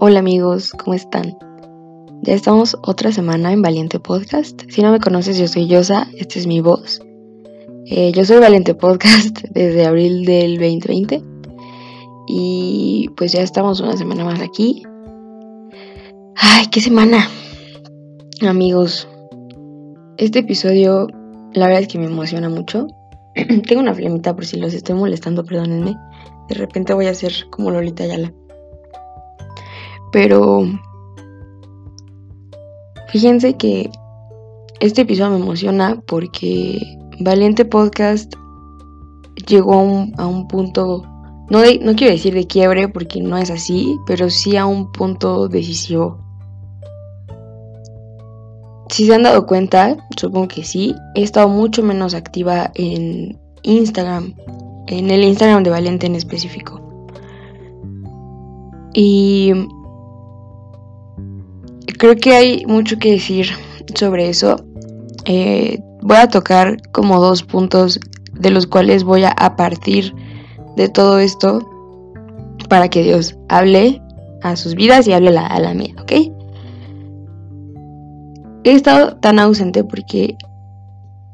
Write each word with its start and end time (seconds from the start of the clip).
Hola 0.00 0.20
amigos, 0.20 0.70
¿cómo 0.78 0.94
están? 0.94 1.36
Ya 2.22 2.32
estamos 2.32 2.78
otra 2.82 3.10
semana 3.10 3.52
en 3.52 3.62
Valiente 3.62 3.98
Podcast. 3.98 4.62
Si 4.68 4.80
no 4.80 4.92
me 4.92 5.00
conoces, 5.00 5.36
yo 5.38 5.48
soy 5.48 5.66
Yosa, 5.66 6.06
esta 6.16 6.38
es 6.38 6.46
mi 6.46 6.60
voz. 6.60 7.02
Eh, 7.86 8.12
yo 8.12 8.24
soy 8.24 8.38
Valiente 8.38 8.76
Podcast 8.76 9.40
desde 9.50 9.84
abril 9.84 10.24
del 10.24 10.56
2020 10.58 11.20
y 12.28 13.10
pues 13.16 13.32
ya 13.32 13.42
estamos 13.42 13.80
una 13.80 13.96
semana 13.96 14.24
más 14.24 14.40
aquí. 14.40 14.84
Ay, 16.36 16.68
qué 16.70 16.80
semana. 16.80 17.28
Amigos, 18.48 19.08
este 20.16 20.38
episodio 20.38 21.08
la 21.54 21.66
verdad 21.66 21.82
es 21.82 21.88
que 21.88 21.98
me 21.98 22.06
emociona 22.06 22.48
mucho. 22.48 22.86
Tengo 23.66 23.80
una 23.80 23.94
flemita 23.94 24.32
por 24.32 24.46
si 24.46 24.60
los 24.60 24.74
estoy 24.74 24.94
molestando, 24.94 25.44
perdónenme. 25.44 25.96
De 26.48 26.54
repente 26.54 26.94
voy 26.94 27.06
a 27.06 27.14
ser 27.14 27.32
como 27.50 27.72
Lolita 27.72 28.06
Yala. 28.06 28.32
Pero 30.12 30.62
fíjense 33.08 33.56
que 33.56 33.90
este 34.80 35.02
episodio 35.02 35.30
me 35.30 35.42
emociona 35.42 36.00
porque 36.06 36.80
Valiente 37.20 37.64
Podcast 37.64 38.34
llegó 39.46 39.74
a 40.18 40.26
un, 40.26 40.48
punto, 40.48 41.02
no, 41.50 41.60
no 41.60 41.94
quiero 41.96 42.12
decir 42.12 42.34
de 42.34 42.46
quiebre 42.46 42.88
porque 42.88 43.20
no 43.20 43.36
es 43.36 43.50
así, 43.50 43.96
pero 44.06 44.30
sí 44.30 44.56
a 44.56 44.66
un 44.66 44.92
punto 44.92 45.48
decisivo. 45.48 46.24
Si 48.88 49.06
se 49.06 49.14
han 49.14 49.22
dado 49.22 49.46
cuenta, 49.46 49.96
supongo 50.16 50.48
que 50.48 50.64
sí, 50.64 50.94
he 51.14 51.22
estado 51.22 51.48
mucho 51.48 51.82
menos 51.82 52.14
activa 52.14 52.70
en 52.74 53.38
Instagram, 53.62 54.34
en 54.86 55.10
el 55.10 55.24
Instagram 55.24 55.62
de 55.62 55.70
Valiente 55.70 56.06
en 56.06 56.14
específico. 56.14 56.80
Y 58.94 59.52
creo 61.98 62.16
que 62.16 62.32
hay 62.32 62.64
mucho 62.66 62.98
que 62.98 63.12
decir 63.12 63.48
sobre 63.94 64.28
eso. 64.28 64.64
Eh, 65.26 65.78
voy 66.00 66.16
a 66.16 66.28
tocar 66.28 66.80
como 66.92 67.20
dos 67.20 67.42
puntos 67.42 68.00
de 68.32 68.50
los 68.50 68.66
cuales 68.66 69.04
voy 69.04 69.24
a, 69.24 69.56
partir 69.56 70.14
de 70.76 70.88
todo 70.88 71.18
esto 71.18 71.68
para 72.68 72.88
que 72.88 73.02
Dios 73.02 73.36
hable 73.48 74.00
a 74.42 74.56
sus 74.56 74.74
vidas 74.74 75.06
y 75.08 75.12
hable 75.12 75.36
a 75.36 75.58
la 75.58 75.74
mía, 75.74 75.94
¿ok? 76.00 76.12
He 78.64 78.72
estado 78.72 79.16
tan 79.16 79.38
ausente 79.38 79.82
porque 79.82 80.36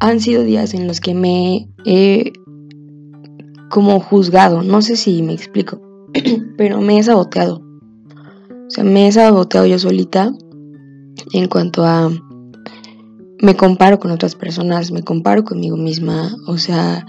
han 0.00 0.20
sido 0.20 0.44
días 0.44 0.72
en 0.72 0.86
los 0.86 1.00
que 1.00 1.14
me 1.14 1.68
he 1.84 2.32
como 3.70 4.00
juzgado, 4.00 4.62
no 4.62 4.80
sé 4.82 4.96
si 4.96 5.22
me 5.22 5.34
explico, 5.34 5.80
pero 6.56 6.80
me 6.80 6.98
he 6.98 7.02
saboteado. 7.02 7.56
O 7.56 8.70
sea, 8.70 8.84
me 8.84 9.08
he 9.08 9.12
saboteado 9.12 9.66
yo 9.66 9.78
solita 9.78 10.32
en 11.32 11.48
cuanto 11.48 11.84
a 11.84 12.10
me 13.40 13.56
comparo 13.56 13.98
con 13.98 14.10
otras 14.10 14.34
personas, 14.34 14.90
me 14.90 15.02
comparo 15.02 15.44
conmigo 15.44 15.76
misma, 15.76 16.34
o 16.46 16.56
sea, 16.56 17.06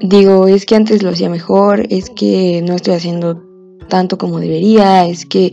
digo, 0.00 0.46
es 0.46 0.66
que 0.66 0.76
antes 0.76 1.02
lo 1.02 1.10
hacía 1.10 1.28
mejor, 1.28 1.86
es 1.90 2.10
que 2.10 2.62
no 2.66 2.74
estoy 2.74 2.94
haciendo 2.94 3.42
tanto 3.88 4.18
como 4.18 4.38
debería, 4.38 5.06
es 5.06 5.26
que 5.26 5.52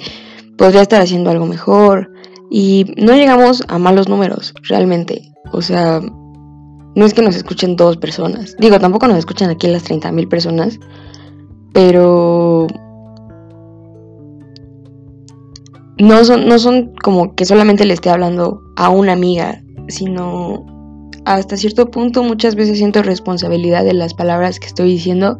podría 0.57 0.81
estar 0.81 1.01
haciendo 1.01 1.31
algo 1.31 1.45
mejor 1.45 2.11
y 2.51 2.85
no 2.97 3.13
llegamos 3.13 3.63
a 3.67 3.79
malos 3.79 4.09
números, 4.09 4.53
realmente, 4.63 5.33
o 5.51 5.61
sea, 5.61 6.01
no 6.95 7.05
es 7.05 7.13
que 7.13 7.21
nos 7.21 7.35
escuchen 7.35 7.75
dos 7.75 7.97
personas, 7.97 8.55
digo, 8.59 8.79
tampoco 8.79 9.07
nos 9.07 9.17
escuchan 9.17 9.49
aquí 9.49 9.67
las 9.67 9.83
30 9.83 10.11
mil 10.11 10.27
personas, 10.27 10.79
pero 11.73 12.67
no 15.97 16.23
son, 16.23 16.47
no 16.47 16.59
son 16.59 16.93
como 17.01 17.35
que 17.35 17.45
solamente 17.45 17.85
le 17.85 17.93
esté 17.93 18.09
hablando 18.09 18.61
a 18.75 18.89
una 18.89 19.13
amiga, 19.13 19.61
sino 19.87 20.65
hasta 21.25 21.57
cierto 21.57 21.89
punto 21.89 22.23
muchas 22.23 22.55
veces 22.55 22.77
siento 22.77 23.01
responsabilidad 23.01 23.83
de 23.83 23.93
las 23.93 24.13
palabras 24.13 24.59
que 24.59 24.67
estoy 24.67 24.89
diciendo 24.89 25.39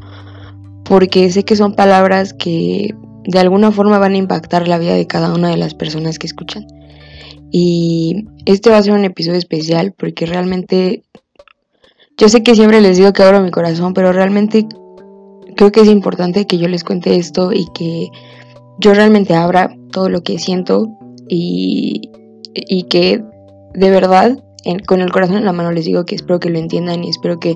porque 0.83 1.29
sé 1.31 1.43
que 1.43 1.55
son 1.55 1.73
palabras 1.73 2.33
que 2.33 2.95
de 3.23 3.39
alguna 3.39 3.71
forma 3.71 3.97
van 3.97 4.13
a 4.13 4.17
impactar 4.17 4.67
la 4.67 4.77
vida 4.77 4.93
de 4.93 5.07
cada 5.07 5.33
una 5.33 5.49
de 5.49 5.57
las 5.57 5.73
personas 5.73 6.19
que 6.19 6.27
escuchan. 6.27 6.65
Y 7.51 8.27
este 8.45 8.69
va 8.69 8.77
a 8.77 8.83
ser 8.83 8.93
un 8.93 9.05
episodio 9.05 9.37
especial 9.37 9.93
porque 9.97 10.25
realmente 10.25 11.03
yo 12.17 12.29
sé 12.29 12.43
que 12.43 12.55
siempre 12.55 12.81
les 12.81 12.97
digo 12.97 13.13
que 13.13 13.23
abro 13.23 13.41
mi 13.41 13.51
corazón, 13.51 13.93
pero 13.93 14.13
realmente 14.13 14.67
creo 15.55 15.71
que 15.71 15.81
es 15.81 15.87
importante 15.87 16.45
que 16.45 16.57
yo 16.57 16.67
les 16.67 16.83
cuente 16.83 17.15
esto 17.15 17.51
y 17.51 17.65
que 17.73 18.09
yo 18.79 18.93
realmente 18.93 19.33
abra 19.33 19.75
todo 19.91 20.09
lo 20.09 20.23
que 20.23 20.39
siento 20.39 20.89
y, 21.27 22.09
y 22.53 22.83
que 22.83 23.23
de 23.73 23.89
verdad 23.89 24.37
con 24.85 25.01
el 25.01 25.11
corazón 25.11 25.37
en 25.37 25.45
la 25.45 25.53
mano 25.53 25.71
les 25.71 25.85
digo 25.85 26.05
que 26.05 26.15
espero 26.15 26.39
que 26.39 26.49
lo 26.49 26.59
entiendan 26.59 27.03
y 27.03 27.09
espero 27.09 27.39
que... 27.39 27.55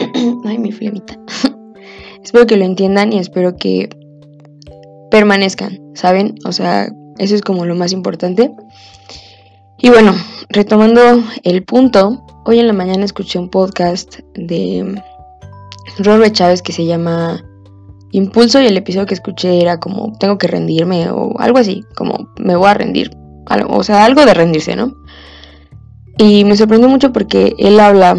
Ay, 0.44 0.58
mi 0.58 0.72
flemita. 0.72 1.18
espero 2.22 2.46
que 2.46 2.56
lo 2.56 2.64
entiendan 2.64 3.12
y 3.12 3.18
espero 3.18 3.56
que 3.56 3.88
permanezcan, 5.10 5.78
¿saben? 5.94 6.34
O 6.44 6.52
sea, 6.52 6.88
eso 7.18 7.34
es 7.34 7.42
como 7.42 7.66
lo 7.66 7.76
más 7.76 7.92
importante. 7.92 8.52
Y 9.78 9.90
bueno, 9.90 10.12
retomando 10.48 11.22
el 11.44 11.62
punto, 11.62 12.24
hoy 12.46 12.58
en 12.58 12.66
la 12.66 12.72
mañana 12.72 13.04
escuché 13.04 13.38
un 13.38 13.48
podcast 13.48 14.18
de 14.34 15.00
Robert 15.98 16.34
Chávez 16.34 16.62
que 16.62 16.72
se 16.72 16.84
llama 16.84 17.44
impulso 18.14 18.60
y 18.60 18.66
el 18.66 18.76
episodio 18.76 19.06
que 19.06 19.14
escuché 19.14 19.60
era 19.60 19.80
como 19.80 20.16
tengo 20.18 20.38
que 20.38 20.46
rendirme 20.46 21.10
o 21.10 21.36
algo 21.40 21.58
así, 21.58 21.84
como 21.96 22.32
me 22.38 22.54
voy 22.54 22.68
a 22.68 22.74
rendir, 22.74 23.10
o 23.68 23.82
sea, 23.82 24.04
algo 24.04 24.24
de 24.24 24.34
rendirse, 24.34 24.76
¿no? 24.76 24.94
Y 26.16 26.44
me 26.44 26.56
sorprendió 26.56 26.88
mucho 26.88 27.12
porque 27.12 27.54
él 27.58 27.80
habla 27.80 28.16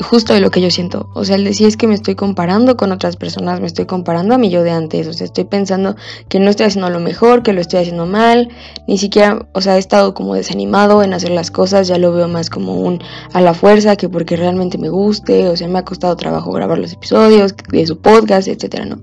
justo 0.00 0.34
de 0.34 0.40
lo 0.40 0.50
que 0.50 0.60
yo 0.60 0.70
siento. 0.70 1.08
O 1.14 1.24
sea, 1.24 1.36
él 1.36 1.44
decía 1.44 1.68
es 1.68 1.76
que 1.76 1.86
me 1.86 1.94
estoy 1.94 2.14
comparando 2.14 2.76
con 2.76 2.92
otras 2.92 3.16
personas, 3.16 3.60
me 3.60 3.66
estoy 3.66 3.86
comparando 3.86 4.34
a 4.34 4.38
mi 4.38 4.50
yo 4.50 4.62
de 4.62 4.70
antes. 4.70 5.06
O 5.06 5.12
sea, 5.12 5.24
estoy 5.24 5.44
pensando 5.44 5.96
que 6.28 6.40
no 6.40 6.50
estoy 6.50 6.66
haciendo 6.66 6.90
lo 6.90 7.00
mejor, 7.00 7.42
que 7.42 7.52
lo 7.52 7.60
estoy 7.60 7.80
haciendo 7.80 8.06
mal. 8.06 8.48
Ni 8.86 8.98
siquiera, 8.98 9.46
o 9.52 9.60
sea, 9.60 9.76
he 9.76 9.78
estado 9.78 10.14
como 10.14 10.34
desanimado 10.34 11.02
en 11.02 11.14
hacer 11.14 11.30
las 11.30 11.50
cosas. 11.50 11.88
Ya 11.88 11.98
lo 11.98 12.12
veo 12.12 12.28
más 12.28 12.50
como 12.50 12.80
un 12.80 13.02
a 13.32 13.40
la 13.40 13.54
fuerza 13.54 13.96
que 13.96 14.08
porque 14.08 14.36
realmente 14.36 14.78
me 14.78 14.88
guste. 14.88 15.48
O 15.48 15.56
sea, 15.56 15.68
me 15.68 15.78
ha 15.78 15.84
costado 15.84 16.16
trabajo 16.16 16.52
grabar 16.52 16.78
los 16.78 16.92
episodios 16.92 17.54
de 17.70 17.86
su 17.86 18.00
podcast, 18.00 18.48
etcétera, 18.48 18.84
¿no? 18.84 18.98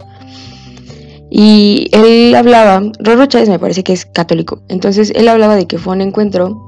Y 1.32 1.90
él 1.92 2.34
hablaba, 2.34 2.82
Roro 3.00 3.28
Chávez 3.28 3.50
me 3.50 3.60
parece 3.60 3.84
que 3.84 3.94
es 3.94 4.06
católico. 4.06 4.64
Entonces 4.68 5.12
él 5.16 5.28
hablaba 5.28 5.56
de 5.56 5.68
que 5.68 5.78
fue 5.78 5.94
un 5.94 6.02
encuentro 6.02 6.60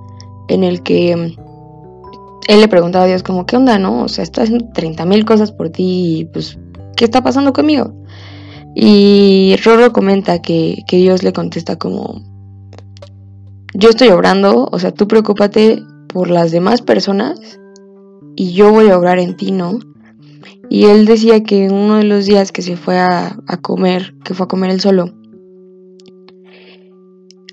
en 0.50 0.64
el 0.64 0.84
que 0.84 1.36
él 2.48 2.62
le 2.62 2.68
preguntaba 2.68 3.06
a 3.06 3.08
Dios 3.08 3.24
como, 3.24 3.46
¿qué 3.46 3.58
onda, 3.58 3.78
no? 3.80 4.04
O 4.04 4.08
sea, 4.08 4.24
estoy 4.24 4.46
haciendo 4.46 4.70
30 4.74 5.06
mil 5.06 5.26
cosas 5.26 5.52
por 5.52 5.70
ti 5.70 6.20
y 6.20 6.26
pues, 6.26 6.58
¿qué 6.96 7.06
está 7.06 7.24
pasando 7.24 7.54
conmigo? 7.54 7.94
Y 8.76 9.56
Roro 9.64 9.92
comenta 9.92 10.42
que, 10.42 10.84
que 10.88 10.98
Dios 10.98 11.24
le 11.24 11.34
contesta 11.34 11.78
como, 11.78 12.22
yo 13.74 13.90
estoy 13.90 14.10
obrando, 14.10 14.70
o 14.72 14.80
sea, 14.80 14.92
tú 14.92 15.08
preocúpate 15.08 15.82
por 16.08 16.30
las 16.30 16.52
demás 16.52 16.82
personas 16.82 17.40
y 18.36 18.54
yo 18.54 18.72
voy 18.72 18.90
a 18.90 18.98
obrar 18.98 19.20
en 19.20 19.36
ti, 19.36 19.52
¿no? 19.52 19.80
Y 20.70 20.86
él 20.86 21.06
decía 21.06 21.44
que 21.44 21.68
uno 21.68 21.98
de 21.98 22.06
los 22.06 22.26
días 22.26 22.52
que 22.52 22.62
se 22.62 22.78
fue 22.78 22.98
a, 22.98 23.38
a 23.46 23.58
comer, 23.58 24.14
que 24.24 24.34
fue 24.34 24.46
a 24.46 24.48
comer 24.48 24.72
él 24.72 24.80
solo, 24.80 25.14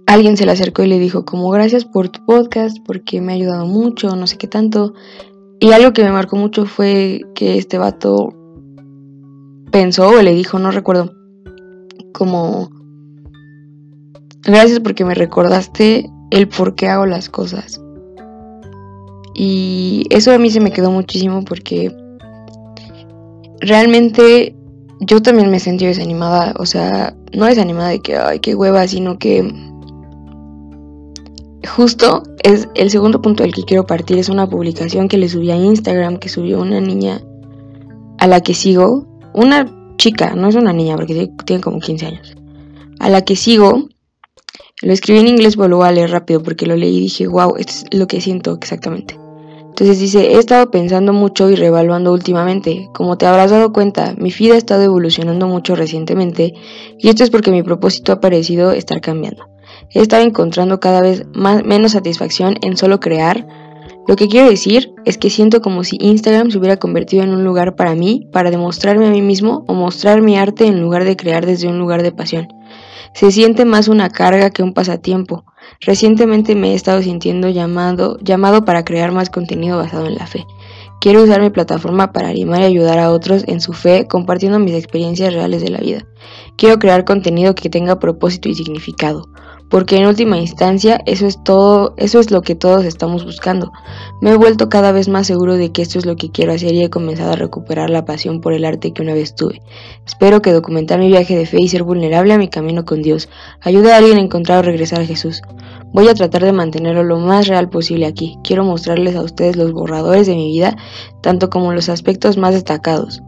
alguien 0.09 0.39
se 0.39 0.47
le 0.47 0.53
acercó 0.53 0.83
y 0.83 0.87
le 0.87 0.99
dijo 0.99 1.27
como 1.27 1.51
gracias 1.51 1.85
por 1.85 2.09
tu 2.09 2.25
podcast 2.25 2.79
porque 2.87 3.21
me 3.21 3.33
ha 3.33 3.37
ayudado 3.37 3.67
mucho, 3.67 4.17
no 4.17 4.27
sé 4.27 4.39
qué 4.39 4.49
tanto. 4.49 4.95
Y 5.61 5.73
algo 5.73 5.93
que 5.93 6.03
me 6.03 6.11
marcó 6.11 6.37
mucho 6.37 6.65
fue 6.65 7.21
que 7.35 7.59
este 7.59 7.77
vato 7.77 8.33
pensó 9.71 10.09
o 10.09 10.23
le 10.23 10.35
dijo, 10.35 10.59
no 10.59 10.71
recuerdo, 10.71 11.13
como 12.15 12.71
gracias 14.43 14.81
porque 14.81 15.05
me 15.05 15.15
recordaste 15.15 16.11
el 16.31 16.49
por 16.49 16.75
qué 16.75 16.89
hago 16.89 17.05
las 17.05 17.29
cosas. 17.29 17.79
Y 19.35 20.07
eso 20.09 20.33
a 20.33 20.39
mí 20.39 20.49
se 20.51 20.61
me 20.61 20.73
quedó 20.73 20.91
muchísimo 20.91 21.45
porque 21.45 21.95
realmente 23.61 24.57
yo 25.01 25.21
también 25.21 25.51
me 25.51 25.61
sentí 25.61 25.85
desanimada, 25.85 26.55
o 26.59 26.65
sea, 26.65 27.15
no 27.37 27.45
desanimada 27.45 27.91
de 27.91 28.01
que, 28.01 28.17
ay, 28.17 28.41
qué 28.41 28.55
hueva, 28.55 28.89
sino 28.89 29.19
que 29.19 29.68
justo 31.69 32.23
es 32.43 32.69
el 32.75 32.91
segundo 32.91 33.23
punto 33.23 33.43
del 33.43 33.55
que 33.55 33.63
quiero 33.63 33.87
partir, 33.87 34.19
es 34.19 34.29
una 34.29 34.49
publicación 34.49 35.09
que 35.09 35.19
le 35.19 35.29
subí 35.29 35.51
a 35.51 35.57
Instagram, 35.57 36.19
que 36.19 36.29
subió 36.29 36.61
una 36.61 36.81
niña 36.81 37.23
a 38.19 38.27
la 38.27 38.41
que 38.41 38.55
sigo, 38.55 39.07
una 39.35 39.95
chica, 39.97 40.35
no 40.35 40.49
es 40.49 40.55
una 40.55 40.73
niña 40.73 40.97
porque 40.97 41.31
tiene 41.45 41.63
como 41.63 41.81
15 41.81 42.07
años, 42.07 42.35
a 42.99 43.09
la 43.09 43.23
que 43.23 43.37
sigo, 43.37 43.89
lo 44.83 44.93
escribí 44.93 45.21
en 45.21 45.29
inglés 45.29 45.57
pero 45.57 45.77
voy 45.77 45.89
a 45.89 45.93
leer 45.93 46.11
rápido 46.11 46.43
porque 46.43 46.67
lo 46.67 46.77
leí 46.77 46.97
y 46.97 47.01
dije, 47.01 47.27
wow, 47.27 47.57
esto 47.57 47.73
es 47.73 47.99
lo 47.99 48.07
que 48.07 48.21
siento 48.21 48.55
exactamente. 48.55 49.19
Entonces 49.61 50.01
dice, 50.01 50.33
he 50.33 50.39
estado 50.39 50.73
pensando 50.73 51.13
mucho 51.13 51.49
y 51.51 51.55
revaluando 51.55 52.13
últimamente. 52.13 52.89
Como 52.95 53.17
te 53.17 53.27
habrás 53.27 53.53
dado 53.53 53.73
cuenta, 53.73 54.13
mi 54.19 54.33
vida 54.33 54.55
ha 54.55 54.59
estado 54.59 54.83
evolucionando 54.83 55.47
mucho 55.47 55.77
recientemente 55.77 56.53
y 56.99 57.09
esto 57.09 57.23
es 57.23 57.31
porque 57.31 57.53
mi 57.53 57.63
propósito 57.63 58.11
ha 58.11 58.21
parecido 58.21 58.73
estar 58.73 59.01
cambiando. 59.01 59.47
He 59.91 60.01
estado 60.01 60.23
encontrando 60.23 60.81
cada 60.81 61.01
vez 61.01 61.25
más, 61.35 61.65
menos 61.65 61.93
satisfacción 61.93 62.57
en 62.63 62.77
solo 62.77 63.01
crear. 63.01 63.47
Lo 64.07 64.17
que 64.17 64.29
quiero 64.29 64.49
decir 64.49 64.95
es 65.05 65.19
que 65.19 65.31
siento 65.31 65.61
como 65.61 65.85
si 65.85 65.97
Instagram 66.01 66.51
se 66.51 66.59
hubiera 66.59 66.79
convertido 66.79 67.23
en 67.23 67.31
un 67.31 67.45
lugar 67.45 67.77
para 67.77 67.95
mí, 67.95 68.27
para 68.33 68.51
demostrarme 68.51 69.07
a 69.07 69.11
mí 69.11 69.23
mismo 69.23 69.65
o 69.69 69.75
mostrar 69.75 70.23
mi 70.23 70.37
arte 70.37 70.67
en 70.67 70.81
lugar 70.81 71.05
de 71.05 71.17
crear 71.17 71.45
desde 71.45 71.69
un 71.69 71.79
lugar 71.79 72.03
de 72.03 72.13
pasión. 72.13 72.49
Se 73.15 73.31
siente 73.31 73.65
más 73.65 73.89
una 73.89 74.11
carga 74.11 74.51
que 74.51 74.63
un 74.63 74.75
pasatiempo. 74.75 75.45
Recientemente 75.81 76.55
me 76.55 76.73
he 76.73 76.75
estado 76.75 77.03
sintiendo 77.03 77.49
llamado, 77.49 78.19
llamado 78.21 78.65
para 78.65 78.85
crear 78.85 79.13
más 79.13 79.31
contenido 79.31 79.79
basado 79.79 80.07
en 80.07 80.15
la 80.15 80.27
fe. 80.27 80.47
Quiero 81.01 81.23
usar 81.23 81.41
mi 81.41 81.51
plataforma 81.51 82.13
para 82.13 82.29
animar 82.29 82.61
y 82.63 82.65
ayudar 82.65 82.99
a 82.99 83.11
otros 83.11 83.45
en 83.47 83.61
su 83.61 83.73
fe 83.73 84.07
compartiendo 84.09 84.59
mis 84.59 84.75
experiencias 84.75 85.33
reales 85.33 85.63
de 85.63 85.71
la 85.71 85.79
vida. 85.79 86.07
Quiero 86.57 86.79
crear 86.79 87.05
contenido 87.05 87.55
que 87.55 87.71
tenga 87.71 87.99
propósito 87.99 88.49
y 88.49 88.55
significado 88.55 89.29
porque 89.71 89.97
en 89.97 90.07
última 90.07 90.39
instancia 90.39 91.01
eso 91.05 91.27
es 91.27 91.43
todo, 91.43 91.95
eso 91.97 92.21
es 92.21 92.31
lo 92.31 92.43
que 92.43 92.55
todos 92.55 92.85
estamos 92.85 93.25
buscando. 93.25 93.71
Me 94.21 94.31
he 94.31 94.37
vuelto 94.37 94.69
cada 94.69 94.93
vez 94.93 95.09
más 95.09 95.27
seguro 95.27 95.57
de 95.57 95.73
que 95.73 95.83
esto 95.83 95.99
es 95.99 96.07
lo 96.07 96.17
que 96.17 96.31
quiero 96.31 96.53
hacer 96.53 96.73
y 96.75 96.83
he 96.83 96.91
comenzado 96.91 97.33
a 97.33 97.37
recuperar 97.37 97.91
la 97.91 98.05
pasión 98.05 98.41
por 98.41 98.53
el 98.53 98.65
arte 98.65 98.93
que 98.93 99.03
una 99.03 99.15
vez 99.15 99.35
tuve. 99.35 99.61
Espero 100.07 100.41
que 100.41 100.53
documentar 100.53 100.99
mi 100.99 101.09
viaje 101.09 101.37
de 101.37 101.47
fe 101.47 101.61
y 101.61 101.69
ser 101.69 101.83
vulnerable 101.83 102.33
a 102.33 102.39
mi 102.39 102.49
camino 102.49 102.85
con 102.85 103.03
Dios 103.03 103.29
ayude 103.61 103.93
a 103.93 103.99
alguien 103.99 104.19
a 104.19 104.23
encontrar 104.23 104.61
o 104.61 104.63
regresar 104.63 105.01
a 105.01 105.07
Jesús. 105.07 105.43
Voy 105.93 106.09
a 106.09 106.15
tratar 106.15 106.45
de 106.45 106.53
mantenerlo 106.53 107.03
lo 107.03 107.19
más 107.19 107.47
real 107.47 107.69
posible 107.69 108.07
aquí. 108.07 108.39
Quiero 108.45 108.65
mostrarles 108.65 109.17
a 109.17 109.23
ustedes 109.23 109.57
los 109.57 109.73
borradores 109.73 110.27
de 110.27 110.35
mi 110.35 110.49
vida, 110.49 110.77
tanto 111.23 111.51
como 111.51 111.73
los 111.73 111.89
aspectos 111.89 112.37
más 112.37 112.55
destacados. 112.55 113.23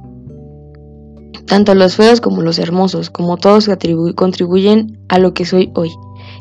Tanto 1.46 1.74
los 1.74 1.96
feos 1.96 2.20
como 2.20 2.42
los 2.42 2.58
hermosos, 2.58 3.10
como 3.10 3.36
todos 3.36 3.68
contribuyen 4.14 5.00
a 5.08 5.18
lo 5.18 5.34
que 5.34 5.44
soy 5.44 5.72
hoy. 5.74 5.90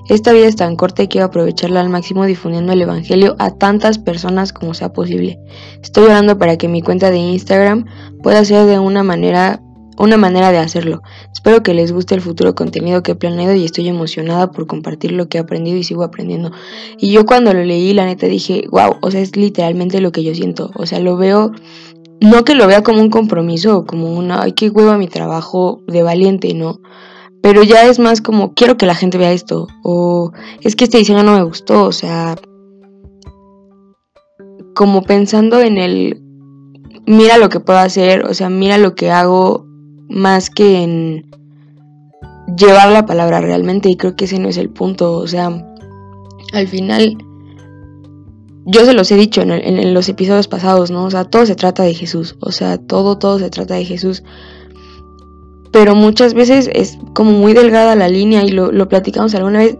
Esta 0.10 0.34
vida 0.34 0.48
es 0.48 0.56
tan 0.56 0.76
corta 0.76 1.04
y 1.04 1.08
quiero 1.08 1.28
aprovecharla 1.28 1.82
al 1.82 1.90
máximo 1.90 2.26
difundiendo 2.26 2.74
el 2.74 2.82
Evangelio 2.82 3.36
a 3.38 3.52
tantas 3.52 4.00
personas 4.00 4.54
como 4.54 4.74
sea 4.74 4.92
posible. 4.92 5.40
Estoy 5.84 6.06
orando 6.06 6.40
para 6.40 6.58
que 6.58 6.68
mi 6.68 6.82
cuenta 6.82 7.12
de 7.12 7.20
Instagram 7.20 7.86
pueda 8.24 8.44
ser 8.44 8.66
de 8.66 8.80
una 8.80 9.04
manera 9.04 9.62
una 10.00 10.18
manera 10.18 10.52
de 10.52 10.58
hacerlo. 10.58 11.04
Espero 11.32 11.62
que 11.62 11.74
les 11.74 11.92
guste 11.92 12.16
el 12.16 12.22
futuro 12.22 12.56
contenido 12.56 13.04
que 13.04 13.12
he 13.12 13.16
planeado 13.16 13.54
y 13.54 13.66
estoy 13.66 13.88
emocionada 13.90 14.50
por 14.50 14.66
compartir 14.66 15.12
lo 15.12 15.28
que 15.28 15.38
he 15.38 15.42
aprendido 15.42 15.78
y 15.78 15.84
sigo 15.84 16.04
aprendiendo. 16.04 16.52
Y 16.98 17.12
yo 17.12 17.26
cuando 17.26 17.54
lo 17.54 17.64
leí, 17.64 17.94
la 17.94 18.06
neta 18.06 18.26
dije, 18.26 18.64
wow, 18.72 18.96
o 19.02 19.12
sea, 19.12 19.20
es 19.20 19.36
literalmente 19.36 20.00
lo 20.00 20.14
que 20.14 20.24
yo 20.24 20.34
siento. 20.34 20.72
O 20.76 20.86
sea, 20.86 21.00
lo 21.00 21.18
veo, 21.18 21.52
no 22.22 22.46
que 22.46 22.56
lo 22.56 22.66
vea 22.66 22.82
como 22.82 23.02
un 23.02 23.10
compromiso 23.10 23.80
o 23.80 23.86
como 23.86 24.14
una, 24.14 24.42
ay, 24.42 24.54
qué 24.54 24.70
hueva 24.70 24.98
mi 24.98 25.08
trabajo 25.08 25.84
de 25.86 26.02
valiente, 26.02 26.54
no. 26.54 26.80
Pero 27.50 27.64
ya 27.64 27.88
es 27.88 27.98
más 27.98 28.22
como, 28.22 28.54
quiero 28.54 28.78
que 28.78 28.86
la 28.86 28.94
gente 28.94 29.18
vea 29.18 29.32
esto. 29.32 29.68
O 29.82 30.34
es 30.62 30.76
que 30.76 30.84
este 30.84 31.00
diseño 31.00 31.24
no 31.24 31.36
me 31.36 31.42
gustó. 31.42 31.86
O 31.86 31.92
sea, 31.92 32.36
como 34.76 35.02
pensando 35.02 35.60
en 35.60 35.80
el, 35.80 36.22
mira 37.08 37.40
lo 37.40 37.50
que 37.50 37.60
puedo 37.60 37.80
hacer. 37.80 38.24
O 38.26 38.36
sea, 38.36 38.52
mira 38.52 38.78
lo 38.78 38.94
que 38.94 39.10
hago 39.10 39.66
más 40.10 40.52
que 40.52 40.84
en 40.84 41.32
llevar 42.56 42.92
la 42.92 43.08
palabra 43.08 43.42
realmente. 43.42 43.90
Y 43.90 43.96
creo 43.96 44.16
que 44.16 44.26
ese 44.26 44.38
no 44.38 44.48
es 44.48 44.58
el 44.58 44.70
punto. 44.70 45.14
O 45.14 45.26
sea, 45.26 45.48
al 46.54 46.68
final, 46.68 47.18
yo 48.68 48.86
se 48.86 48.94
los 48.94 49.12
he 49.12 49.16
dicho 49.16 49.42
en, 49.42 49.50
en 49.50 49.94
los 49.96 50.08
episodios 50.08 50.48
pasados, 50.48 50.92
¿no? 50.92 51.06
O 51.06 51.10
sea, 51.10 51.24
todo 51.24 51.48
se 51.48 51.56
trata 51.56 51.82
de 51.82 51.96
Jesús. 51.96 52.36
O 52.42 52.52
sea, 52.52 52.78
todo, 52.78 53.18
todo 53.18 53.40
se 53.40 53.50
trata 53.50 53.74
de 53.74 53.86
Jesús 53.86 54.22
pero 55.72 55.96
muchas 55.96 56.34
veces 56.34 56.70
es 56.74 56.98
como 57.14 57.32
muy 57.32 57.54
delgada 57.54 57.96
la 57.96 58.10
línea 58.10 58.44
y 58.44 58.50
lo, 58.50 58.90
platicamos 58.90 59.36
alguna 59.36 59.60
vez, 59.60 59.78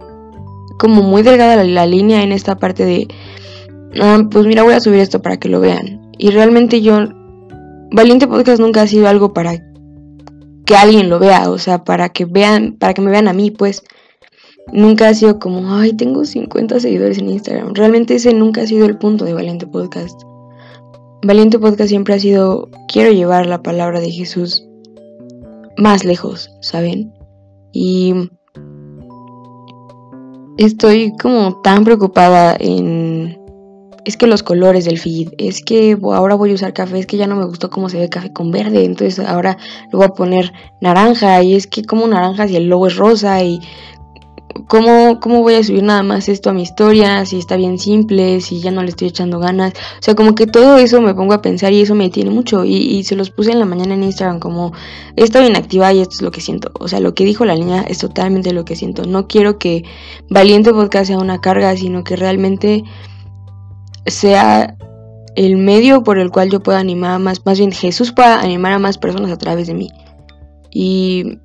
como 0.78 1.02
muy 1.02 1.22
delgada 1.22 1.62
la, 1.64 1.86
línea 1.86 2.22
en 2.22 2.32
esta 2.32 2.56
parte 2.56 2.84
de, 2.84 3.08
ah, 4.00 4.22
pues 4.30 4.46
mira, 4.46 4.62
voy 4.62 4.74
a 4.74 4.80
subir 4.80 5.00
esto 5.00 5.20
para 5.20 5.38
que 5.38 5.48
lo 5.48 5.60
vean. 5.60 6.00
Y 6.18 6.30
realmente 6.30 6.80
yo, 6.80 6.98
Valiente 7.90 8.28
Podcast 8.28 8.60
nunca 8.60 8.82
ha 8.82 8.86
sido 8.86 9.08
algo 9.08 9.32
para 9.32 9.58
que 10.64 10.76
alguien 10.76 11.10
lo 11.10 11.18
vea, 11.18 11.50
o 11.50 11.58
sea, 11.58 11.82
para 11.84 12.10
que 12.10 12.24
vean, 12.24 12.76
para 12.78 12.94
que 12.94 13.02
me 13.02 13.10
vean 13.10 13.28
a 13.28 13.32
mí, 13.32 13.50
pues. 13.50 13.82
Nunca 14.72 15.08
ha 15.08 15.14
sido 15.14 15.40
como, 15.40 15.74
ay, 15.74 15.94
tengo 15.94 16.24
50 16.24 16.78
seguidores 16.78 17.18
en 17.18 17.30
Instagram. 17.30 17.74
Realmente 17.74 18.14
ese 18.14 18.32
nunca 18.32 18.60
ha 18.60 18.66
sido 18.66 18.86
el 18.86 18.98
punto 18.98 19.24
de 19.24 19.34
Valiente 19.34 19.66
Podcast. 19.66 20.20
Valiente 21.22 21.58
Podcast 21.58 21.88
siempre 21.88 22.14
ha 22.14 22.20
sido, 22.20 22.68
quiero 22.86 23.10
llevar 23.10 23.46
la 23.46 23.62
palabra 23.62 23.98
de 24.00 24.12
Jesús 24.12 24.69
más 25.80 26.04
lejos, 26.04 26.50
¿saben? 26.60 27.12
Y 27.72 28.14
estoy 30.56 31.12
como 31.20 31.60
tan 31.62 31.84
preocupada 31.84 32.56
en... 32.58 33.38
Es 34.04 34.16
que 34.16 34.26
los 34.26 34.42
colores 34.42 34.86
del 34.86 34.98
feed, 34.98 35.28
es 35.36 35.62
que 35.62 35.96
ahora 36.02 36.34
voy 36.34 36.52
a 36.52 36.54
usar 36.54 36.72
café, 36.72 36.98
es 36.98 37.06
que 37.06 37.18
ya 37.18 37.26
no 37.26 37.36
me 37.36 37.44
gustó 37.44 37.68
cómo 37.68 37.90
se 37.90 37.98
ve 37.98 38.08
café 38.08 38.32
con 38.32 38.50
verde, 38.50 38.84
entonces 38.84 39.18
ahora 39.24 39.58
lo 39.92 39.98
voy 39.98 40.06
a 40.06 40.14
poner 40.14 40.52
naranja 40.80 41.42
y 41.42 41.54
es 41.54 41.66
que 41.66 41.84
como 41.84 42.06
naranja 42.06 42.48
si 42.48 42.56
el 42.56 42.68
logo 42.68 42.86
es 42.86 42.96
rosa 42.96 43.44
y 43.44 43.60
¿Cómo, 44.66 45.20
¿Cómo 45.20 45.42
voy 45.42 45.54
a 45.54 45.62
subir 45.62 45.82
nada 45.82 46.02
más 46.02 46.28
esto 46.28 46.50
a 46.50 46.52
mi 46.52 46.62
historia? 46.62 47.24
Si 47.24 47.38
está 47.38 47.56
bien 47.56 47.78
simple, 47.78 48.40
si 48.40 48.60
ya 48.60 48.70
no 48.70 48.82
le 48.82 48.88
estoy 48.88 49.08
echando 49.08 49.38
ganas. 49.38 49.72
O 49.74 50.02
sea, 50.02 50.14
como 50.14 50.34
que 50.34 50.46
todo 50.46 50.78
eso 50.78 51.00
me 51.00 51.14
pongo 51.14 51.34
a 51.34 51.42
pensar 51.42 51.72
y 51.72 51.80
eso 51.80 51.94
me 51.94 52.04
detiene 52.04 52.30
mucho. 52.30 52.64
Y, 52.64 53.04
se 53.04 53.16
los 53.16 53.30
puse 53.30 53.52
en 53.52 53.60
la 53.60 53.64
mañana 53.66 53.94
en 53.94 54.02
Instagram 54.02 54.40
como, 54.40 54.72
he 55.16 55.22
estado 55.22 55.46
inactiva 55.46 55.92
y 55.92 56.00
esto 56.00 56.14
es 56.16 56.22
lo 56.22 56.30
que 56.30 56.40
siento. 56.40 56.72
O 56.80 56.88
sea, 56.88 57.00
lo 57.00 57.14
que 57.14 57.24
dijo 57.24 57.44
la 57.44 57.54
niña 57.54 57.82
es 57.82 57.98
totalmente 57.98 58.52
lo 58.52 58.64
que 58.64 58.76
siento. 58.76 59.04
No 59.04 59.28
quiero 59.28 59.58
que 59.58 59.84
Valiente 60.28 60.72
Podcast 60.72 61.06
sea 61.06 61.18
una 61.18 61.40
carga, 61.40 61.76
sino 61.76 62.02
que 62.02 62.16
realmente 62.16 62.82
sea 64.06 64.76
el 65.36 65.56
medio 65.56 66.02
por 66.02 66.18
el 66.18 66.30
cual 66.30 66.50
yo 66.50 66.60
pueda 66.60 66.80
animar 66.80 67.12
a 67.12 67.18
más, 67.18 67.44
más 67.46 67.58
bien 67.58 67.72
Jesús 67.72 68.12
pueda 68.12 68.40
animar 68.40 68.72
a 68.72 68.78
más 68.78 68.98
personas 68.98 69.30
a 69.30 69.38
través 69.38 69.68
de 69.68 69.74
mí. 69.74 69.90
Y 70.70 71.38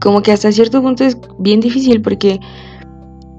como 0.00 0.22
que 0.22 0.32
hasta 0.32 0.52
cierto 0.52 0.82
punto 0.82 1.04
es 1.04 1.18
bien 1.38 1.60
difícil 1.60 2.02
porque 2.02 2.40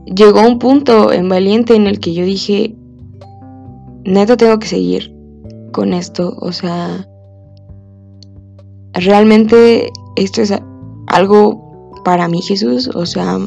llegó 0.05 0.41
un 0.41 0.59
punto 0.59 1.11
en 1.11 1.29
Valiente 1.29 1.75
en 1.75 1.87
el 1.87 1.99
que 1.99 2.13
yo 2.13 2.25
dije, 2.25 2.75
neto 4.03 4.37
tengo 4.37 4.57
que 4.59 4.67
seguir 4.67 5.13
con 5.71 5.93
esto, 5.93 6.35
o 6.39 6.51
sea, 6.51 7.07
realmente 8.93 9.91
esto 10.15 10.41
es 10.41 10.53
algo 11.07 11.99
para 12.03 12.27
mí 12.27 12.41
Jesús, 12.41 12.89
o 12.95 13.05
sea, 13.05 13.37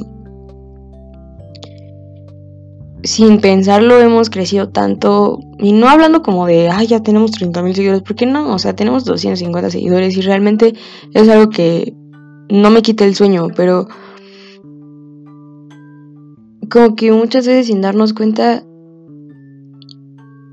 sin 3.02 3.40
pensarlo 3.40 3.98
hemos 3.98 4.28
crecido 4.28 4.68
tanto, 4.68 5.40
y 5.58 5.72
no 5.72 5.88
hablando 5.88 6.22
como 6.22 6.46
de, 6.46 6.68
ay, 6.68 6.86
ya 6.86 7.02
tenemos 7.02 7.30
30 7.32 7.62
mil 7.62 7.74
seguidores, 7.74 8.02
¿por 8.02 8.14
qué 8.14 8.26
no? 8.26 8.54
O 8.54 8.58
sea, 8.58 8.74
tenemos 8.74 9.04
250 9.04 9.70
seguidores 9.70 10.16
y 10.16 10.20
realmente 10.20 10.74
es 11.14 11.28
algo 11.28 11.48
que 11.50 11.94
no 12.50 12.70
me 12.70 12.82
quita 12.82 13.04
el 13.04 13.14
sueño, 13.14 13.48
pero 13.54 13.88
como 16.70 16.94
que 16.94 17.12
muchas 17.12 17.46
veces 17.46 17.66
sin 17.66 17.80
darnos 17.80 18.12
cuenta 18.12 18.62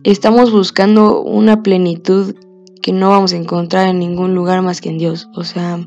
estamos 0.03 0.51
buscando 0.51 1.21
una 1.21 1.63
plenitud 1.63 2.35
que 2.81 2.93
no 2.93 3.09
vamos 3.09 3.33
a 3.33 3.37
encontrar 3.37 3.87
en 3.89 3.99
ningún 3.99 4.33
lugar 4.33 4.61
más 4.61 4.79
que 4.79 4.89
en 4.89 4.97
Dios. 4.97 5.27
O 5.35 5.43
sea, 5.43 5.85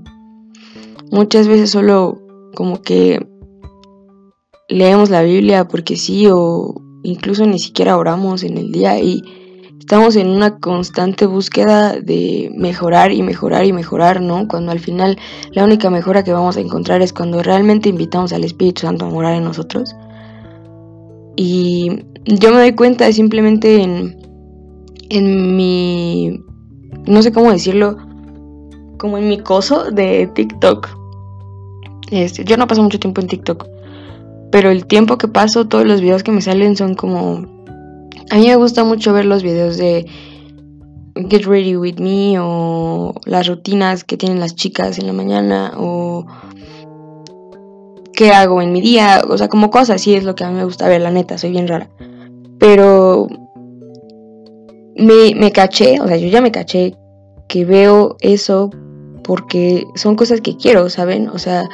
muchas 1.10 1.48
veces 1.48 1.70
solo 1.70 2.20
como 2.54 2.82
que 2.82 3.26
leemos 4.68 5.10
la 5.10 5.22
Biblia 5.22 5.66
porque 5.66 5.96
sí 5.96 6.26
o 6.30 6.74
incluso 7.02 7.46
ni 7.46 7.58
siquiera 7.58 7.96
oramos 7.96 8.42
en 8.42 8.58
el 8.58 8.72
día 8.72 9.00
y 9.00 9.22
estamos 9.90 10.14
en 10.14 10.28
una 10.28 10.61
constante 10.61 11.26
búsqueda 11.26 11.99
de 11.99 12.52
mejorar 12.54 13.11
y 13.11 13.25
mejorar 13.25 13.64
y 13.64 13.73
mejorar, 13.73 14.20
¿no? 14.20 14.47
Cuando 14.47 14.70
al 14.70 14.78
final 14.78 15.18
la 15.50 15.64
única 15.64 15.90
mejora 15.90 16.23
que 16.23 16.32
vamos 16.32 16.56
a 16.56 16.61
encontrar 16.61 17.02
es 17.02 17.12
cuando 17.12 17.42
realmente 17.42 17.88
invitamos 17.88 18.32
al 18.32 18.44
Espíritu 18.44 18.82
Santo 18.82 19.06
a 19.06 19.11
morar 19.11 19.35
en 19.35 19.42
nosotros. 19.42 19.97
Y 21.35 22.04
yo 22.25 22.52
me 22.52 22.59
doy 22.59 22.76
cuenta 22.76 23.11
simplemente 23.11 23.82
en, 23.82 24.16
en 25.09 25.56
mi, 25.56 26.40
no 27.09 27.20
sé 27.23 27.32
cómo 27.32 27.50
decirlo, 27.50 27.97
como 28.97 29.18
en 29.18 29.28
mi 29.28 29.40
coso 29.40 29.90
de 29.90 30.30
TikTok. 30.32 30.87
Este, 32.12 32.44
yo 32.44 32.56
no 32.56 32.68
paso 32.68 32.85
mucho 32.85 33.00
tiempo 33.00 33.20
en 33.23 33.26
TikTok, 33.26 33.66
pero 34.52 34.70
el 34.70 34.87
tiempo 34.87 35.18
que 35.18 35.26
paso, 35.26 35.66
todos 35.66 35.85
los 35.85 36.00
videos 36.00 36.23
que 36.23 36.30
me 36.30 36.42
salen 36.42 36.76
son 36.76 36.94
como 36.94 37.59
a 38.30 38.37
mí 38.37 38.46
me 38.46 38.56
gusta 38.56 38.84
mucho 38.84 39.12
ver 39.12 39.25
los 39.25 39.42
videos 39.42 39.76
de 39.76 40.06
Get 41.28 41.44
Ready 41.44 41.76
With 41.76 41.99
Me 41.99 42.38
o 42.38 43.12
las 43.26 43.49
rutinas 43.49 44.04
que 44.04 44.16
tienen 44.16 44.40
las 44.40 44.54
chicas 44.54 44.99
en 44.99 45.06
la 45.06 45.12
mañana 45.12 45.72
o 45.76 46.26
qué 48.14 48.30
hago 48.32 48.62
en 48.62 48.72
mi 48.72 48.80
día, 48.80 49.22
o 49.28 49.37
sea, 49.37 49.49
como 49.49 49.70
cosas 49.70 49.96
así 49.96 50.14
es 50.14 50.25
lo 50.25 50.34
que 50.34 50.44
a 50.44 50.50
mí 50.50 50.54
me 50.54 50.64
gusta 50.64 50.87
ver, 50.88 51.00
la 51.00 51.10
neta, 51.10 51.38
soy 51.38 51.50
bien 51.50 51.66
rara. 51.66 51.90
Pero 52.58 53.26
me, 54.96 55.34
me 55.34 55.50
caché, 55.52 56.00
o 56.00 56.06
sea, 56.06 56.16
yo 56.16 56.28
ya 56.28 56.40
me 56.40 56.52
caché 56.52 56.94
que 57.49 57.64
veo 57.64 58.16
eso 58.20 58.70
porque 59.25 59.87
son 59.96 60.14
cosas 60.16 60.40
que 60.40 60.56
quiero, 60.56 60.88
¿saben? 60.90 61.28
O 61.30 61.38
sea, 61.38 61.68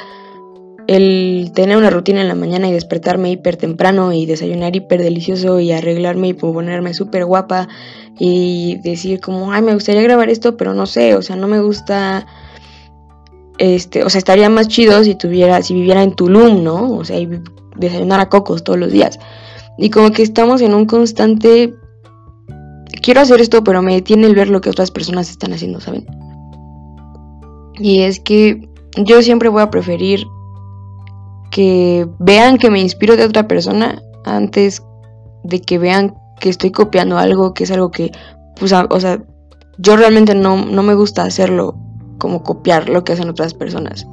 el 0.86 1.50
tener 1.54 1.76
una 1.76 1.90
rutina 1.90 2.20
en 2.20 2.28
la 2.28 2.34
mañana 2.34 2.68
y 2.68 2.72
despertarme 2.72 3.30
hiper 3.30 3.56
temprano 3.56 4.12
y 4.12 4.26
desayunar 4.26 4.76
hiper 4.76 5.02
delicioso 5.02 5.58
y 5.60 5.72
arreglarme 5.72 6.28
y 6.28 6.34
ponerme 6.34 6.94
súper 6.94 7.24
guapa 7.24 7.68
y 8.18 8.78
decir 8.82 9.20
como, 9.20 9.52
ay, 9.52 9.62
me 9.62 9.74
gustaría 9.74 10.02
grabar 10.02 10.30
esto, 10.30 10.56
pero 10.56 10.74
no 10.74 10.86
sé, 10.86 11.14
o 11.14 11.22
sea, 11.22 11.36
no 11.36 11.48
me 11.48 11.60
gusta, 11.60 12.26
este, 13.58 14.04
o 14.04 14.10
sea, 14.10 14.18
estaría 14.18 14.48
más 14.48 14.68
chido 14.68 15.02
si 15.02 15.14
tuviera, 15.14 15.60
si 15.62 15.74
viviera 15.74 16.02
en 16.02 16.14
Tulum, 16.14 16.62
¿no? 16.62 16.92
O 16.92 17.04
sea, 17.04 17.18
y 17.18 17.28
desayunar 17.76 18.20
a 18.20 18.28
cocos 18.28 18.64
todos 18.64 18.78
los 18.78 18.92
días. 18.92 19.18
Y 19.78 19.90
como 19.90 20.10
que 20.12 20.22
estamos 20.22 20.62
en 20.62 20.72
un 20.72 20.86
constante, 20.86 21.74
quiero 23.02 23.20
hacer 23.20 23.40
esto, 23.40 23.62
pero 23.64 23.82
me 23.82 23.94
detiene 23.94 24.26
el 24.26 24.34
ver 24.34 24.48
lo 24.48 24.60
que 24.60 24.70
otras 24.70 24.90
personas 24.90 25.30
están 25.30 25.52
haciendo, 25.52 25.80
¿saben? 25.80 26.06
Y 27.78 28.00
es 28.00 28.20
que 28.20 28.68
yo 28.96 29.20
siempre 29.22 29.50
voy 29.50 29.60
a 29.60 29.70
preferir 29.70 30.26
que 31.56 32.06
vean 32.18 32.58
que 32.58 32.70
me 32.70 32.80
inspiro 32.80 33.16
de 33.16 33.24
otra 33.24 33.48
persona 33.48 34.02
antes 34.26 34.82
de 35.42 35.62
que 35.62 35.78
vean 35.78 36.14
que 36.38 36.50
estoy 36.50 36.70
copiando 36.70 37.16
algo, 37.16 37.54
que 37.54 37.64
es 37.64 37.70
algo 37.70 37.90
que, 37.90 38.12
pues, 38.60 38.74
o 38.74 39.00
sea, 39.00 39.22
yo 39.78 39.96
realmente 39.96 40.34
no, 40.34 40.66
no 40.66 40.82
me 40.82 40.94
gusta 40.94 41.22
hacerlo 41.22 41.74
como 42.18 42.42
copiar 42.42 42.90
lo 42.90 43.04
que 43.04 43.14
hacen 43.14 43.30
otras 43.30 43.54
personas. 43.54 44.06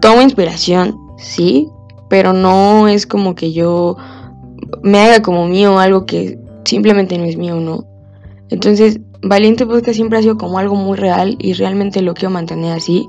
Tomo 0.00 0.22
inspiración, 0.22 0.96
sí, 1.18 1.68
pero 2.08 2.32
no 2.32 2.86
es 2.86 3.04
como 3.04 3.34
que 3.34 3.52
yo 3.52 3.96
me 4.84 5.00
haga 5.00 5.22
como 5.22 5.48
mío 5.48 5.80
algo 5.80 6.06
que 6.06 6.38
simplemente 6.64 7.18
no 7.18 7.24
es 7.24 7.36
mío, 7.36 7.56
¿no? 7.56 7.84
Entonces, 8.48 9.00
Valiente 9.22 9.66
Podcast 9.66 9.96
siempre 9.96 10.20
ha 10.20 10.22
sido 10.22 10.38
como 10.38 10.60
algo 10.60 10.76
muy 10.76 10.96
real 10.96 11.34
y 11.40 11.54
realmente 11.54 12.00
lo 12.00 12.14
quiero 12.14 12.30
mantener 12.30 12.74
así. 12.74 13.08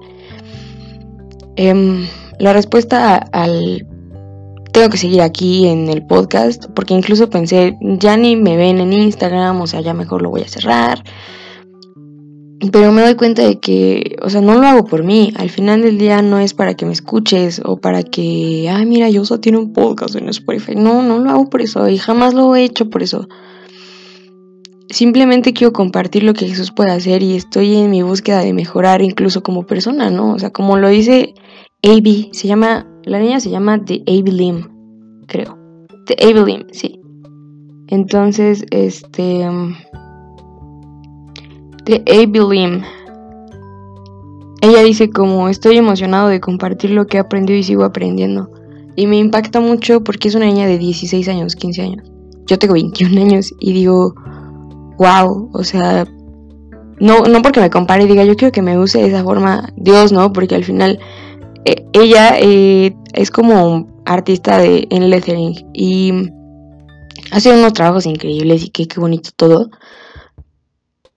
Eh, 1.57 2.07
la 2.39 2.53
respuesta 2.53 3.17
al 3.17 3.85
tengo 4.77 4.89
que 4.89 4.97
seguir 4.97 5.21
aquí 5.21 5.65
en 5.65 5.89
el 5.89 6.05
podcast, 6.05 6.65
porque 6.75 6.93
incluso 6.93 7.31
pensé, 7.31 7.75
ya 7.81 8.15
ni 8.15 8.35
me 8.35 8.57
ven 8.57 8.79
en 8.79 8.93
Instagram, 8.93 9.59
o 9.59 9.65
sea, 9.65 9.81
ya 9.81 9.95
mejor 9.95 10.21
lo 10.21 10.29
voy 10.29 10.41
a 10.41 10.47
cerrar. 10.47 11.03
Pero 12.71 12.91
me 12.91 13.01
doy 13.01 13.15
cuenta 13.15 13.41
de 13.41 13.59
que, 13.59 14.17
o 14.21 14.29
sea, 14.29 14.41
no 14.41 14.53
lo 14.55 14.67
hago 14.67 14.85
por 14.85 15.03
mí. 15.03 15.33
Al 15.35 15.49
final 15.49 15.81
del 15.81 15.97
día 15.97 16.21
no 16.21 16.39
es 16.39 16.53
para 16.53 16.75
que 16.75 16.85
me 16.85 16.91
escuches 16.91 17.61
o 17.65 17.77
para 17.77 18.03
que, 18.03 18.67
ay, 18.69 18.85
mira, 18.85 19.09
yo 19.09 19.25
solo 19.25 19.39
tiene 19.39 19.57
un 19.57 19.73
podcast 19.73 20.15
en 20.15 20.29
Spotify. 20.29 20.75
No, 20.75 21.01
no 21.01 21.17
lo 21.19 21.29
hago 21.31 21.49
por 21.49 21.61
eso 21.61 21.89
y 21.89 21.97
jamás 21.97 22.35
lo 22.35 22.55
he 22.55 22.63
hecho 22.63 22.89
por 22.89 23.01
eso. 23.01 23.27
Simplemente 24.89 25.53
quiero 25.53 25.73
compartir 25.73 26.23
lo 26.23 26.33
que 26.33 26.47
Jesús 26.47 26.71
puede 26.71 26.91
hacer 26.91 27.23
y 27.23 27.35
estoy 27.35 27.75
en 27.75 27.89
mi 27.89 28.03
búsqueda 28.03 28.39
de 28.39 28.53
mejorar 28.53 29.01
incluso 29.01 29.43
como 29.43 29.65
persona, 29.65 30.09
¿no? 30.09 30.33
O 30.33 30.39
sea, 30.39 30.51
como 30.51 30.77
lo 30.77 30.89
dice 30.89 31.33
Abby, 31.83 32.29
se 32.33 32.47
llama, 32.47 32.87
la 33.03 33.19
niña 33.19 33.39
se 33.39 33.49
llama 33.49 33.83
The 33.83 34.03
Abby 34.07 34.31
Lim, 34.31 34.67
creo. 35.27 35.57
The 36.07 36.15
Abby 36.21 36.51
Lim, 36.51 36.63
sí. 36.71 36.99
Entonces, 37.87 38.65
este... 38.71 39.47
The 41.85 42.03
Abby 42.07 42.39
Lim. 42.39 42.81
Ella 44.61 44.81
dice 44.81 45.09
como 45.09 45.49
estoy 45.49 45.77
emocionado 45.77 46.29
de 46.29 46.41
compartir 46.41 46.89
lo 46.89 47.05
que 47.05 47.17
he 47.17 47.19
aprendido 47.19 47.57
y 47.59 47.63
sigo 47.63 47.83
aprendiendo. 47.83 48.49
Y 48.95 49.05
me 49.05 49.17
impacta 49.17 49.59
mucho 49.59 50.03
porque 50.03 50.27
es 50.27 50.35
una 50.35 50.47
niña 50.47 50.65
de 50.65 50.79
16 50.79 51.27
años, 51.29 51.55
15 51.55 51.81
años. 51.83 52.11
Yo 52.47 52.57
tengo 52.57 52.73
21 52.73 53.21
años 53.21 53.53
y 53.59 53.73
digo, 53.73 54.15
wow, 54.97 55.51
o 55.53 55.63
sea, 55.63 56.05
no, 56.99 57.19
no 57.23 57.41
porque 57.43 57.59
me 57.59 57.69
compare 57.69 58.03
y 58.03 58.07
diga 58.07 58.23
yo 58.23 58.35
quiero 58.35 58.51
que 58.51 58.63
me 58.63 58.77
use 58.77 58.97
de 58.97 59.07
esa 59.07 59.23
forma 59.23 59.69
Dios, 59.75 60.11
¿no? 60.11 60.33
Porque 60.33 60.55
al 60.55 60.63
final 60.63 60.99
eh, 61.67 61.85
ella 61.91 62.37
eh, 62.39 62.95
es 63.11 63.29
como 63.29 64.01
artista 64.05 64.57
de, 64.57 64.87
en 64.89 65.09
lettering 65.09 65.69
y 65.73 66.13
hace 67.31 67.51
unos 67.51 67.73
trabajos 67.73 68.05
increíbles 68.05 68.63
y 68.63 68.69
qué, 68.69 68.87
qué 68.87 69.01
bonito 69.01 69.31
todo. 69.35 69.69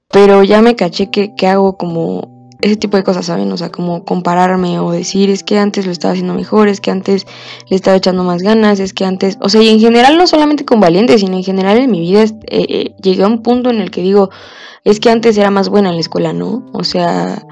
Pero 0.09 0.42
ya 0.42 0.61
me 0.61 0.75
caché 0.75 1.09
que, 1.09 1.37
que, 1.37 1.47
hago 1.47 1.76
como 1.76 2.50
ese 2.62 2.75
tipo 2.75 2.97
de 2.97 3.04
cosas, 3.04 3.26
¿saben? 3.26 3.52
O 3.52 3.57
sea, 3.57 3.71
como 3.71 4.04
compararme 4.04 4.80
o 4.80 4.90
decir, 4.90 5.30
es 5.30 5.45
que 5.45 5.57
antes 5.57 5.87
lo 5.87 5.92
estaba 5.92 6.12
haciendo 6.12 6.35
mejor, 6.35 6.66
es 6.66 6.80
que 6.80 6.90
antes 6.90 7.28
le 7.69 7.76
estaba 7.76 7.97
echando 7.97 8.25
más 8.25 8.42
ganas, 8.42 8.80
es 8.80 8.92
que 8.92 9.04
antes, 9.04 9.38
o 9.40 9.49
sea, 9.49 9.62
y 9.62 9.69
en 9.69 9.78
general 9.78 10.19
no 10.19 10.26
solamente 10.26 10.64
con 10.64 10.80
valientes, 10.80 11.21
sino 11.21 11.37
en 11.37 11.45
general 11.45 11.78
en 11.78 11.92
mi 11.92 12.00
vida 12.00 12.25
eh, 12.49 12.97
llegué 13.00 13.23
a 13.23 13.28
un 13.28 13.45
punto 13.45 13.71
en 13.71 13.80
el 13.80 13.92
que 13.92 14.02
digo, 14.02 14.30
es 14.83 14.99
que 14.99 15.11
antes 15.11 15.38
era 15.38 15.52
más 15.52 15.69
buena 15.69 15.90
en 15.90 15.95
la 15.95 16.00
escuela, 16.00 16.33
¿no? 16.33 16.66
O 16.73 16.83
sea, 16.83 17.47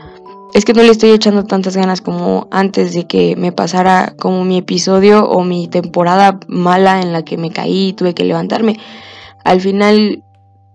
es 0.55 0.64
que 0.64 0.73
no 0.73 0.83
le 0.83 0.90
estoy 0.90 1.11
echando 1.11 1.45
tantas 1.45 1.76
ganas 1.76 2.00
como 2.00 2.49
antes 2.50 2.95
de 2.95 3.07
que 3.07 3.37
me 3.37 3.52
pasara 3.52 4.14
como 4.19 4.45
mi 4.45 4.59
episodio 4.59 5.28
o 5.28 5.45
mi 5.45 5.69
temporada 5.69 6.40
mala 6.49 7.02
en 7.02 7.12
la 7.12 7.25
que 7.25 7.37
me 7.37 7.50
caí 7.50 7.88
y 7.88 7.93
tuve 7.93 8.14
que 8.14 8.25
levantarme. 8.25 8.78
Al 9.45 9.61
final 9.61 10.23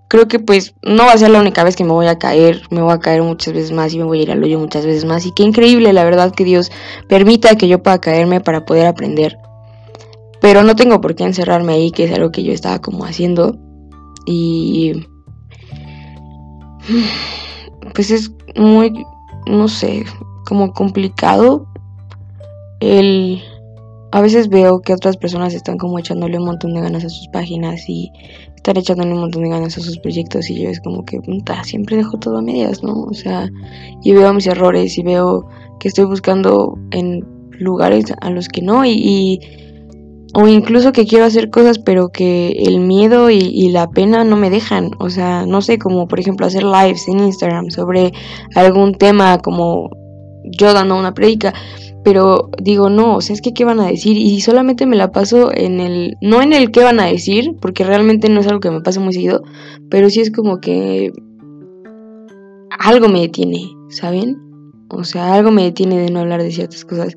creo 0.08 0.28
que 0.28 0.38
pues 0.38 0.76
no 0.84 1.06
va 1.06 1.14
a 1.14 1.18
ser 1.18 1.32
la 1.32 1.40
única 1.40 1.64
vez 1.64 1.76
que 1.76 1.84
me 1.84 1.92
voy 1.92 2.06
a 2.06 2.20
caer, 2.20 2.62
me 2.70 2.82
voy 2.82 2.94
a 2.94 3.00
caer 3.00 3.24
muchas 3.24 3.54
veces 3.54 3.72
más 3.72 3.94
y 3.94 3.98
me 3.98 4.04
voy 4.04 4.20
a 4.20 4.24
ir 4.24 4.32
al 4.32 4.44
hoyo 4.44 4.60
muchas 4.60 4.86
veces 4.86 5.06
más. 5.06 5.26
Y 5.26 5.32
qué 5.32 5.44
increíble 5.44 5.92
la 5.92 6.04
verdad 6.04 6.32
que 6.32 6.44
Dios 6.44 6.72
permita 7.10 7.56
que 7.56 7.68
yo 7.68 7.82
pueda 7.82 8.00
caerme 8.00 8.42
para 8.42 8.66
poder 8.66 8.86
aprender. 8.86 9.38
Pero 10.40 10.62
no 10.64 10.76
tengo 10.76 11.02
por 11.02 11.16
qué 11.16 11.24
encerrarme 11.24 11.74
ahí, 11.74 11.92
que 11.92 12.04
es 12.04 12.14
algo 12.14 12.32
que 12.32 12.44
yo 12.44 12.54
estaba 12.54 12.80
como 12.80 13.06
haciendo. 13.06 13.58
Y... 14.26 14.94
Pues 17.94 18.12
es 18.12 18.32
muy 18.56 19.06
no 19.48 19.68
sé, 19.68 20.06
como 20.46 20.74
complicado. 20.74 21.68
El 22.80 23.42
a 24.14 24.22
veces 24.22 24.48
veo 24.48 24.80
que 24.82 24.94
otras 24.94 25.18
personas 25.18 25.56
están 25.56 25.78
como 25.78 25.98
echándole 25.98 26.38
un 26.38 26.46
montón 26.46 26.76
de 26.76 26.82
ganas 26.82 27.04
a 27.04 27.10
sus 27.10 27.28
páginas 27.30 27.90
y 27.90 28.12
están 28.56 28.78
echándole 28.78 29.12
un 29.12 29.22
montón 29.22 29.42
de 29.42 29.50
ganas 29.50 29.76
a 29.76 29.82
sus 29.82 29.98
proyectos 29.98 30.52
y 30.52 30.62
yo 30.62 30.70
es 30.70 30.80
como 30.82 31.04
que 31.04 31.20
siempre 31.64 31.98
dejo 31.98 32.20
todo 32.20 32.38
a 32.38 32.42
medias, 32.44 32.84
¿no? 32.84 32.94
O 32.94 33.14
sea, 33.16 33.50
y 34.04 34.14
veo 34.14 34.32
mis 34.32 34.46
errores 34.46 35.00
y 35.00 35.02
veo 35.02 35.48
que 35.80 35.88
estoy 35.88 36.06
buscando 36.06 36.78
en 36.92 37.26
lugares 37.58 38.06
a 38.22 38.30
los 38.30 38.50
que 38.50 38.62
no 38.62 38.86
y 38.86 39.40
o 40.34 40.48
incluso 40.48 40.92
que 40.92 41.06
quiero 41.06 41.26
hacer 41.26 41.50
cosas 41.50 41.80
pero 41.80 42.10
que 42.10 42.50
el 42.52 42.80
miedo 42.80 43.30
y, 43.30 43.70
la 43.70 43.90
pena 43.90 44.24
no 44.24 44.36
me 44.36 44.50
dejan, 44.50 44.92
o 45.00 45.10
sea, 45.10 45.46
no 45.46 45.62
sé, 45.62 45.78
como 45.78 46.08
por 46.08 46.20
ejemplo 46.20 46.46
hacer 46.46 46.64
lives 46.64 47.08
en 47.08 47.20
Instagram 47.20 47.70
sobre 47.70 48.14
algún 48.56 48.96
tema 48.96 49.38
como 49.40 49.90
yo 50.44 50.74
dando 50.74 50.98
una 50.98 51.14
predica, 51.14 51.54
pero 52.04 52.50
digo, 52.62 52.90
no, 52.90 53.16
o 53.16 53.22
sea, 53.22 53.34
es 53.34 53.42
que 53.42 53.54
qué 53.54 53.64
van 53.64 53.80
a 53.80 53.88
decir 53.88 54.18
y 54.18 54.42
solamente 54.42 54.86
me 54.86 54.96
la 54.96 55.12
paso 55.12 55.52
en 55.54 55.80
el, 55.80 56.18
no 56.22 56.42
en 56.42 56.54
el 56.54 56.72
qué 56.72 56.84
van 56.84 57.00
a 57.00 57.06
decir, 57.06 57.56
porque 57.62 57.84
realmente 57.84 58.30
no 58.30 58.42
es 58.42 58.48
algo 58.48 58.60
que 58.60 58.72
me 58.72 58.82
pase 58.82 59.00
muy 59.00 59.14
seguido, 59.14 59.42
pero 59.90 60.10
sí 60.10 60.20
es 60.20 60.32
como 60.32 60.60
que 60.60 61.12
algo 62.80 63.08
me 63.08 63.22
detiene, 63.22 63.72
¿saben? 63.90 64.38
O 64.90 65.04
sea, 65.04 65.34
algo 65.34 65.52
me 65.52 65.64
detiene 65.64 65.98
de 65.98 66.12
no 66.12 66.20
hablar 66.20 66.44
de 66.44 66.52
ciertas 66.52 66.86
cosas. 66.86 67.16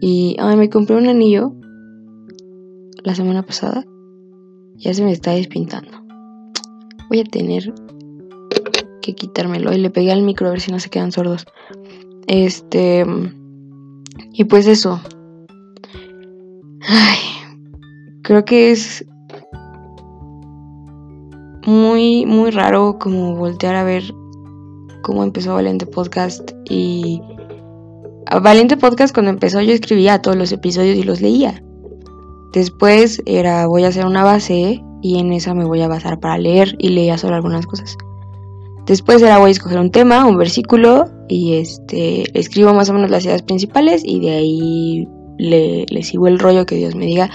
Y, 0.00 0.36
ay, 0.38 0.56
me 0.56 0.70
compré 0.70 0.96
un 0.96 1.08
anillo 1.08 1.52
la 3.04 3.14
semana 3.14 3.42
pasada, 3.42 3.84
ya 4.76 4.94
se 4.94 5.02
me 5.02 5.12
está 5.12 5.32
despintando. 5.32 5.90
Voy 7.08 7.20
a 7.20 7.24
tener 7.24 7.72
que 9.02 9.14
quitármelo 9.14 9.72
y 9.72 9.78
le 9.78 9.90
pegué 9.90 10.12
al 10.12 10.22
micro 10.22 10.48
a 10.48 10.50
ver 10.50 10.60
si 10.60 10.70
no 10.70 10.80
se 10.80 10.90
quedan 10.90 11.12
sordos. 11.12 11.46
Este. 12.26 13.04
Y 14.32 14.44
pues 14.44 14.66
eso. 14.66 15.00
Ay, 16.82 17.18
creo 18.22 18.44
que 18.44 18.70
es 18.70 19.04
muy, 21.66 22.26
muy 22.26 22.50
raro 22.50 22.98
como 22.98 23.36
voltear 23.36 23.74
a 23.74 23.84
ver 23.84 24.02
cómo 25.02 25.24
empezó 25.24 25.54
Valiente 25.54 25.86
Podcast 25.86 26.52
y... 26.68 27.20
Valiente 28.42 28.76
Podcast 28.76 29.12
cuando 29.12 29.30
empezó 29.30 29.60
yo 29.60 29.72
escribía 29.72 30.22
todos 30.22 30.36
los 30.36 30.52
episodios 30.52 30.96
y 30.96 31.02
los 31.02 31.20
leía. 31.20 31.62
Después 32.52 33.22
era 33.26 33.66
voy 33.66 33.84
a 33.84 33.88
hacer 33.88 34.06
una 34.06 34.24
base 34.24 34.82
y 35.02 35.18
en 35.18 35.32
esa 35.32 35.54
me 35.54 35.64
voy 35.64 35.82
a 35.82 35.88
basar 35.88 36.18
para 36.20 36.38
leer 36.38 36.76
y 36.78 36.90
leía 36.90 37.18
solo 37.18 37.36
algunas 37.36 37.66
cosas. 37.66 37.96
Después 38.86 39.22
era 39.22 39.38
voy 39.38 39.50
a 39.50 39.52
escoger 39.52 39.78
un 39.78 39.90
tema, 39.90 40.26
un 40.26 40.36
versículo 40.36 41.06
y 41.28 41.54
este 41.54 42.24
escribo 42.38 42.74
más 42.74 42.90
o 42.90 42.94
menos 42.94 43.10
las 43.10 43.24
ideas 43.24 43.42
principales 43.42 44.02
y 44.04 44.20
de 44.20 44.30
ahí 44.30 45.08
le, 45.38 45.86
le 45.88 46.02
sigo 46.02 46.26
el 46.26 46.38
rollo 46.38 46.66
que 46.66 46.74
Dios 46.76 46.94
me 46.94 47.06
diga. 47.06 47.30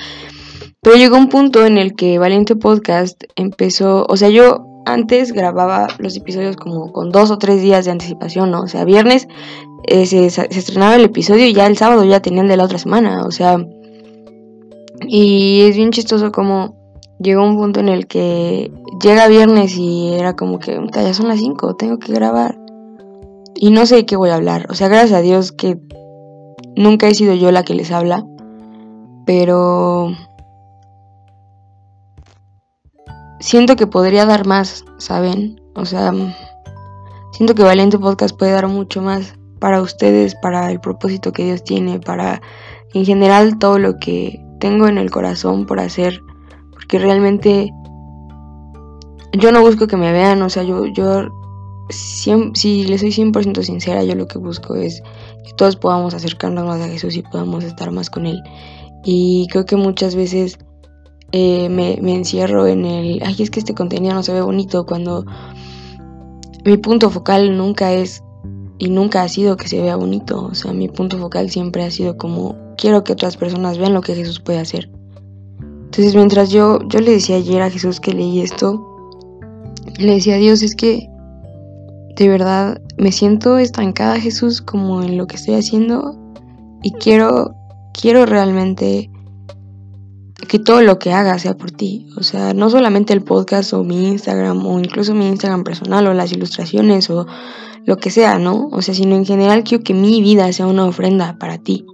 Pero 0.82 0.98
llegó 0.98 1.18
un 1.18 1.30
punto 1.30 1.66
en 1.66 1.78
el 1.78 1.96
que 1.96 2.20
Valiente 2.20 2.56
Podcast 2.56 3.24
empezó, 3.36 4.06
o 4.08 4.18
sea, 4.18 4.30
yo 4.30 4.68
antes 4.86 5.32
grababa 5.32 5.88
los 5.98 6.16
episodios 6.16 6.58
como 6.58 6.92
con 6.92 7.12
dos 7.12 7.32
o 7.32 7.38
tres 7.38 7.62
días 7.62 7.86
de 7.86 7.92
anticipación, 7.92 8.52
¿no? 8.52 8.62
O 8.62 8.68
sea, 8.68 8.86
viernes 8.86 9.28
eh, 9.88 10.06
se, 10.06 10.30
se, 10.30 10.48
estrenaba 10.52 10.96
el 10.96 11.06
episodio 11.06 11.46
y 11.46 11.54
ya 11.54 11.66
el 11.66 11.78
sábado 11.78 12.04
ya 12.04 12.22
tenían 12.22 12.48
de 12.48 12.58
la 12.58 12.66
otra 12.66 12.78
semana, 12.78 13.24
o 13.26 13.32
sea, 13.32 13.58
y 15.02 15.62
es 15.62 15.76
bien 15.76 15.92
chistoso 15.92 16.32
como 16.32 16.76
llegó 17.20 17.44
un 17.44 17.58
punto 17.58 17.80
en 17.80 17.90
el 17.90 18.08
que 18.08 18.72
llega 19.02 19.28
viernes 19.28 19.78
y 19.78 20.14
era 20.14 20.36
como 20.36 20.60
que 20.60 20.80
ya 20.94 21.14
son 21.14 21.28
las 21.28 21.40
5, 21.40 21.76
tengo 21.76 22.00
que 22.00 22.14
grabar. 22.14 22.58
Y 23.56 23.72
no 23.72 23.86
sé 23.86 23.96
de 23.96 24.06
qué 24.06 24.16
voy 24.16 24.30
a 24.30 24.36
hablar. 24.36 24.68
O 24.70 24.74
sea, 24.74 24.90
gracias 24.90 25.14
a 25.14 25.22
Dios 25.22 25.52
que 25.52 25.80
nunca 26.76 27.08
he 27.08 27.16
sido 27.16 27.34
yo 27.34 27.52
la 27.52 27.64
que 27.64 27.74
les 27.74 27.92
habla. 27.92 28.26
Pero 29.26 30.12
siento 33.40 33.76
que 33.76 33.88
podría 33.88 34.26
dar 34.26 34.46
más, 34.46 34.84
¿saben? 34.98 35.62
O 35.74 35.86
sea, 35.86 36.14
siento 37.32 37.56
que 37.56 37.64
Valiente 37.64 37.98
Podcast 37.98 38.38
puede 38.38 38.52
dar 38.52 38.68
mucho 38.68 39.02
más 39.02 39.36
para 39.60 39.82
ustedes, 39.82 40.36
para 40.36 40.70
el 40.70 40.80
propósito 40.80 41.32
que 41.32 41.46
Dios 41.46 41.64
tiene, 41.64 42.00
para 42.00 42.42
en 42.94 43.06
general 43.06 43.58
todo 43.58 43.80
lo 43.80 43.98
que 43.98 44.45
tengo 44.66 44.88
en 44.88 44.98
el 44.98 45.12
corazón 45.12 45.68
por 45.68 45.80
hacer 45.80 46.24
porque 46.72 46.98
realmente 46.98 47.72
yo 49.34 49.52
no 49.52 49.62
busco 49.62 49.86
que 49.86 49.96
me 49.96 50.12
vean, 50.12 50.42
o 50.42 50.50
sea, 50.50 50.64
yo, 50.64 50.88
yo 50.88 51.30
si 51.90 52.88
le 52.88 52.98
soy 52.98 53.10
100% 53.10 53.62
sincera, 53.62 54.04
yo 54.04 54.16
lo 54.16 54.28
que 54.28 54.40
busco 54.40 54.74
es 54.74 55.04
que 55.46 55.54
todos 55.56 55.76
podamos 55.76 56.16
acercarnos 56.16 56.66
más 56.66 56.82
a 56.82 56.88
Jesús 56.88 57.16
y 57.16 57.22
podamos 57.22 57.64
estar 57.64 57.92
más 57.92 58.10
con 58.10 58.26
Él. 58.26 58.42
Y 59.04 59.46
creo 59.52 59.66
que 59.66 59.76
muchas 59.76 60.16
veces 60.16 60.58
eh, 61.32 61.70
me, 61.70 62.00
me, 62.02 62.16
encierro 62.16 62.66
en 62.66 62.86
el, 62.86 63.22
ay, 63.24 63.36
es 63.38 63.52
que 63.52 63.60
este 63.60 63.76
contenido 63.76 64.16
no 64.16 64.24
se 64.24 64.34
ve 64.34 64.42
bonito, 64.42 64.88
cuando 64.88 65.26
mi 66.66 66.78
punto 66.78 67.12
focal 67.12 67.56
nunca 67.56 67.94
es 67.94 68.24
y 68.80 68.90
nunca 68.90 69.22
ha 69.22 69.30
sido 69.30 69.58
que 69.58 69.68
se 69.68 69.80
vea 69.80 69.96
bonito, 69.96 70.44
o 70.44 70.56
sea, 70.56 70.74
mi 70.74 70.88
punto 70.88 71.20
focal 71.20 71.52
siempre 71.52 71.84
ha 71.84 71.92
sido 71.92 72.18
como, 72.18 72.65
quiero 72.76 73.04
que 73.04 73.14
otras 73.14 73.38
personas 73.38 73.78
vean 73.78 73.94
lo 73.94 74.02
que 74.02 74.16
Jesús 74.16 74.40
puede 74.40 74.60
hacer. 74.60 74.90
Entonces 75.60 76.16
mientras 76.16 76.50
yo, 76.50 76.80
yo 76.88 77.00
le 77.00 77.12
decía 77.12 77.38
ayer 77.38 77.62
a 77.62 77.70
Jesús 77.70 78.00
que 78.00 78.14
leí 78.14 78.42
esto, 78.42 78.86
le 79.98 80.16
decía 80.16 80.36
a 80.36 80.40
Dios, 80.40 80.62
es 80.62 80.76
que 80.76 81.08
de 82.16 82.30
verdad 82.30 82.82
me 82.98 83.12
siento 83.12 83.58
estancada 83.58 84.20
Jesús 84.20 84.62
como 84.62 85.02
en 85.04 85.18
lo 85.18 85.28
que 85.28 85.36
estoy 85.36 85.56
haciendo 85.56 86.18
y 86.84 86.92
quiero, 86.92 87.56
quiero 87.94 88.26
realmente 88.26 89.10
que 90.48 90.60
todo 90.60 90.82
lo 90.82 91.00
que 91.00 91.12
haga 91.12 91.40
sea 91.40 91.58
por 91.58 91.72
ti. 91.72 92.08
O 92.18 92.24
sea, 92.24 92.54
no 92.54 92.70
solamente 92.70 93.14
el 93.14 93.24
podcast 93.24 93.74
o 93.74 93.84
mi 93.84 94.08
Instagram 94.08 94.66
o 94.66 94.80
incluso 94.80 95.14
mi 95.14 95.28
Instagram 95.28 95.64
personal 95.64 96.08
o 96.08 96.14
las 96.14 96.32
ilustraciones 96.32 97.10
o 97.10 97.26
lo 97.86 97.98
que 97.98 98.12
sea, 98.12 98.40
¿no? 98.40 98.70
O 98.72 98.82
sea, 98.82 98.94
sino 98.94 99.16
en 99.16 99.26
general 99.26 99.64
quiero 99.64 99.84
que 99.84 99.94
mi 99.94 100.22
vida 100.22 100.52
sea 100.54 100.68
una 100.68 100.86
ofrenda 100.86 101.38
para 101.40 101.58
ti. 101.58 101.86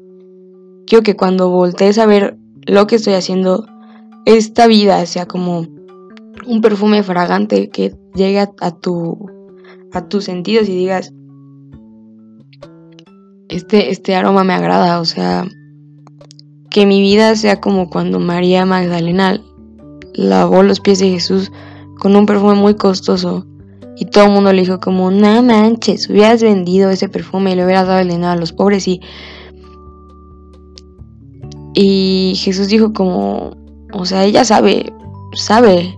Quiero 0.92 1.04
que 1.04 1.16
cuando 1.16 1.50
voltees 1.50 1.98
a 2.00 2.06
ver 2.06 2.38
lo 2.68 2.86
que 2.86 2.98
estoy 2.98 3.14
haciendo, 3.14 3.66
esta 4.26 4.68
vida 4.68 5.06
sea 5.06 5.26
como 5.26 5.66
un 6.46 6.60
perfume 6.60 7.02
fragante 7.02 7.70
que 7.70 7.96
llegue 8.14 8.40
a, 8.42 8.72
tu 8.72 9.26
a 9.94 10.10
tus 10.10 10.26
sentidos 10.26 10.68
y 10.68 10.76
digas 10.76 11.14
este 13.48 13.90
este 13.92 14.16
aroma 14.16 14.44
me 14.44 14.52
agrada, 14.52 15.00
o 15.00 15.06
sea, 15.06 15.48
que 16.70 16.86
mi 16.86 17.00
vida 17.00 17.38
sea 17.38 17.62
como 17.62 17.90
cuando 17.90 18.20
María 18.20 18.66
Magdalena 18.66 19.42
lavó 20.14 20.62
los 20.62 20.82
pies 20.82 21.00
de 21.00 21.12
Jesús 21.12 21.54
con 22.00 22.18
un 22.18 22.26
perfume 22.26 22.56
muy 22.56 22.76
costoso 22.76 23.48
y 23.96 24.08
todo 24.08 24.26
el 24.26 24.32
mundo 24.32 24.52
le 24.52 24.64
dijo 24.64 24.82
como, 24.82 25.10
no 25.10 25.42
manches, 25.42 26.10
hubieras 26.10 26.44
vendido 26.44 26.90
ese 26.90 27.08
perfume 27.08 27.54
y 27.54 27.56
le 27.56 27.64
hubieras 27.64 27.88
dado 27.88 28.02
el 28.02 28.10
dinero 28.10 28.32
a 28.32 28.36
los 28.36 28.52
pobres 28.52 28.90
y... 28.90 29.00
Y 31.74 32.34
Jesús 32.36 32.68
dijo 32.68 32.94
como, 32.94 33.56
o 33.94 34.06
sea, 34.06 34.26
ella 34.26 34.46
sabe, 34.46 34.94
sabe 35.34 35.98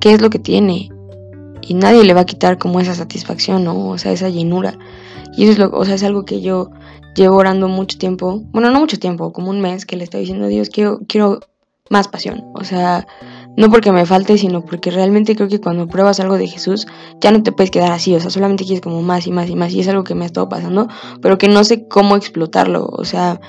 qué 0.00 0.12
es 0.12 0.20
lo 0.20 0.30
que 0.30 0.38
tiene. 0.38 0.90
Y 1.62 1.74
nadie 1.74 2.04
le 2.04 2.14
va 2.14 2.22
a 2.22 2.26
quitar 2.26 2.58
como 2.58 2.80
esa 2.80 2.94
satisfacción, 2.94 3.64
¿no? 3.64 3.88
O 3.88 3.98
sea, 3.98 4.12
esa 4.12 4.28
llenura. 4.28 4.78
Y 5.36 5.44
eso 5.44 5.52
es 5.52 5.58
lo, 5.58 5.70
o 5.70 5.84
sea, 5.84 5.94
es 5.94 6.02
algo 6.02 6.24
que 6.24 6.40
yo 6.40 6.70
llevo 7.14 7.36
orando 7.36 7.68
mucho 7.68 7.98
tiempo. 7.98 8.42
Bueno, 8.52 8.70
no 8.70 8.80
mucho 8.80 8.98
tiempo, 8.98 9.32
como 9.32 9.50
un 9.50 9.60
mes 9.60 9.84
que 9.84 9.96
le 9.96 10.04
estoy 10.04 10.20
diciendo 10.20 10.46
a 10.46 10.48
Dios, 10.48 10.70
quiero, 10.70 11.00
quiero 11.06 11.40
más 11.90 12.08
pasión. 12.08 12.44
O 12.54 12.64
sea, 12.64 13.06
no 13.56 13.70
porque 13.70 13.92
me 13.92 14.06
falte, 14.06 14.38
sino 14.38 14.64
porque 14.64 14.90
realmente 14.90 15.34
creo 15.36 15.48
que 15.48 15.60
cuando 15.60 15.88
pruebas 15.88 16.20
algo 16.20 16.38
de 16.38 16.46
Jesús, 16.46 16.86
ya 17.20 17.30
no 17.30 17.42
te 17.42 17.52
puedes 17.52 17.70
quedar 17.70 17.92
así. 17.92 18.14
O 18.14 18.20
sea, 18.20 18.30
solamente 18.30 18.64
quieres 18.64 18.80
como 18.80 19.02
más 19.02 19.26
y 19.26 19.32
más 19.32 19.48
y 19.50 19.56
más. 19.56 19.72
Y 19.72 19.80
es 19.80 19.88
algo 19.88 20.04
que 20.04 20.14
me 20.14 20.24
ha 20.24 20.26
estado 20.26 20.48
pasando, 20.48 20.88
pero 21.20 21.38
que 21.38 21.48
no 21.48 21.64
sé 21.64 21.88
cómo 21.88 22.16
explotarlo. 22.16 22.86
O 22.86 23.04
sea, 23.04 23.40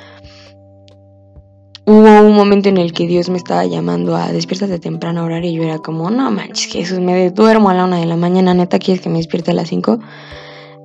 hubo 1.90 2.22
un 2.22 2.36
momento 2.36 2.70
en 2.70 2.78
el 2.78 2.94
que 2.94 3.08
Dios 3.08 3.32
me 3.32 3.38
estaba 3.38 3.66
llamando 3.66 4.16
a 4.16 4.32
despiértate 4.32 4.78
temprano 4.78 5.22
a 5.22 5.24
orar 5.24 5.44
y 5.44 5.54
yo 5.54 5.64
era 5.64 5.80
como, 5.80 6.12
no 6.12 6.30
manches, 6.30 6.72
Jesús, 6.72 7.00
me 7.00 7.32
duermo 7.32 7.72
a 7.72 7.74
la 7.74 7.86
una 7.86 7.98
de 7.98 8.06
la 8.06 8.16
mañana, 8.16 8.54
neta, 8.54 8.78
quieres 8.78 9.02
que 9.02 9.10
me 9.10 9.18
despierte 9.18 9.52
a 9.52 9.54
las 9.56 9.70
cinco. 9.70 10.00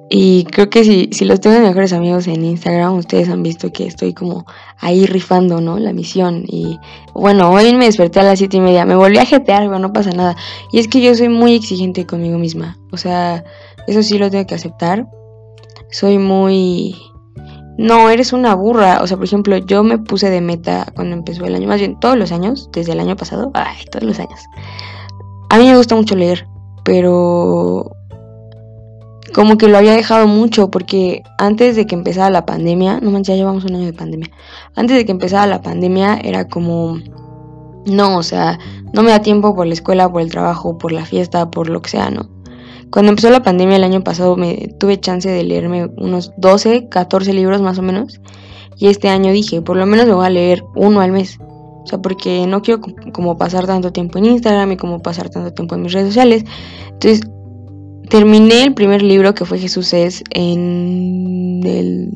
Y 0.08 0.44
creo 0.44 0.70
que 0.70 0.82
si, 0.82 1.10
si 1.12 1.26
los 1.26 1.40
tengo 1.40 1.60
mejores 1.60 1.92
amigos 1.92 2.26
en 2.26 2.42
Instagram, 2.42 2.94
ustedes 2.96 3.28
han 3.28 3.42
visto 3.42 3.70
que 3.70 3.86
estoy 3.86 4.14
como 4.14 4.46
ahí 4.78 5.04
rifando, 5.04 5.60
¿no? 5.60 5.78
La 5.78 5.92
misión. 5.92 6.44
Y 6.46 6.78
bueno, 7.12 7.50
hoy 7.50 7.74
me 7.74 7.86
desperté 7.86 8.20
a 8.20 8.22
las 8.22 8.38
siete 8.38 8.56
y 8.56 8.60
media, 8.60 8.86
me 8.86 8.96
volví 8.96 9.18
a 9.18 9.26
jetear, 9.26 9.64
pero 9.64 9.78
no 9.78 9.92
pasa 9.92 10.10
nada. 10.10 10.36
Y 10.72 10.78
es 10.78 10.88
que 10.88 11.02
yo 11.02 11.14
soy 11.14 11.28
muy 11.28 11.54
exigente 11.54 12.06
conmigo 12.06 12.38
misma. 12.38 12.78
O 12.92 12.96
sea, 12.96 13.44
eso 13.86 14.02
sí 14.02 14.18
lo 14.18 14.30
tengo 14.30 14.46
que 14.46 14.54
aceptar. 14.54 15.06
Soy 15.90 16.18
muy 16.18 16.96
no, 17.76 18.10
eres 18.10 18.32
una 18.32 18.54
burra. 18.54 19.00
O 19.02 19.06
sea, 19.06 19.16
por 19.16 19.26
ejemplo, 19.26 19.56
yo 19.58 19.82
me 19.82 19.98
puse 19.98 20.30
de 20.30 20.40
meta 20.40 20.86
cuando 20.94 21.16
empezó 21.16 21.44
el 21.44 21.54
año, 21.54 21.68
más 21.68 21.80
bien 21.80 21.98
todos 21.98 22.16
los 22.16 22.32
años, 22.32 22.68
desde 22.72 22.92
el 22.92 23.00
año 23.00 23.16
pasado, 23.16 23.50
ay, 23.54 23.84
todos 23.90 24.04
los 24.04 24.18
años. 24.18 24.40
A 25.50 25.58
mí 25.58 25.66
me 25.66 25.76
gusta 25.76 25.94
mucho 25.94 26.14
leer, 26.16 26.46
pero 26.84 27.90
como 29.34 29.58
que 29.58 29.68
lo 29.68 29.78
había 29.78 29.92
dejado 29.92 30.28
mucho 30.28 30.70
porque 30.70 31.22
antes 31.38 31.74
de 31.74 31.86
que 31.86 31.94
empezara 31.94 32.30
la 32.30 32.46
pandemia, 32.46 33.00
no 33.00 33.10
manches, 33.10 33.34
ya 33.34 33.36
llevamos 33.36 33.64
un 33.64 33.74
año 33.74 33.86
de 33.86 33.92
pandemia. 33.92 34.30
Antes 34.76 34.96
de 34.96 35.04
que 35.04 35.12
empezara 35.12 35.46
la 35.46 35.60
pandemia 35.60 36.18
era 36.22 36.46
como 36.48 36.98
no, 37.86 38.16
o 38.16 38.22
sea, 38.22 38.58
no 38.92 39.02
me 39.02 39.10
da 39.10 39.20
tiempo 39.20 39.54
por 39.54 39.66
la 39.66 39.74
escuela, 39.74 40.10
por 40.10 40.22
el 40.22 40.30
trabajo, 40.30 40.78
por 40.78 40.92
la 40.92 41.04
fiesta, 41.04 41.50
por 41.50 41.68
lo 41.68 41.82
que 41.82 41.90
sea, 41.90 42.10
¿no? 42.10 42.28
Cuando 42.90 43.10
empezó 43.10 43.30
la 43.30 43.42
pandemia 43.42 43.76
el 43.76 43.84
año 43.84 44.02
pasado 44.02 44.36
me 44.36 44.68
tuve 44.78 45.00
chance 45.00 45.28
de 45.28 45.42
leerme 45.42 45.90
unos 45.96 46.32
12, 46.36 46.88
14 46.88 47.32
libros 47.32 47.60
más 47.60 47.78
o 47.78 47.82
menos. 47.82 48.20
Y 48.76 48.88
este 48.88 49.08
año 49.08 49.32
dije, 49.32 49.62
por 49.62 49.76
lo 49.76 49.86
menos 49.86 50.06
me 50.06 50.14
voy 50.14 50.26
a 50.26 50.30
leer 50.30 50.64
uno 50.74 51.00
al 51.00 51.12
mes. 51.12 51.38
O 51.40 51.86
sea, 51.86 52.00
porque 52.00 52.46
no 52.46 52.62
quiero 52.62 52.80
como 53.12 53.36
pasar 53.36 53.66
tanto 53.66 53.92
tiempo 53.92 54.18
en 54.18 54.26
Instagram 54.26 54.72
y 54.72 54.76
como 54.76 55.00
pasar 55.00 55.28
tanto 55.28 55.52
tiempo 55.52 55.74
en 55.74 55.82
mis 55.82 55.92
redes 55.92 56.08
sociales. 56.08 56.44
Entonces, 56.88 57.20
terminé 58.08 58.64
el 58.64 58.74
primer 58.74 59.02
libro 59.02 59.34
que 59.34 59.44
fue 59.44 59.58
Jesús 59.58 59.92
es 59.92 60.22
en 60.30 61.60
el 61.64 62.10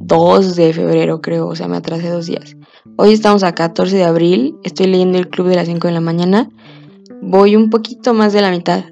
2 0.00 0.56
de 0.56 0.72
febrero, 0.72 1.20
creo. 1.20 1.46
O 1.48 1.56
sea, 1.56 1.68
me 1.68 1.76
atrasé 1.76 2.10
dos 2.10 2.26
días. 2.26 2.56
Hoy 2.96 3.12
estamos 3.12 3.42
a 3.44 3.54
14 3.54 3.96
de 3.96 4.04
abril. 4.04 4.56
Estoy 4.62 4.88
leyendo 4.88 5.18
el 5.18 5.28
club 5.28 5.48
de 5.48 5.56
las 5.56 5.66
5 5.66 5.88
de 5.88 5.94
la 5.94 6.00
mañana. 6.00 6.50
Voy 7.22 7.56
un 7.56 7.70
poquito 7.70 8.12
más 8.12 8.32
de 8.32 8.42
la 8.42 8.50
mitad. 8.50 8.84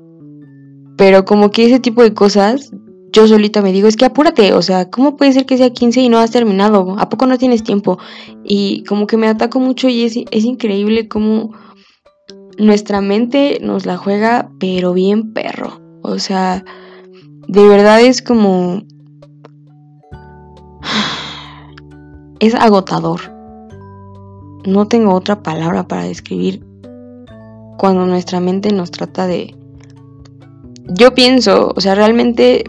Pero 0.97 1.25
como 1.25 1.51
que 1.51 1.67
ese 1.67 1.81
tipo 1.81 2.03
de 2.03 2.15
cosas, 2.15 2.73
yo 3.13 3.27
solita 3.27 3.63
me 3.63 3.73
digo, 3.73 3.89
es 3.89 3.97
que 3.97 4.05
apúrate, 4.05 4.53
o 4.53 4.63
sea, 4.63 4.91
¿cómo 4.91 5.17
puede 5.17 5.33
ser 5.33 5.47
que 5.47 5.59
sea 5.59 5.71
15 5.71 6.01
y 6.01 6.09
no 6.09 6.19
has 6.19 6.31
terminado? 6.31 6.97
¿A 6.99 7.09
poco 7.09 7.27
no 7.27 7.39
tienes 7.39 7.63
tiempo? 7.63 7.99
Y 8.45 8.85
como 8.85 9.07
que 9.07 9.17
me 9.17 9.29
ataco 9.29 9.61
mucho 9.61 9.89
y 9.89 10.05
es, 10.05 10.17
es 10.31 10.45
increíble 10.45 11.09
cómo 11.09 11.53
nuestra 12.59 13.01
mente 13.01 13.59
nos 13.63 13.87
la 13.87 13.97
juega, 13.97 14.51
pero 14.59 14.93
bien 14.93 15.33
perro. 15.33 15.81
O 16.03 16.19
sea, 16.19 16.65
de 17.49 17.69
verdad 17.69 18.01
es 18.01 18.23
como... 18.23 18.83
Es 22.39 22.55
agotador. 22.55 23.35
No 24.67 24.89
tengo 24.89 25.15
otra 25.15 25.43
palabra 25.43 25.89
para 25.89 26.03
describir 26.03 26.63
cuando 27.79 28.05
nuestra 28.05 28.41
mente 28.41 28.73
nos 28.73 28.91
trata 28.91 29.27
de 29.27 29.56
yo 30.89 31.15
pienso, 31.15 31.73
o 31.75 31.81
sea, 31.81 31.95
realmente 31.95 32.65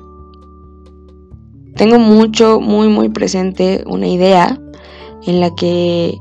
tengo 1.75 1.99
mucho, 1.99 2.60
muy, 2.60 2.88
muy 2.88 3.10
presente 3.10 3.84
una 3.86 4.08
idea 4.08 4.60
en 5.25 5.39
la 5.39 5.53
que 5.56 6.17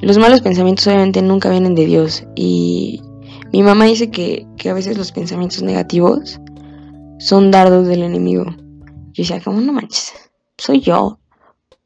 los 0.00 0.18
malos 0.18 0.40
pensamientos 0.40 0.86
obviamente 0.86 1.22
nunca 1.22 1.50
vienen 1.50 1.74
de 1.74 1.86
Dios. 1.86 2.24
Y 2.36 3.02
mi 3.52 3.62
mamá 3.62 3.84
dice 3.84 4.10
que, 4.10 4.46
que 4.56 4.70
a 4.70 4.74
veces 4.74 4.96
los 4.96 5.12
pensamientos 5.12 5.62
negativos 5.62 6.40
son 7.18 7.50
dardos 7.50 7.86
del 7.86 8.02
enemigo. 8.02 8.44
Yo 8.46 9.22
decía, 9.22 9.40
como 9.40 9.60
no 9.60 9.72
manches, 9.72 10.12
soy 10.58 10.80
yo. 10.80 11.18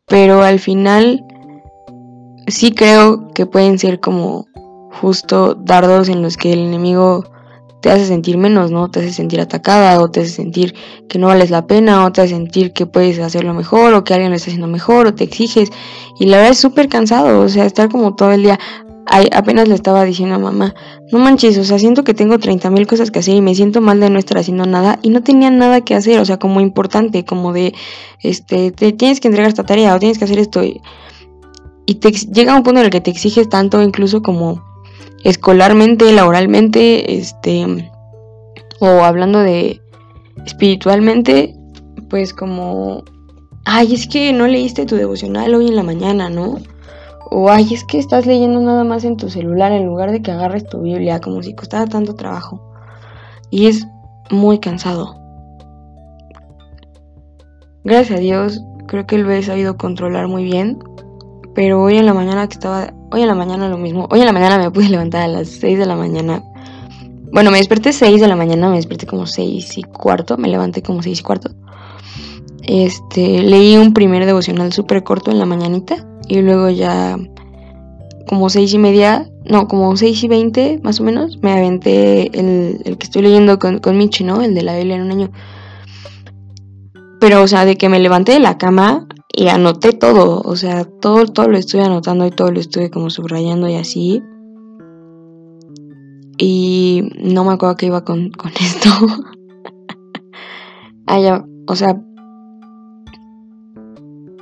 Pero 0.06 0.42
al 0.42 0.58
final 0.58 1.24
sí 2.46 2.72
creo 2.72 3.28
que 3.34 3.46
pueden 3.46 3.78
ser 3.78 4.00
como 4.00 4.46
justo 5.00 5.54
dardos 5.54 6.08
en 6.08 6.22
los 6.22 6.37
que 6.37 6.52
el 6.52 6.61
enemigo 6.61 7.24
te 7.80 7.90
hace 7.90 8.06
sentir 8.06 8.38
menos, 8.38 8.70
¿no? 8.70 8.90
Te 8.90 9.00
hace 9.00 9.12
sentir 9.12 9.40
atacada 9.40 10.00
o 10.00 10.10
te 10.10 10.20
hace 10.20 10.30
sentir 10.30 10.74
que 11.08 11.18
no 11.18 11.28
vales 11.28 11.50
la 11.50 11.66
pena 11.66 12.04
o 12.04 12.12
te 12.12 12.22
hace 12.22 12.34
sentir 12.34 12.72
que 12.72 12.86
puedes 12.86 13.18
hacerlo 13.20 13.54
mejor 13.54 13.94
o 13.94 14.04
que 14.04 14.14
alguien 14.14 14.30
lo 14.30 14.36
está 14.36 14.50
haciendo 14.50 14.66
mejor 14.66 15.06
o 15.06 15.14
te 15.14 15.24
exiges. 15.24 15.70
Y 16.18 16.26
la 16.26 16.38
verdad 16.38 16.52
es 16.52 16.58
súper 16.58 16.88
cansado, 16.88 17.40
o 17.40 17.48
sea, 17.48 17.64
estar 17.64 17.88
como 17.88 18.14
todo 18.16 18.32
el 18.32 18.42
día, 18.42 18.58
apenas 19.32 19.68
le 19.68 19.74
estaba 19.74 20.04
diciendo 20.04 20.34
a 20.34 20.38
mamá, 20.38 20.74
no 21.12 21.18
manches, 21.18 21.56
o 21.58 21.64
sea, 21.64 21.78
siento 21.78 22.04
que 22.04 22.14
tengo 22.14 22.38
30 22.38 22.70
mil 22.70 22.86
cosas 22.86 23.10
que 23.10 23.20
hacer 23.20 23.34
y 23.34 23.40
me 23.40 23.54
siento 23.54 23.80
mal 23.80 24.00
de 24.00 24.10
no 24.10 24.18
estar 24.18 24.38
haciendo 24.38 24.66
nada 24.66 24.98
y 25.02 25.10
no 25.10 25.22
tenía 25.22 25.50
nada 25.50 25.80
que 25.80 25.94
hacer, 25.94 26.20
o 26.20 26.24
sea, 26.24 26.38
como 26.38 26.60
importante, 26.60 27.24
como 27.24 27.52
de, 27.52 27.74
este, 28.22 28.70
te 28.72 28.92
tienes 28.92 29.20
que 29.20 29.28
entregar 29.28 29.48
esta 29.48 29.64
tarea 29.64 29.94
o 29.94 29.98
tienes 29.98 30.18
que 30.18 30.24
hacer 30.24 30.38
esto. 30.38 30.62
Y, 30.62 30.80
y 31.86 31.94
te 31.94 32.10
llega 32.10 32.54
un 32.54 32.62
punto 32.62 32.80
en 32.80 32.86
el 32.86 32.92
que 32.92 33.00
te 33.00 33.10
exiges 33.10 33.48
tanto, 33.48 33.80
incluso 33.80 34.20
como 34.20 34.62
escolarmente, 35.24 36.12
laboralmente, 36.12 37.18
este, 37.18 37.90
o 38.81 38.87
hablando 39.04 39.40
de 39.40 39.81
espiritualmente, 40.46 41.57
pues 42.09 42.33
como, 42.33 43.02
ay, 43.64 43.94
es 43.94 44.07
que 44.07 44.33
no 44.33 44.46
leíste 44.46 44.87
tu 44.87 44.96
devocional 44.96 45.54
hoy 45.54 45.68
en 45.68 45.76
la 45.76 45.83
mañana, 45.83 46.31
¿no? 46.31 46.59
O 47.31 47.50
ay, 47.50 47.74
es 47.74 47.85
que 47.85 47.98
estás 47.98 48.26
leyendo 48.26 48.61
nada 48.61 48.85
más 48.85 49.04
en 49.04 49.16
tu 49.16 49.28
celular 49.28 49.72
en 49.72 49.87
lugar 49.87 50.11
de 50.11 50.22
que 50.22 50.31
agarres 50.31 50.66
tu 50.66 50.81
Biblia, 50.81 51.20
como 51.20 51.42
si 51.42 51.54
costara 51.54 51.87
tanto 51.87 52.14
trabajo. 52.14 52.62
Y 53.50 53.66
es 53.66 53.87
muy 54.31 54.59
cansado. 54.59 55.16
Gracias 57.85 58.18
a 58.18 58.20
Dios, 58.20 58.62
creo 58.87 59.07
que 59.07 59.18
lo 59.18 59.31
he 59.31 59.42
sabido 59.42 59.76
controlar 59.76 60.28
muy 60.28 60.44
bien. 60.44 60.78
Pero 61.58 61.82
hoy 61.82 61.96
en 61.96 62.06
la 62.06 62.14
mañana 62.14 62.46
que 62.46 62.54
estaba, 62.54 62.94
hoy 63.10 63.22
en 63.22 63.26
la 63.26 63.34
mañana 63.34 63.68
lo 63.68 63.78
mismo. 63.78 64.06
Hoy 64.12 64.20
en 64.20 64.26
la 64.26 64.32
mañana 64.32 64.58
me 64.58 64.70
pude 64.70 64.88
levantar 64.90 65.22
a 65.22 65.26
las 65.26 65.48
6 65.48 65.76
de 65.76 65.86
la 65.86 65.96
mañana. 65.96 66.40
Bueno, 67.32 67.50
me 67.50 67.58
desperté 67.58 67.92
6 67.92 68.20
de 68.20 68.28
la 68.28 68.36
mañana, 68.36 68.68
me 68.68 68.76
desperté 68.76 69.06
como 69.08 69.26
6 69.26 69.76
y 69.76 69.82
cuarto, 69.82 70.38
me 70.38 70.46
levanté 70.46 70.82
como 70.82 71.02
6 71.02 71.18
y 71.18 71.22
cuarto. 71.24 71.50
Este, 72.62 73.42
leí 73.42 73.76
un 73.76 73.92
primer 73.92 74.24
devocional 74.24 74.72
súper 74.72 75.02
corto 75.02 75.32
en 75.32 75.40
la 75.40 75.46
mañanita 75.46 75.96
y 76.28 76.42
luego 76.42 76.70
ya 76.70 77.18
como 78.28 78.50
seis 78.50 78.72
y 78.72 78.78
media, 78.78 79.28
no, 79.44 79.66
como 79.66 79.96
seis 79.96 80.22
y 80.22 80.28
veinte 80.28 80.78
más 80.84 81.00
o 81.00 81.02
menos, 81.02 81.38
me 81.42 81.50
aventé 81.50 82.38
el, 82.38 82.82
el 82.84 82.98
que 82.98 83.04
estoy 83.04 83.22
leyendo 83.22 83.58
con, 83.58 83.80
con, 83.80 83.98
Michi, 83.98 84.22
¿no? 84.22 84.42
El 84.42 84.54
de 84.54 84.62
la 84.62 84.76
Biblia 84.76 84.94
en 84.94 85.02
un 85.02 85.10
año. 85.10 85.30
Pero, 87.20 87.42
o 87.42 87.48
sea, 87.48 87.64
de 87.64 87.76
que 87.76 87.88
me 87.88 87.98
levanté 87.98 88.33
de 88.33 88.40
la 88.40 88.59
cama 88.59 89.07
y 89.35 89.48
anoté 89.48 89.92
todo, 89.92 90.40
o 90.44 90.57
sea, 90.57 90.85
todo, 90.85 91.26
todo 91.26 91.48
lo 91.48 91.59
estoy 91.59 91.81
anotando 91.81 92.26
y 92.26 92.31
todo 92.31 92.50
lo 92.50 92.61
estuve 92.61 92.90
como 92.90 93.11
subrayando 93.11 93.68
y 93.68 93.74
así. 93.74 94.22
Y 96.38 97.11
no 97.20 97.44
me 97.44 97.52
acuerdo 97.52 97.76
que 97.76 97.87
iba 97.87 98.04
con, 98.04 98.31
con 98.31 98.50
esto. 98.61 98.90
ah, 101.07 101.20
ya, 101.20 101.44
o 101.66 101.74
sea, 101.74 102.00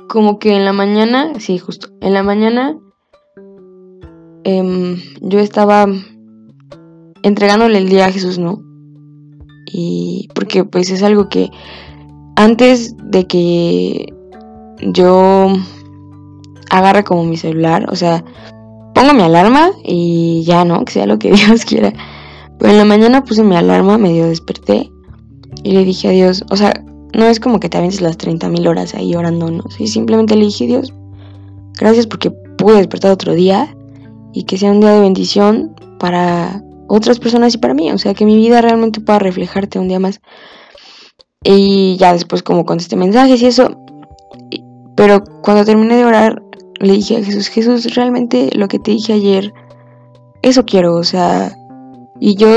como 0.07 0.39
que 0.39 0.55
en 0.55 0.65
la 0.65 0.73
mañana, 0.73 1.33
sí, 1.39 1.57
justo, 1.57 1.89
en 2.01 2.13
la 2.13 2.23
mañana 2.23 2.77
em, 4.43 4.97
yo 5.21 5.39
estaba 5.39 5.85
entregándole 7.23 7.77
el 7.77 7.89
día 7.89 8.05
a 8.05 8.11
Jesús, 8.11 8.39
¿no? 8.39 8.63
Y 9.65 10.29
porque 10.33 10.63
pues 10.63 10.89
es 10.89 11.03
algo 11.03 11.27
que 11.29 11.49
antes 12.37 12.95
de 12.97 13.25
que 13.25 14.13
yo 14.79 15.47
agarre 16.69 17.03
como 17.03 17.25
mi 17.25 17.35
celular, 17.35 17.87
o 17.89 17.95
sea, 17.95 18.23
pongo 18.93 19.13
mi 19.13 19.23
alarma 19.23 19.71
y 19.83 20.43
ya, 20.45 20.63
¿no? 20.63 20.85
Que 20.85 20.93
sea 20.93 21.07
lo 21.07 21.17
que 21.17 21.31
Dios 21.33 21.65
quiera. 21.65 21.91
Pero 22.59 22.71
en 22.71 22.77
la 22.77 22.85
mañana 22.85 23.23
puse 23.23 23.43
mi 23.43 23.55
alarma, 23.55 23.97
medio 23.97 24.27
desperté 24.27 24.89
y 25.63 25.71
le 25.71 25.83
dije 25.83 26.09
a 26.09 26.11
Dios, 26.11 26.45
o 26.51 26.55
sea, 26.55 26.83
no 27.13 27.25
es 27.25 27.39
como 27.39 27.59
que 27.59 27.69
te 27.69 27.77
avientes 27.77 28.01
las 28.01 28.19
30.000 28.19 28.67
horas 28.67 28.93
ahí 28.93 29.15
orando, 29.15 29.49
¿no? 29.49 29.63
Sí, 29.75 29.87
simplemente 29.87 30.35
le 30.35 30.45
dije, 30.45 30.67
Dios, 30.67 30.93
gracias 31.79 32.05
porque 32.05 32.29
pude 32.29 32.77
despertar 32.77 33.11
otro 33.11 33.33
día 33.33 33.75
y 34.31 34.43
que 34.43 34.57
sea 34.57 34.71
un 34.71 34.79
día 34.79 34.91
de 34.91 34.99
bendición 34.99 35.75
para 35.97 36.61
otras 36.87 37.17
personas 37.17 37.55
y 37.55 37.57
para 37.57 37.73
mí. 37.73 37.91
O 37.91 37.97
sea, 37.97 38.13
que 38.13 38.25
mi 38.25 38.35
vida 38.35 38.61
realmente 38.61 39.01
pueda 39.01 39.17
reflejarte 39.17 39.79
un 39.79 39.87
día 39.87 39.99
más. 39.99 40.21
Y 41.49 41.95
ya 41.95 42.11
después 42.11 42.43
como 42.43 42.65
contesté 42.65 42.97
mensajes 42.97 43.41
y 43.41 43.45
eso. 43.45 43.71
Pero 44.95 45.23
cuando 45.41 45.63
terminé 45.63 45.95
de 45.95 46.03
orar, 46.03 46.43
le 46.81 46.93
dije 46.93 47.15
a 47.15 47.23
Jesús, 47.23 47.47
Jesús, 47.47 47.95
realmente 47.95 48.49
lo 48.53 48.67
que 48.67 48.79
te 48.79 48.91
dije 48.91 49.13
ayer, 49.13 49.53
eso 50.41 50.65
quiero, 50.65 50.95
o 50.95 51.03
sea, 51.05 51.55
y 52.19 52.35
yo, 52.35 52.49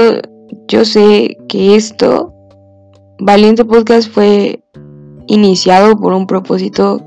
yo 0.66 0.84
sé 0.84 1.36
que 1.48 1.76
esto 1.76 2.34
Valiente 3.20 3.64
Podcast 3.64 4.10
fue 4.10 4.64
iniciado 5.28 5.96
por 5.96 6.12
un 6.12 6.26
propósito 6.26 7.00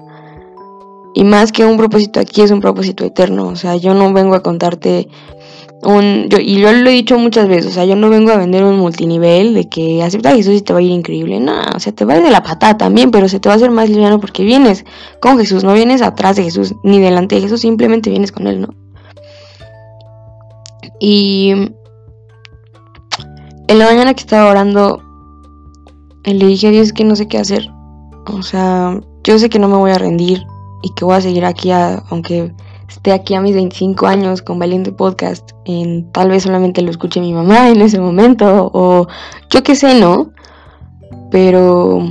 y 1.16 1.26
más 1.26 1.52
que 1.52 1.66
un 1.66 1.78
propósito 1.78 2.22
aquí 2.22 2.42
es 2.42 2.52
un 2.52 2.62
propósito 2.62 3.04
eterno, 3.04 3.48
o 3.48 3.56
sea, 3.58 3.76
yo 3.76 3.94
no 3.94 4.14
vengo 4.14 4.36
a 4.36 4.42
contarte 4.42 5.10
yo, 5.84 6.38
y 6.40 6.60
yo 6.60 6.72
lo 6.72 6.90
he 6.90 6.94
dicho 6.94 7.18
muchas 7.18 7.48
veces, 7.48 7.72
o 7.72 7.74
sea, 7.74 7.86
yo 7.86 7.96
no 7.96 8.10
vengo 8.10 8.32
a 8.32 8.38
vender 8.38 8.64
un 8.64 8.78
multinivel 8.78 9.54
de 9.54 9.68
que 9.68 10.02
acepta 10.02 10.30
a 10.30 10.36
Jesús 10.36 10.56
y 10.56 10.62
te 10.62 10.74
va 10.74 10.80
a 10.80 10.82
ir 10.82 10.92
increíble, 10.92 11.40
no, 11.40 11.54
o 11.76 11.80
sea, 11.80 11.94
te 11.94 12.06
va 12.06 12.14
a 12.14 12.18
ir 12.18 12.24
de 12.24 12.32
la 12.32 12.44
patada 12.44 12.78
también, 12.78 13.12
pero 13.12 13.28
se 13.28 13.40
te 13.40 13.50
va 13.50 13.54
a 13.54 13.56
hacer 13.58 13.72
más 13.72 13.90
liviano 13.90 14.20
porque 14.20 14.44
vienes 14.44 14.86
con 15.20 15.38
Jesús, 15.38 15.64
no 15.64 15.74
vienes 15.74 16.02
atrás 16.02 16.36
de 16.36 16.44
Jesús 16.44 16.76
ni 16.84 17.00
delante 17.00 17.36
de 17.36 17.42
Jesús, 17.42 17.62
simplemente 17.62 18.10
vienes 18.10 18.32
con 18.32 18.48
él, 18.48 18.62
¿no? 18.62 18.70
Y 21.00 21.52
en 23.68 23.80
la 23.80 23.86
mañana 23.86 24.14
que 24.14 24.22
estaba 24.22 24.50
orando 24.50 25.02
le 26.24 26.46
dije 26.46 26.68
a 26.68 26.72
Dios 26.72 26.94
que 26.94 27.04
no 27.04 27.16
sé 27.16 27.28
qué 27.28 27.38
hacer. 27.38 27.70
O 28.28 28.42
sea, 28.42 29.00
yo 29.24 29.40
sé 29.40 29.50
que 29.50 29.60
no 29.60 29.68
me 29.68 29.76
voy 29.76 29.92
a 29.92 29.98
rendir 29.98 30.44
y 30.82 30.94
que 30.94 31.04
voy 31.06 31.16
a 31.16 31.22
seguir 31.22 31.46
aquí, 31.46 31.72
aunque 31.72 32.54
esté 32.94 33.12
aquí 33.12 33.34
a 33.34 33.42
mis 33.42 33.56
25 33.56 34.06
años 34.08 34.42
con 34.42 34.60
Valiente 34.60 34.92
Podcast. 34.92 35.52
En, 35.66 36.12
tal 36.12 36.30
vez 36.30 36.44
solamente 36.44 36.82
lo 36.82 36.92
escuche 36.92 37.20
mi 37.20 37.34
mamá 37.34 37.70
en 37.70 37.82
ese 37.82 38.00
momento 38.00 38.70
o 38.74 39.08
yo 39.50 39.64
qué 39.64 39.76
sé, 39.76 40.00
¿no? 40.00 40.32
Pero 41.32 42.08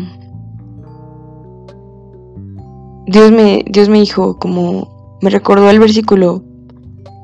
Dios 3.06 3.30
me, 3.30 3.64
Dios 3.70 3.88
me 3.88 4.00
dijo, 4.00 4.38
como 4.38 5.18
me 5.22 5.30
recordó 5.30 5.70
el 5.70 5.78
versículo 5.78 6.42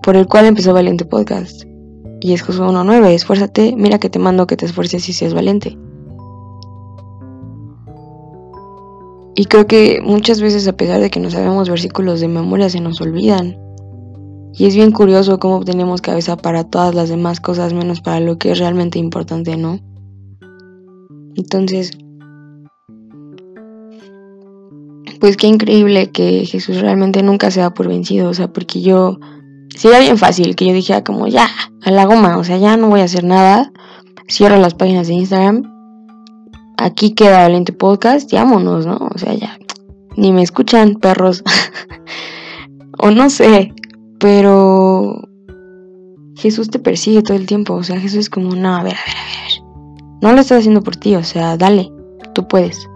por 0.03 0.17
el 0.17 0.27
cual 0.27 0.47
empezó 0.47 0.73
Valiente 0.73 1.05
Podcast. 1.05 1.65
Y 2.21 2.33
es 2.33 2.43
Josué 2.43 2.67
1.9, 2.67 3.11
esfuérzate, 3.11 3.75
mira 3.77 3.99
que 3.99 4.11
te 4.11 4.19
mando 4.19 4.47
que 4.47 4.57
te 4.57 4.67
esfuerces 4.67 5.09
y 5.09 5.13
seas 5.13 5.35
valiente. 5.35 5.77
Y 9.39 9.45
creo 9.45 9.69
que 9.69 10.01
muchas 10.03 10.41
veces 10.41 10.67
a 10.67 10.73
pesar 10.73 11.01
de 11.01 11.11
que 11.11 11.21
no 11.21 11.31
sabemos 11.31 11.69
versículos 11.69 12.19
de 12.19 12.27
memoria 12.27 12.69
se 12.69 12.81
nos 12.81 13.01
olvidan. 13.01 13.57
Y 14.53 14.67
es 14.67 14.75
bien 14.75 14.91
curioso 14.91 15.39
cómo 15.39 15.65
tenemos 15.65 16.03
cabeza 16.03 16.37
para 16.37 16.65
todas 16.65 16.93
las 16.93 17.09
demás 17.09 17.39
cosas 17.39 17.73
menos 17.73 18.01
para 18.01 18.19
lo 18.19 18.37
que 18.37 18.51
es 18.51 18.59
realmente 18.59 18.99
importante, 18.99 19.57
¿no? 19.57 19.79
Entonces, 21.37 21.93
pues 25.21 25.37
qué 25.37 25.47
increíble 25.47 26.11
que 26.11 26.45
Jesús 26.45 26.81
realmente 26.81 27.23
nunca 27.23 27.53
se 27.53 27.61
da 27.61 27.73
por 27.73 27.87
vencido, 27.87 28.31
o 28.31 28.35
sea, 28.35 28.53
porque 28.53 28.81
yo, 28.81 29.21
si 29.77 29.87
era 29.87 30.01
bien 30.01 30.19
fácil, 30.19 30.57
que 30.57 30.67
yo 30.67 30.73
dijera 30.73 31.05
como 31.05 31.29
ya, 31.29 31.47
a 31.85 31.93
la 31.93 32.07
goma, 32.07 32.39
o 32.39 32.43
sea, 32.43 32.57
ya 32.57 32.77
no 32.77 32.89
voy 32.89 33.03
a 33.03 33.05
hacer 33.05 33.23
nada, 33.23 33.71
cierro 34.29 34.57
las 34.57 34.75
páginas 34.75 35.07
de 35.07 35.15
Instagram 35.15 35.78
aquí 36.79 37.15
queda 37.15 37.43
Valiente 37.43 37.73
Podcast, 37.73 38.33
vámonos, 38.33 38.87
¿no? 38.87 38.97
O 39.15 39.19
sea, 39.19 39.35
ya, 39.35 39.59
ni 40.17 40.33
me 40.33 40.43
escuchan 40.43 40.95
perros. 40.95 41.43
o 42.99 43.11
no 43.11 43.29
sé, 43.29 43.75
pero 44.19 45.21
Jesús 46.37 46.71
te 46.71 46.79
persigue 46.79 47.23
todo 47.23 47.37
el 47.37 47.47
tiempo, 47.47 47.75
o 47.75 47.83
sea, 47.83 48.01
Jesús 48.01 48.21
es 48.21 48.31
como, 48.31 48.55
no, 48.55 48.77
a 48.77 48.83
ver, 48.83 48.95
a 48.95 49.05
ver, 49.07 49.17
a 49.17 49.43
ver. 49.43 50.19
No 50.23 50.33
lo 50.33 50.41
estás 50.41 50.61
haciendo 50.61 50.83
por 50.83 50.97
ti, 50.97 51.15
o 51.17 51.25
sea, 51.25 51.57
dale, 51.57 51.93
tú 52.35 52.47
puedes. 52.49 52.89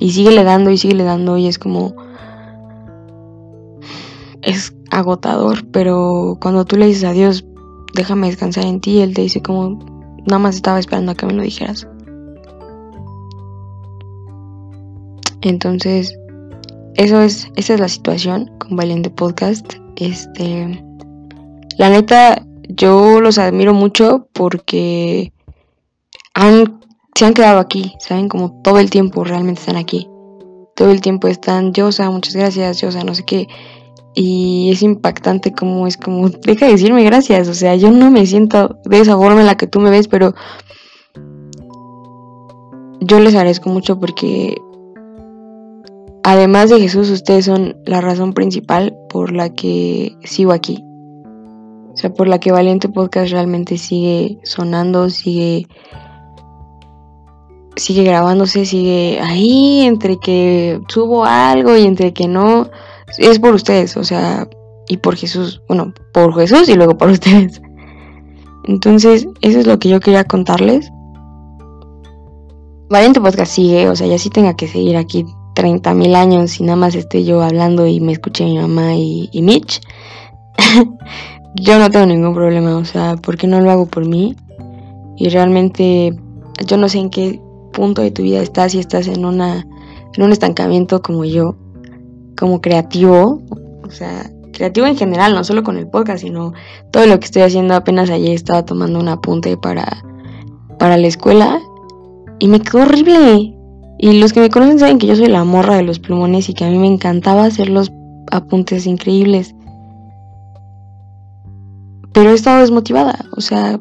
Y 0.00 0.10
síguele 0.10 0.44
dando 0.44 0.70
y 0.70 0.76
síguele 0.76 1.04
dando 1.04 1.38
y 1.38 1.46
es 1.46 1.58
como... 1.58 1.94
Es 4.42 4.74
agotador, 4.90 5.66
pero 5.68 6.36
cuando 6.40 6.66
tú 6.66 6.76
le 6.76 6.86
dices 6.86 7.04
a 7.04 7.12
Dios, 7.12 7.46
déjame 7.94 8.26
descansar 8.26 8.66
en 8.66 8.80
ti, 8.80 9.00
Él 9.00 9.14
te 9.14 9.22
dice 9.22 9.40
como, 9.40 9.78
nada 10.26 10.38
más 10.38 10.56
estaba 10.56 10.78
esperando 10.78 11.12
a 11.12 11.14
que 11.14 11.24
me 11.24 11.32
lo 11.32 11.42
dijeras. 11.42 11.88
Entonces, 15.44 16.18
eso 16.94 17.20
es, 17.20 17.48
esa 17.56 17.74
es 17.74 17.80
la 17.80 17.88
situación 17.88 18.50
con 18.58 18.76
Valiente 18.76 19.10
Podcast. 19.10 19.74
Este, 19.96 20.82
la 21.76 21.90
neta, 21.90 22.46
yo 22.68 23.20
los 23.20 23.36
admiro 23.36 23.74
mucho 23.74 24.26
porque 24.32 25.34
han, 26.32 26.80
se 27.14 27.26
han 27.26 27.34
quedado 27.34 27.58
aquí, 27.58 27.92
¿saben? 28.00 28.30
Como 28.30 28.62
todo 28.62 28.78
el 28.78 28.88
tiempo 28.88 29.22
realmente 29.22 29.60
están 29.60 29.76
aquí. 29.76 30.08
Todo 30.74 30.90
el 30.90 31.02
tiempo 31.02 31.28
están, 31.28 31.74
Yosa, 31.74 32.10
muchas 32.10 32.34
gracias, 32.34 32.80
Yosa, 32.80 33.04
no 33.04 33.14
sé 33.14 33.24
qué. 33.26 33.46
Y 34.14 34.70
es 34.72 34.82
impactante 34.82 35.52
como 35.52 35.86
es 35.86 35.98
como, 35.98 36.28
deja 36.46 36.64
de 36.64 36.72
decirme 36.72 37.04
gracias, 37.04 37.48
o 37.48 37.54
sea, 37.54 37.76
yo 37.76 37.90
no 37.90 38.10
me 38.10 38.24
siento 38.24 38.78
de 38.86 39.00
esa 39.00 39.14
forma 39.14 39.42
en 39.42 39.46
la 39.46 39.58
que 39.58 39.66
tú 39.66 39.78
me 39.78 39.90
ves, 39.90 40.08
pero 40.08 40.34
yo 43.00 43.20
les 43.20 43.34
agradezco 43.34 43.68
mucho 43.68 44.00
porque 44.00 44.56
Además 46.26 46.70
de 46.70 46.80
Jesús, 46.80 47.10
ustedes 47.10 47.44
son 47.44 47.76
la 47.84 48.00
razón 48.00 48.32
principal 48.32 48.96
por 49.10 49.30
la 49.30 49.50
que 49.50 50.16
sigo 50.24 50.52
aquí. 50.52 50.82
O 51.92 51.96
sea, 51.96 52.14
por 52.14 52.28
la 52.28 52.40
que 52.40 52.50
Valiente 52.50 52.88
Podcast 52.88 53.30
realmente 53.30 53.76
sigue 53.76 54.38
sonando, 54.42 55.10
sigue 55.10 55.66
sigue 57.76 58.04
grabándose, 58.04 58.64
sigue 58.64 59.20
ahí 59.20 59.82
entre 59.82 60.16
que 60.16 60.80
subo 60.88 61.26
algo 61.26 61.76
y 61.76 61.82
entre 61.82 62.14
que 62.14 62.26
no. 62.26 62.70
Es 63.18 63.38
por 63.38 63.52
ustedes, 63.52 63.94
o 63.98 64.02
sea, 64.02 64.48
y 64.88 64.96
por 64.96 65.16
Jesús. 65.16 65.60
Bueno, 65.68 65.92
por 66.14 66.34
Jesús 66.34 66.70
y 66.70 66.74
luego 66.74 66.96
por 66.96 67.10
ustedes. 67.10 67.60
Entonces, 68.64 69.28
eso 69.42 69.58
es 69.58 69.66
lo 69.66 69.78
que 69.78 69.90
yo 69.90 70.00
quería 70.00 70.24
contarles. 70.24 70.90
Valiente 72.88 73.20
Podcast 73.20 73.52
sigue, 73.52 73.90
o 73.90 73.94
sea, 73.94 74.06
ya 74.06 74.16
sí 74.16 74.30
tenga 74.30 74.56
que 74.56 74.68
seguir 74.68 74.96
aquí 74.96 75.26
30 75.54 75.94
mil 75.94 76.14
años 76.14 76.60
y 76.60 76.64
nada 76.64 76.76
más 76.76 76.94
esté 76.94 77.24
yo 77.24 77.42
hablando 77.42 77.86
y 77.86 78.00
me 78.00 78.12
escuche 78.12 78.44
mi 78.44 78.58
mamá 78.58 78.94
y, 78.94 79.28
y 79.32 79.42
Mitch. 79.42 79.80
yo 81.54 81.78
no 81.78 81.90
tengo 81.90 82.06
ningún 82.06 82.34
problema, 82.34 82.76
o 82.76 82.84
sea, 82.84 83.16
porque 83.16 83.46
no 83.46 83.60
lo 83.60 83.70
hago 83.70 83.86
por 83.86 84.06
mí. 84.06 84.36
Y 85.16 85.28
realmente 85.28 86.16
yo 86.66 86.76
no 86.76 86.88
sé 86.88 86.98
en 86.98 87.10
qué 87.10 87.40
punto 87.72 88.02
de 88.02 88.10
tu 88.10 88.22
vida 88.22 88.42
estás, 88.42 88.72
si 88.72 88.78
estás 88.78 89.08
en 89.08 89.24
una 89.24 89.66
en 90.16 90.22
un 90.22 90.30
estancamiento 90.30 91.02
como 91.02 91.24
yo, 91.24 91.56
como 92.38 92.60
creativo, 92.60 93.42
o 93.82 93.90
sea, 93.90 94.30
creativo 94.52 94.86
en 94.86 94.96
general, 94.96 95.34
no 95.34 95.42
solo 95.42 95.64
con 95.64 95.76
el 95.76 95.88
podcast, 95.88 96.22
sino 96.22 96.52
todo 96.92 97.06
lo 97.06 97.18
que 97.18 97.26
estoy 97.26 97.42
haciendo. 97.42 97.74
Apenas 97.74 98.10
ayer 98.10 98.32
estaba 98.32 98.64
tomando 98.64 99.00
un 99.00 99.08
apunte 99.08 99.56
para 99.56 100.04
para 100.78 100.96
la 100.96 101.06
escuela 101.06 101.60
y 102.38 102.48
me 102.48 102.60
quedó 102.60 102.82
horrible. 102.82 103.53
Y 104.04 104.20
los 104.20 104.34
que 104.34 104.40
me 104.40 104.50
conocen 104.50 104.78
saben 104.78 104.98
que 104.98 105.06
yo 105.06 105.16
soy 105.16 105.28
la 105.28 105.44
morra 105.44 105.76
de 105.76 105.82
los 105.82 105.98
plumones 105.98 106.50
y 106.50 106.52
que 106.52 106.66
a 106.66 106.68
mí 106.68 106.76
me 106.76 106.88
encantaba 106.88 107.46
hacer 107.46 107.70
los 107.70 107.90
apuntes 108.30 108.84
increíbles. 108.84 109.54
Pero 112.12 112.28
he 112.28 112.34
estado 112.34 112.60
desmotivada, 112.60 113.24
o 113.34 113.40
sea, 113.40 113.80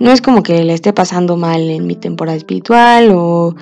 no 0.00 0.12
es 0.12 0.22
como 0.22 0.42
que 0.42 0.64
le 0.64 0.72
esté 0.72 0.94
pasando 0.94 1.36
mal 1.36 1.60
en 1.60 1.86
mi 1.86 1.94
temporada 1.94 2.38
espiritual 2.38 3.10
o 3.14 3.54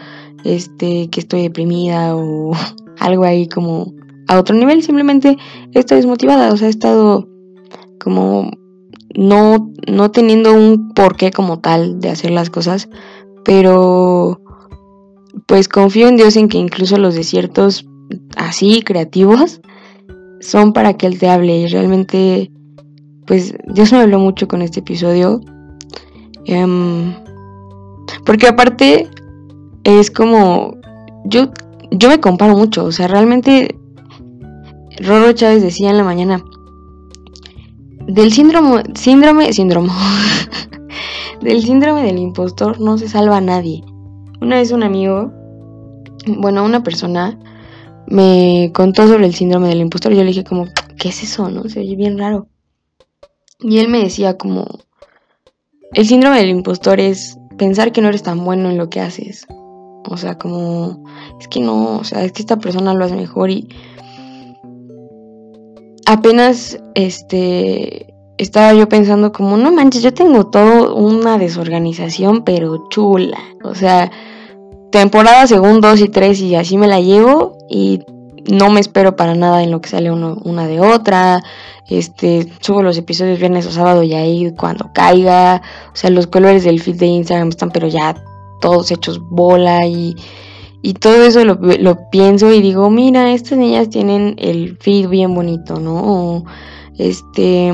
este 0.45 1.11
que 1.11 1.19
estoy 1.19 1.43
deprimida 1.43 2.15
o 2.15 2.53
algo 3.01 3.25
ahí 3.25 3.49
como 3.49 3.93
a 4.29 4.39
otro 4.39 4.55
nivel, 4.55 4.85
simplemente 4.85 5.37
estoy 5.73 5.97
desmotivada, 5.97 6.53
o 6.53 6.57
sea, 6.57 6.69
he 6.69 6.71
estado 6.71 7.29
como 7.99 8.53
no 9.17 9.69
no 9.89 10.13
teniendo 10.13 10.55
un 10.55 10.91
porqué 10.95 11.33
como 11.33 11.59
tal 11.59 11.99
de 11.99 12.11
hacer 12.11 12.31
las 12.31 12.51
cosas, 12.51 12.89
pero 13.45 14.41
pues 15.47 15.69
confío 15.69 16.09
en 16.09 16.17
Dios 16.17 16.37
en 16.37 16.49
que 16.49 16.59
incluso 16.59 16.99
los 16.99 17.15
desiertos 17.15 17.87
así 18.37 18.83
creativos 18.83 19.61
son 20.41 20.73
para 20.73 20.95
que 20.95 21.07
Él 21.07 21.19
te 21.19 21.29
hable. 21.29 21.59
Y 21.59 21.67
realmente 21.67 22.51
pues 23.27 23.55
Dios 23.67 23.93
me 23.93 24.01
habló 24.01 24.19
mucho 24.19 24.49
con 24.49 24.63
este 24.63 24.81
episodio. 24.81 25.41
Em, 26.45 27.15
porque 28.25 28.49
aparte 28.49 29.09
es 29.85 30.11
como, 30.11 30.77
yo, 31.25 31.51
yo 31.91 32.09
me 32.09 32.21
comparo 32.21 32.57
mucho, 32.57 32.85
o 32.85 32.93
sea, 32.93 33.09
realmente 33.09 33.77
Roro 34.99 35.33
Chávez 35.33 35.63
decía 35.63 35.91
en 35.91 35.97
la 35.97 36.05
mañana, 36.05 36.45
del 38.07 38.33
síndrome, 38.33 38.83
síndrome, 38.95 39.53
síndrome, 39.53 39.91
del 41.41 41.63
síndrome 41.63 42.03
del 42.03 42.19
impostor 42.19 42.81
no 42.81 42.99
se 42.99 43.09
salva 43.09 43.39
a 43.39 43.41
nadie. 43.41 43.85
Una 44.43 44.57
vez 44.57 44.73
un 44.73 44.83
amigo, 44.83 45.33
bueno, 46.27 46.65
una 46.65 46.83
persona 46.83 47.39
me 48.09 48.73
contó 48.75 49.07
sobre 49.07 49.27
el 49.27 49.37
síndrome 49.37 49.69
del 49.69 49.81
impostor 49.81 50.13
yo 50.13 50.23
le 50.23 50.31
dije 50.31 50.43
como, 50.43 50.67
¿qué 50.99 51.11
es 51.11 51.23
eso? 51.23 51.49
¿No? 51.49 51.69
Se 51.69 51.79
oye 51.79 51.95
bien 51.95 52.19
raro. 52.19 52.49
Y 53.61 53.79
él 53.79 53.87
me 53.87 54.03
decía 54.03 54.37
como, 54.37 54.67
el 55.93 56.09
síndrome 56.09 56.39
del 56.39 56.49
impostor 56.49 56.99
es 56.99 57.39
pensar 57.57 57.93
que 57.93 58.01
no 58.01 58.09
eres 58.09 58.25
tan 58.25 58.45
bueno 58.45 58.69
en 58.69 58.79
lo 58.79 58.91
que 58.91 59.01
haces. 59.01 59.47
O 60.11 60.17
sea, 60.17 60.37
como, 60.39 61.05
es 61.39 61.47
que 61.47 61.61
no, 61.61 61.99
o 61.99 62.05
sea, 62.05 62.25
es 62.25 62.33
que 62.33 62.43
esta 62.43 62.59
persona 62.59 62.95
lo 62.95 63.05
hace 63.05 63.15
mejor 63.15 63.49
y 63.49 63.69
apenas, 66.05 66.81
este, 66.97 68.13
estaba 68.39 68.75
yo 68.75 68.89
pensando 68.89 69.31
como, 69.31 69.57
no 69.57 69.71
manches, 69.71 70.03
yo 70.03 70.13
tengo 70.13 70.49
todo 70.49 70.97
una 70.97 71.39
desorganización, 71.39 72.43
pero 72.43 72.89
chula. 72.89 73.39
O 73.63 73.77
sea, 73.77 74.11
temporada 74.93 75.49
según 75.49 75.81
dos 75.81 76.01
y 76.01 76.09
tres 76.09 76.41
y 76.41 76.55
así 76.55 76.79
me 76.79 76.87
la 76.87 77.01
llevo 77.01 77.59
y 77.69 78.01
no 78.49 78.71
me 78.71 78.81
espero 78.81 79.17
para 79.17 79.35
nada 79.35 79.63
en 79.65 79.73
lo 79.73 79.81
que 79.81 79.89
sale 79.89 80.13
una 80.13 80.69
de 80.69 80.81
otra. 80.81 81.43
Este, 81.89 82.51
subo 82.61 82.83
los 82.83 82.97
episodios 82.97 83.39
viernes 83.39 83.67
o 83.67 83.73
sábado 83.73 84.05
y 84.05 84.15
ahí 84.15 84.53
cuando 84.57 84.91
caiga. 84.95 85.63
O 85.93 85.97
sea, 85.97 86.11
los 86.11 86.29
colores 86.29 86.63
del 86.65 86.81
feed 86.81 86.97
de 86.97 87.07
Instagram 87.07 87.49
están 87.49 87.71
pero 87.71 87.89
ya 87.89 88.15
todos 88.61 88.91
hechos 88.93 89.21
bola 89.21 89.87
y, 89.87 90.15
y 90.83 90.95
todo 90.95 91.25
eso 91.25 91.45
lo, 91.45 92.11
pienso 92.11 92.53
y 92.53 92.63
digo, 92.63 92.91
mira, 92.91 93.33
estas 93.33 93.59
niñas 93.59 93.91
tienen 93.91 94.37
el 94.39 94.77
feed 94.79 95.09
bien 95.09 95.35
bonito, 95.35 95.81
¿no? 95.81 96.45
este, 96.99 97.73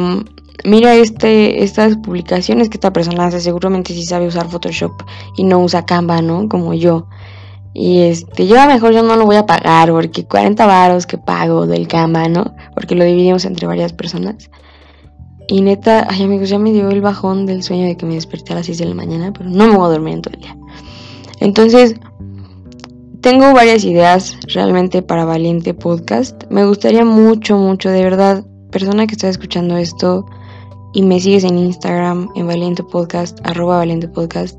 mira 0.65 0.95
este, 0.95 1.63
estas 1.63 1.97
publicaciones 1.97 2.69
que 2.69 2.77
esta 2.77 2.93
persona 2.93 3.27
hace, 3.27 3.41
seguramente 3.41 3.93
sí 3.95 4.05
sabe 4.05 4.27
usar 4.27 4.49
Photoshop 4.49 4.93
y 5.37 5.45
no 5.45 5.61
usa 5.61 5.87
Canva, 5.87 6.23
¿no? 6.23 6.49
Como 6.49 6.75
yo. 6.75 7.07
Y 7.75 8.01
este, 8.01 8.47
yo 8.47 8.61
a 8.61 8.67
lo 8.67 8.73
mejor 8.73 8.93
yo 8.93 9.03
no 9.03 9.17
lo 9.17 9.25
voy 9.25 9.37
a 9.37 9.47
pagar 9.47 9.91
porque 9.91 10.25
40 10.25 10.67
varos 10.67 11.07
que 11.07 11.19
pago 11.19 11.67
del 11.67 11.87
cama, 11.87 12.29
¿no? 12.29 12.55
Porque 12.75 12.95
lo 12.95 13.05
dividimos 13.05 13.45
entre 13.45 13.67
varias 13.67 13.93
personas. 13.93 14.51
Y 15.47 15.63
neta, 15.63 16.07
ay 16.11 16.25
amigos, 16.25 16.49
ya 16.51 16.59
me 16.59 16.73
dio 16.73 16.91
el 16.91 17.01
bajón 17.01 17.47
del 17.47 17.63
sueño 17.63 17.87
de 17.87 17.97
que 17.97 18.05
me 18.05 18.15
desperté 18.15 18.53
a 18.53 18.57
las 18.57 18.67
6 18.67 18.79
de 18.79 18.85
la 18.87 18.95
mañana, 18.95 19.33
pero 19.33 19.49
no 19.49 19.67
me 19.67 19.77
voy 19.77 19.87
a 19.87 19.93
dormir 19.93 20.15
en 20.15 20.23
todo 20.23 20.35
el 20.35 20.41
día. 20.41 20.57
Entonces, 21.41 21.95
tengo 23.21 23.53
varias 23.53 23.85
ideas 23.85 24.37
realmente 24.53 25.03
para 25.03 25.25
Valiente 25.25 25.73
Podcast. 25.73 26.45
Me 26.51 26.67
gustaría 26.67 27.05
mucho, 27.05 27.57
mucho, 27.57 27.91
de 27.91 28.03
verdad, 28.03 28.45
persona 28.71 29.07
que 29.07 29.15
está 29.15 29.29
escuchando 29.29 29.77
esto 29.77 30.27
y 30.93 31.03
me 31.03 31.21
sigues 31.21 31.45
en 31.45 31.59
Instagram, 31.59 32.29
en 32.35 32.47
Valiente 32.47 32.83
Podcast, 32.83 33.39
arroba 33.45 33.79
Valiente 33.79 34.09
Podcast, 34.09 34.59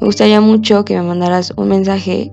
me 0.00 0.06
gustaría 0.06 0.40
mucho 0.40 0.84
que 0.84 0.94
me 0.94 1.02
mandaras 1.02 1.52
un 1.56 1.68
mensaje 1.68 2.32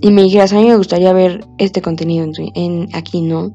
y 0.00 0.10
me 0.10 0.22
dijeras, 0.22 0.52
a 0.52 0.56
mí 0.56 0.66
me 0.66 0.76
gustaría 0.76 1.12
ver 1.12 1.44
este 1.58 1.82
contenido 1.82 2.26
en, 2.54 2.88
aquí, 2.94 3.20
¿no? 3.20 3.52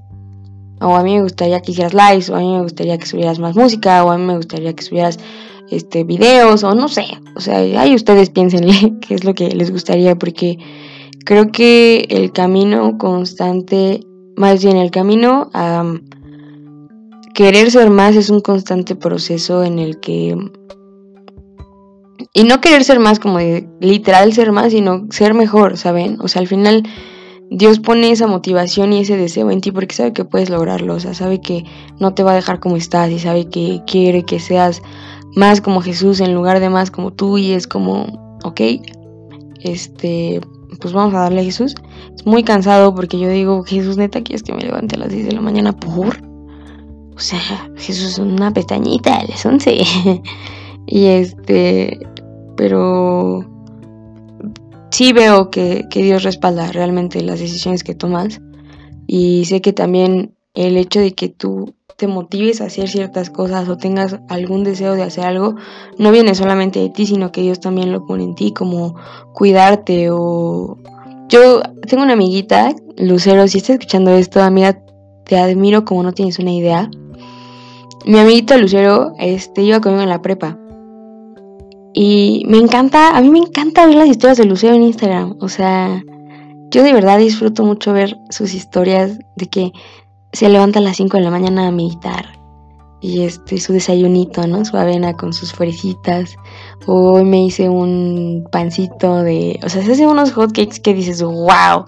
O 0.82 0.96
a 0.96 1.04
mí 1.04 1.16
me 1.16 1.24
gustaría 1.24 1.62
que 1.62 1.72
hicieras 1.72 1.94
likes, 1.94 2.32
o 2.32 2.36
a 2.36 2.40
mí 2.40 2.52
me 2.52 2.62
gustaría 2.62 2.98
que 2.98 3.06
subieras 3.06 3.40
más 3.40 3.56
música, 3.56 4.04
o 4.04 4.12
a 4.12 4.18
mí 4.18 4.26
me 4.26 4.36
gustaría 4.36 4.74
que 4.74 4.84
subieras 4.84 5.20
este, 5.70 6.04
videos, 6.04 6.64
o 6.64 6.76
no 6.76 6.90
sé. 6.90 7.06
O 7.36 7.40
sea, 7.40 7.60
ahí 7.60 7.96
ustedes 7.96 8.30
piénsenle 8.30 9.00
qué 9.02 9.16
es 9.16 9.24
lo 9.24 9.34
que 9.34 9.50
les 9.50 9.72
gustaría, 9.72 10.16
porque 10.16 10.58
creo 11.26 11.52
que 11.52 12.08
el 12.10 12.34
camino 12.34 12.98
constante, 12.98 14.02
más 14.36 14.64
bien 14.64 14.76
el 14.76 14.92
camino 14.92 15.50
a 15.54 15.86
querer 17.34 17.72
ser 17.72 17.90
más 17.90 18.16
es 18.16 18.30
un 18.30 18.42
constante 18.42 18.96
proceso 18.96 19.64
en 19.64 19.80
el 19.80 20.00
que 20.00 20.38
y 22.34 22.44
no 22.46 22.62
querer 22.62 22.84
ser 22.84 23.00
más 23.00 23.20
como 23.20 23.38
de 23.38 23.68
literal 23.80 24.34
ser 24.34 24.52
más, 24.52 24.72
sino 24.72 25.06
ser 25.12 25.34
mejor, 25.34 25.78
¿saben? 25.78 26.18
O 26.20 26.28
sea, 26.28 26.42
al 26.42 26.48
final 26.48 26.84
Dios 27.52 27.80
pone 27.80 28.12
esa 28.12 28.26
motivación 28.26 28.92
y 28.94 29.00
ese 29.00 29.18
deseo 29.18 29.52
en 29.52 29.62
ti 29.62 29.72
porque 29.72 29.94
sabe 29.94 30.14
que 30.14 30.26
puedes 30.26 30.50
lograrlo, 30.50 30.96
o 30.96 31.00
sea, 31.00 31.14
sabe 31.14 31.42
que 31.42 31.64
no 32.00 32.14
te 32.16 32.24
va 32.24 32.32
a 32.32 32.36
dejar 32.36 32.60
como 32.60 32.76
estás 32.76 33.12
y 33.12 33.20
sabe 33.20 33.50
que 33.50 33.82
quiere 33.86 34.24
que 34.24 34.40
seas 34.40 34.82
más 35.36 35.62
como 35.62 35.82
Jesús 35.82 36.20
en 36.22 36.34
lugar 36.34 36.60
de 36.60 36.70
más 36.70 36.90
como 36.90 37.12
tú 37.12 37.38
y 37.38 37.52
es 37.52 37.68
como, 37.68 38.38
ok, 38.44 38.62
este, 39.62 40.42
pues 40.80 40.94
vamos 40.94 41.14
a 41.14 41.20
darle 41.20 41.42
a 41.42 41.46
Jesús. 41.46 41.76
Es 42.16 42.26
muy 42.26 42.44
cansado 42.44 42.96
porque 42.96 43.20
yo 43.20 43.30
digo, 43.30 43.64
Jesús, 43.64 43.98
neta, 43.98 44.22
quieres 44.22 44.44
que 44.44 44.54
me 44.54 44.62
levante 44.62 44.96
a 44.96 45.00
las 45.00 45.10
10 45.10 45.28
de 45.28 45.32
la 45.34 45.42
mañana 45.42 45.74
por... 45.74 46.33
O 47.16 47.20
sea, 47.20 47.70
Jesús, 47.78 48.18
una 48.18 48.52
pestañita 48.52 49.16
a 49.16 49.26
las 49.26 49.46
11. 49.46 49.78
y 50.88 51.06
este, 51.06 52.00
pero 52.56 53.46
sí 54.94 55.12
veo 55.12 55.50
que, 55.50 55.88
Dios 55.92 56.24
respalda 56.24 56.72
realmente 56.72 57.22
las 57.22 57.40
decisiones 57.40 57.84
que 57.84 57.96
tomas 57.96 58.42
y 59.08 59.46
sé 59.46 59.62
que 59.62 59.74
también 59.74 60.36
el 60.54 60.78
hecho 60.78 61.00
de 61.00 61.14
que 61.14 61.30
tú 61.30 61.74
te 61.98 62.08
motives 62.08 62.62
a 62.62 62.66
hacer 62.66 62.90
ciertas 62.90 63.30
cosas 63.30 63.68
o 63.70 63.78
tengas 63.78 64.20
algún 64.30 64.64
deseo 64.64 64.94
de 64.94 65.04
hacer 65.04 65.26
algo, 65.26 65.56
no 65.98 66.12
viene 66.12 66.36
solamente 66.36 66.80
de 66.80 66.90
ti, 66.90 67.06
sino 67.06 67.32
que 67.32 67.42
Dios 67.42 67.60
también 67.60 67.92
lo 67.92 68.06
pone 68.06 68.24
en 68.24 68.36
ti, 68.36 68.52
como 68.54 68.96
cuidarte 69.34 70.10
o... 70.12 70.78
Yo 71.30 71.62
tengo 71.88 72.04
una 72.04 72.14
amiguita, 72.14 72.76
Lucero, 72.98 73.48
si 73.48 73.58
estás 73.58 73.76
escuchando 73.76 74.12
esto, 74.12 74.42
amiga, 74.42 74.80
te 75.26 75.38
admiro 75.38 75.86
como 75.86 76.04
no 76.04 76.14
tienes 76.14 76.38
una 76.38 76.52
idea. 76.52 76.90
Mi 78.06 78.20
amiguita 78.20 78.58
Lucero 78.58 79.14
este, 79.18 79.62
iba 79.62 79.80
conmigo 79.80 80.04
en 80.04 80.10
la 80.10 80.22
prepa 80.22 80.58
y 81.94 82.44
me 82.48 82.58
encanta, 82.58 83.16
a 83.16 83.22
mí 83.22 83.30
me 83.30 83.40
encanta 83.40 83.86
ver 83.86 83.96
las 83.96 84.10
historias 84.10 84.38
de 84.40 84.46
Lucero 84.46 84.74
en 84.74 84.82
Instagram. 84.82 85.38
O 85.40 85.48
sea, 85.48 86.04
yo 86.72 86.84
de 86.84 86.92
verdad 86.92 87.20
disfruto 87.20 87.64
mucho 87.64 87.94
ver 87.94 88.18
sus 88.30 88.54
historias 88.56 89.20
de 89.36 89.46
que 89.46 89.72
se 90.32 90.50
levanta 90.50 90.80
a 90.80 90.82
las 90.82 90.98
5 90.98 91.18
de 91.18 91.24
la 91.24 91.30
mañana 91.30 91.68
a 91.68 91.72
meditar. 91.72 92.26
y 93.06 93.24
este 93.24 93.58
su 93.58 93.74
desayunito, 93.74 94.48
¿no? 94.48 94.64
Su 94.64 94.78
avena 94.78 95.14
con 95.14 95.34
sus 95.34 95.52
fresitas. 95.52 96.38
Hoy 96.88 97.26
me 97.26 97.44
hice 97.44 97.68
un 97.68 98.46
pancito 98.50 99.24
de, 99.24 99.60
o 99.62 99.68
sea, 99.68 99.84
se 99.84 99.92
hacen 99.92 100.08
unos 100.08 100.32
hotcakes 100.32 100.80
que 100.80 100.94
dices, 100.94 101.22
"Wow." 101.22 101.86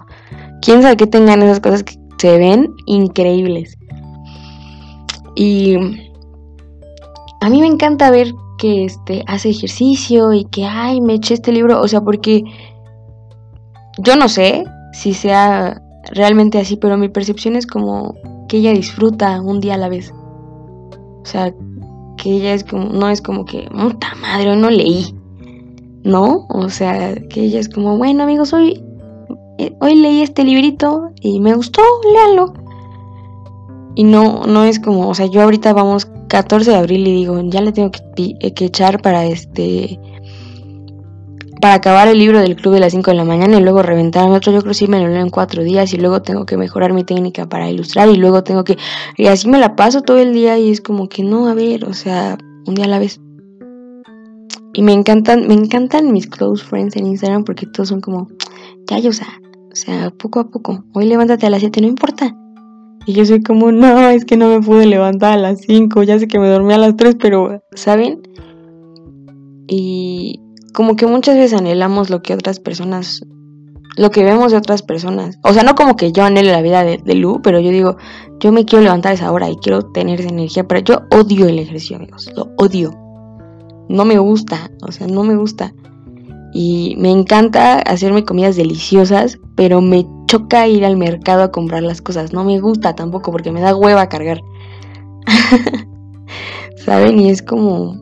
¿Quién 0.60 0.82
sabe 0.82 0.98
que 0.98 1.06
tengan 1.06 1.42
esas 1.42 1.60
cosas 1.60 1.84
que 1.84 1.94
se 2.18 2.36
ven 2.36 2.74
increíbles? 2.84 3.78
Y 5.36 5.76
a 7.46 7.48
mí 7.48 7.60
me 7.60 7.68
encanta 7.68 8.10
ver 8.10 8.34
que 8.58 8.84
este 8.84 9.22
hace 9.28 9.50
ejercicio 9.50 10.32
y 10.32 10.46
que 10.46 10.64
ay, 10.64 11.00
me 11.00 11.14
eché 11.14 11.34
este 11.34 11.52
libro, 11.52 11.80
o 11.80 11.86
sea, 11.86 12.00
porque 12.00 12.42
yo 13.98 14.16
no 14.16 14.28
sé 14.28 14.64
si 14.92 15.14
sea 15.14 15.80
realmente 16.10 16.58
así, 16.58 16.76
pero 16.76 16.98
mi 16.98 17.08
percepción 17.08 17.54
es 17.54 17.64
como 17.64 18.16
que 18.48 18.56
ella 18.56 18.72
disfruta 18.72 19.40
un 19.40 19.60
día 19.60 19.74
a 19.74 19.78
la 19.78 19.88
vez. 19.88 20.12
O 20.12 21.24
sea, 21.24 21.54
que 22.16 22.32
ella 22.32 22.52
es 22.52 22.64
como, 22.64 22.86
no 22.86 23.08
es 23.10 23.22
como 23.22 23.44
que, 23.44 23.68
puta 23.70 24.08
madre, 24.20 24.56
no 24.56 24.68
leí. 24.68 25.14
¿No? 26.02 26.46
O 26.48 26.68
sea, 26.68 27.14
que 27.30 27.42
ella 27.42 27.60
es 27.60 27.68
como, 27.68 27.96
bueno 27.96 28.24
amigos, 28.24 28.52
hoy, 28.52 28.82
eh, 29.58 29.72
hoy 29.80 29.94
leí 29.94 30.20
este 30.20 30.42
librito 30.42 31.10
y 31.20 31.38
me 31.38 31.54
gustó, 31.54 31.80
léalo. 32.12 32.65
Y 33.96 34.04
no, 34.04 34.44
no 34.46 34.64
es 34.64 34.78
como, 34.78 35.08
o 35.08 35.14
sea, 35.14 35.26
yo 35.26 35.42
ahorita 35.42 35.72
vamos 35.72 36.06
14 36.28 36.70
de 36.70 36.76
abril 36.76 37.06
y 37.08 37.12
digo, 37.12 37.40
ya 37.44 37.62
le 37.62 37.72
tengo 37.72 37.90
que, 37.90 38.00
eh, 38.40 38.52
que 38.52 38.66
echar 38.66 39.00
para 39.00 39.24
este 39.24 39.98
para 41.60 41.74
acabar 41.74 42.06
el 42.06 42.18
libro 42.18 42.38
del 42.38 42.54
club 42.54 42.74
de 42.74 42.80
las 42.80 42.92
5 42.92 43.10
de 43.10 43.16
la 43.16 43.24
mañana 43.24 43.58
y 43.58 43.62
luego 43.62 43.82
reventarme 43.82 44.36
otro, 44.36 44.52
yo 44.52 44.60
creo 44.60 44.72
que 44.72 44.78
sí 44.78 44.86
me 44.86 45.00
lo 45.00 45.08
leo 45.08 45.22
en 45.22 45.30
4 45.30 45.64
días 45.64 45.92
y 45.94 45.96
luego 45.96 46.20
tengo 46.20 46.44
que 46.44 46.58
mejorar 46.58 46.92
mi 46.92 47.02
técnica 47.02 47.48
para 47.48 47.70
ilustrar 47.70 48.08
y 48.10 48.16
luego 48.16 48.44
tengo 48.44 48.62
que... 48.62 48.76
Y 49.16 49.26
así 49.26 49.48
me 49.48 49.58
la 49.58 49.74
paso 49.74 50.02
todo 50.02 50.18
el 50.18 50.34
día 50.34 50.58
y 50.58 50.70
es 50.70 50.82
como 50.82 51.08
que 51.08 51.22
no, 51.22 51.48
a 51.48 51.54
ver, 51.54 51.86
o 51.86 51.94
sea, 51.94 52.36
un 52.66 52.74
día 52.74 52.84
a 52.84 52.88
la 52.88 52.98
vez. 52.98 53.20
Y 54.74 54.82
me 54.82 54.92
encantan, 54.92 55.48
me 55.48 55.54
encantan 55.54 56.12
mis 56.12 56.26
close 56.26 56.62
friends 56.62 56.94
en 56.96 57.06
Instagram 57.06 57.44
porque 57.44 57.66
todos 57.66 57.88
son 57.88 58.02
como, 58.02 58.28
ya, 58.86 58.98
yo, 58.98 59.10
o 59.10 59.14
sea, 59.14 59.28
o 59.72 59.74
sea, 59.74 60.10
poco 60.10 60.40
a 60.40 60.50
poco. 60.50 60.84
Hoy 60.92 61.06
levántate 61.06 61.46
a 61.46 61.50
las 61.50 61.60
7, 61.60 61.80
no 61.80 61.88
importa. 61.88 62.36
Y 63.06 63.12
yo 63.12 63.24
soy 63.24 63.40
como, 63.40 63.70
no, 63.70 64.08
es 64.08 64.24
que 64.24 64.36
no 64.36 64.48
me 64.48 64.60
pude 64.60 64.84
levantar 64.84 65.34
a 65.34 65.36
las 65.36 65.60
5, 65.60 66.02
ya 66.02 66.18
sé 66.18 66.26
que 66.26 66.40
me 66.40 66.48
dormí 66.48 66.74
a 66.74 66.78
las 66.78 66.96
3, 66.96 67.16
pero, 67.20 67.62
¿saben? 67.72 68.20
Y 69.68 70.40
como 70.74 70.96
que 70.96 71.06
muchas 71.06 71.36
veces 71.36 71.58
anhelamos 71.58 72.10
lo 72.10 72.20
que 72.20 72.34
otras 72.34 72.58
personas, 72.58 73.22
lo 73.96 74.10
que 74.10 74.24
vemos 74.24 74.50
de 74.50 74.58
otras 74.58 74.82
personas. 74.82 75.38
O 75.44 75.52
sea, 75.52 75.62
no 75.62 75.76
como 75.76 75.94
que 75.94 76.10
yo 76.10 76.24
anhele 76.24 76.50
la 76.50 76.62
vida 76.62 76.82
de, 76.82 77.14
Lu, 77.14 77.40
pero 77.42 77.60
yo 77.60 77.70
digo, 77.70 77.96
yo 78.40 78.50
me 78.50 78.64
quiero 78.64 78.82
levantar 78.82 79.12
a 79.12 79.14
esa 79.14 79.30
hora 79.30 79.48
y 79.48 79.56
quiero 79.56 79.82
tener 79.82 80.20
esa 80.20 80.30
energía, 80.30 80.66
pero 80.66 80.80
yo 80.80 81.02
odio 81.12 81.46
el 81.46 81.60
ejercicio, 81.60 81.96
amigos, 81.96 82.28
lo 82.34 82.48
odio. 82.58 82.90
No 83.88 84.04
me 84.04 84.18
gusta, 84.18 84.72
o 84.82 84.90
sea, 84.90 85.06
no 85.06 85.22
me 85.22 85.36
gusta. 85.36 85.72
Y 86.52 86.96
me 86.98 87.12
encanta 87.12 87.78
hacerme 87.78 88.24
comidas 88.24 88.56
deliciosas, 88.56 89.38
pero 89.54 89.80
me 89.80 90.04
choca 90.26 90.66
ir 90.68 90.84
al 90.84 90.96
mercado 90.96 91.42
a 91.42 91.50
comprar 91.50 91.82
las 91.82 92.02
cosas. 92.02 92.32
No 92.32 92.44
me 92.44 92.60
gusta 92.60 92.94
tampoco 92.94 93.32
porque 93.32 93.52
me 93.52 93.60
da 93.60 93.74
hueva 93.74 94.08
cargar. 94.08 94.42
¿Saben? 96.84 97.18
Y 97.18 97.30
es 97.30 97.42
como 97.42 97.96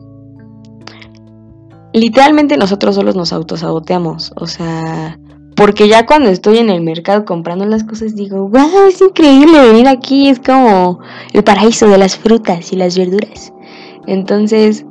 literalmente 1.95 2.57
nosotros 2.57 2.95
solos 2.95 3.15
nos 3.15 3.33
autosaboteamos. 3.33 4.33
O 4.35 4.47
sea, 4.47 5.17
porque 5.55 5.87
ya 5.87 6.05
cuando 6.05 6.29
estoy 6.29 6.57
en 6.57 6.69
el 6.69 6.81
mercado 6.81 7.25
comprando 7.25 7.65
las 7.65 7.83
cosas 7.83 8.15
digo, 8.15 8.49
wow, 8.49 8.87
es 8.87 9.01
increíble 9.01 9.59
venir 9.61 9.87
aquí, 9.87 10.29
es 10.29 10.39
como 10.39 10.99
el 11.33 11.43
paraíso 11.43 11.87
de 11.87 11.97
las 11.97 12.17
frutas 12.17 12.71
y 12.73 12.75
las 12.75 12.97
verduras. 12.97 13.53
Entonces, 14.05 14.85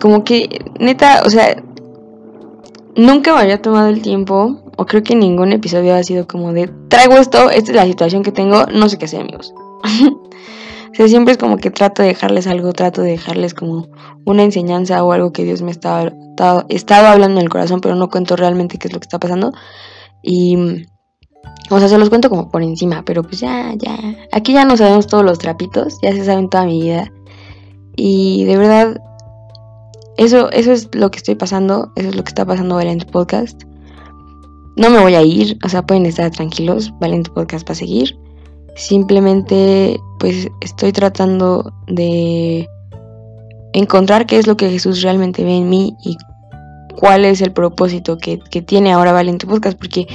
como 0.00 0.24
que, 0.24 0.48
neta, 0.80 1.22
o 1.24 1.30
sea, 1.30 1.62
nunca 2.96 3.34
me 3.34 3.40
había 3.40 3.60
tomado 3.60 3.88
el 3.88 4.00
tiempo, 4.00 4.58
o 4.76 4.86
creo 4.86 5.02
que 5.02 5.14
ningún 5.14 5.52
episodio 5.52 5.94
ha 5.94 6.02
sido 6.02 6.26
como 6.26 6.52
de, 6.52 6.68
traigo 6.88 7.14
esto, 7.14 7.50
esta 7.50 7.70
es 7.70 7.76
la 7.76 7.84
situación 7.86 8.22
que 8.22 8.32
tengo, 8.32 8.66
no 8.66 8.88
sé 8.88 8.98
qué 8.98 9.06
hacer 9.06 9.20
amigos. 9.20 9.52
sea, 10.96 11.08
siempre 11.08 11.32
es 11.32 11.38
como 11.38 11.58
que 11.58 11.70
trato 11.70 12.02
de 12.02 12.08
dejarles 12.08 12.46
algo, 12.46 12.72
trato 12.72 13.02
de 13.02 13.10
dejarles 13.10 13.54
como 13.54 13.88
una 14.24 14.42
enseñanza 14.42 15.04
o 15.04 15.12
algo 15.12 15.32
que 15.32 15.44
Dios 15.44 15.62
me 15.62 15.70
estaba, 15.70 16.12
estaba, 16.68 17.12
hablando 17.12 17.38
en 17.38 17.44
el 17.44 17.50
corazón, 17.50 17.80
pero 17.80 17.94
no 17.94 18.08
cuento 18.08 18.36
realmente 18.36 18.78
qué 18.78 18.88
es 18.88 18.94
lo 18.94 19.00
que 19.00 19.04
está 19.04 19.18
pasando. 19.18 19.52
Y, 20.22 20.56
o 21.70 21.78
sea, 21.78 21.88
se 21.88 21.98
los 21.98 22.08
cuento 22.08 22.30
como 22.30 22.50
por 22.50 22.62
encima, 22.62 23.04
pero 23.04 23.22
pues 23.22 23.40
ya, 23.40 23.74
ya. 23.76 23.96
Aquí 24.32 24.54
ya 24.54 24.64
no 24.64 24.76
sabemos 24.76 25.06
todos 25.06 25.24
los 25.24 25.38
trapitos, 25.38 25.98
ya 26.02 26.12
se 26.12 26.24
saben 26.24 26.48
toda 26.48 26.64
mi 26.64 26.80
vida. 26.80 27.12
Y 27.94 28.44
de 28.44 28.56
verdad, 28.56 29.00
eso, 30.16 30.50
eso 30.50 30.72
es 30.72 30.94
lo 30.94 31.10
que 31.10 31.18
estoy 31.18 31.34
pasando, 31.34 31.92
eso 31.96 32.08
es 32.08 32.16
lo 32.16 32.24
que 32.24 32.30
está 32.30 32.44
pasando 32.46 32.80
en 32.80 32.98
tu 32.98 33.06
Podcast. 33.06 33.64
No 34.76 34.90
me 34.90 35.00
voy 35.00 35.14
a 35.14 35.22
ir, 35.22 35.58
o 35.64 35.68
sea, 35.68 35.86
pueden 35.86 36.04
estar 36.04 36.30
tranquilos, 36.30 36.92
Valente 37.00 37.30
Podcast 37.30 37.66
va 37.68 37.72
a 37.72 37.76
seguir. 37.76 38.18
Simplemente 38.74 39.98
pues 40.18 40.48
estoy 40.60 40.92
tratando 40.92 41.72
de 41.86 42.68
encontrar 43.72 44.26
qué 44.26 44.38
es 44.38 44.46
lo 44.46 44.56
que 44.56 44.70
Jesús 44.70 45.02
realmente 45.02 45.44
ve 45.44 45.56
en 45.56 45.68
mí 45.68 45.96
y 46.04 46.16
cuál 46.96 47.24
es 47.24 47.40
el 47.40 47.52
propósito 47.52 48.18
que, 48.18 48.38
tiene 48.66 48.92
ahora 48.92 49.12
Valiente 49.12 49.46
Podcast, 49.46 49.78
porque 49.78 50.06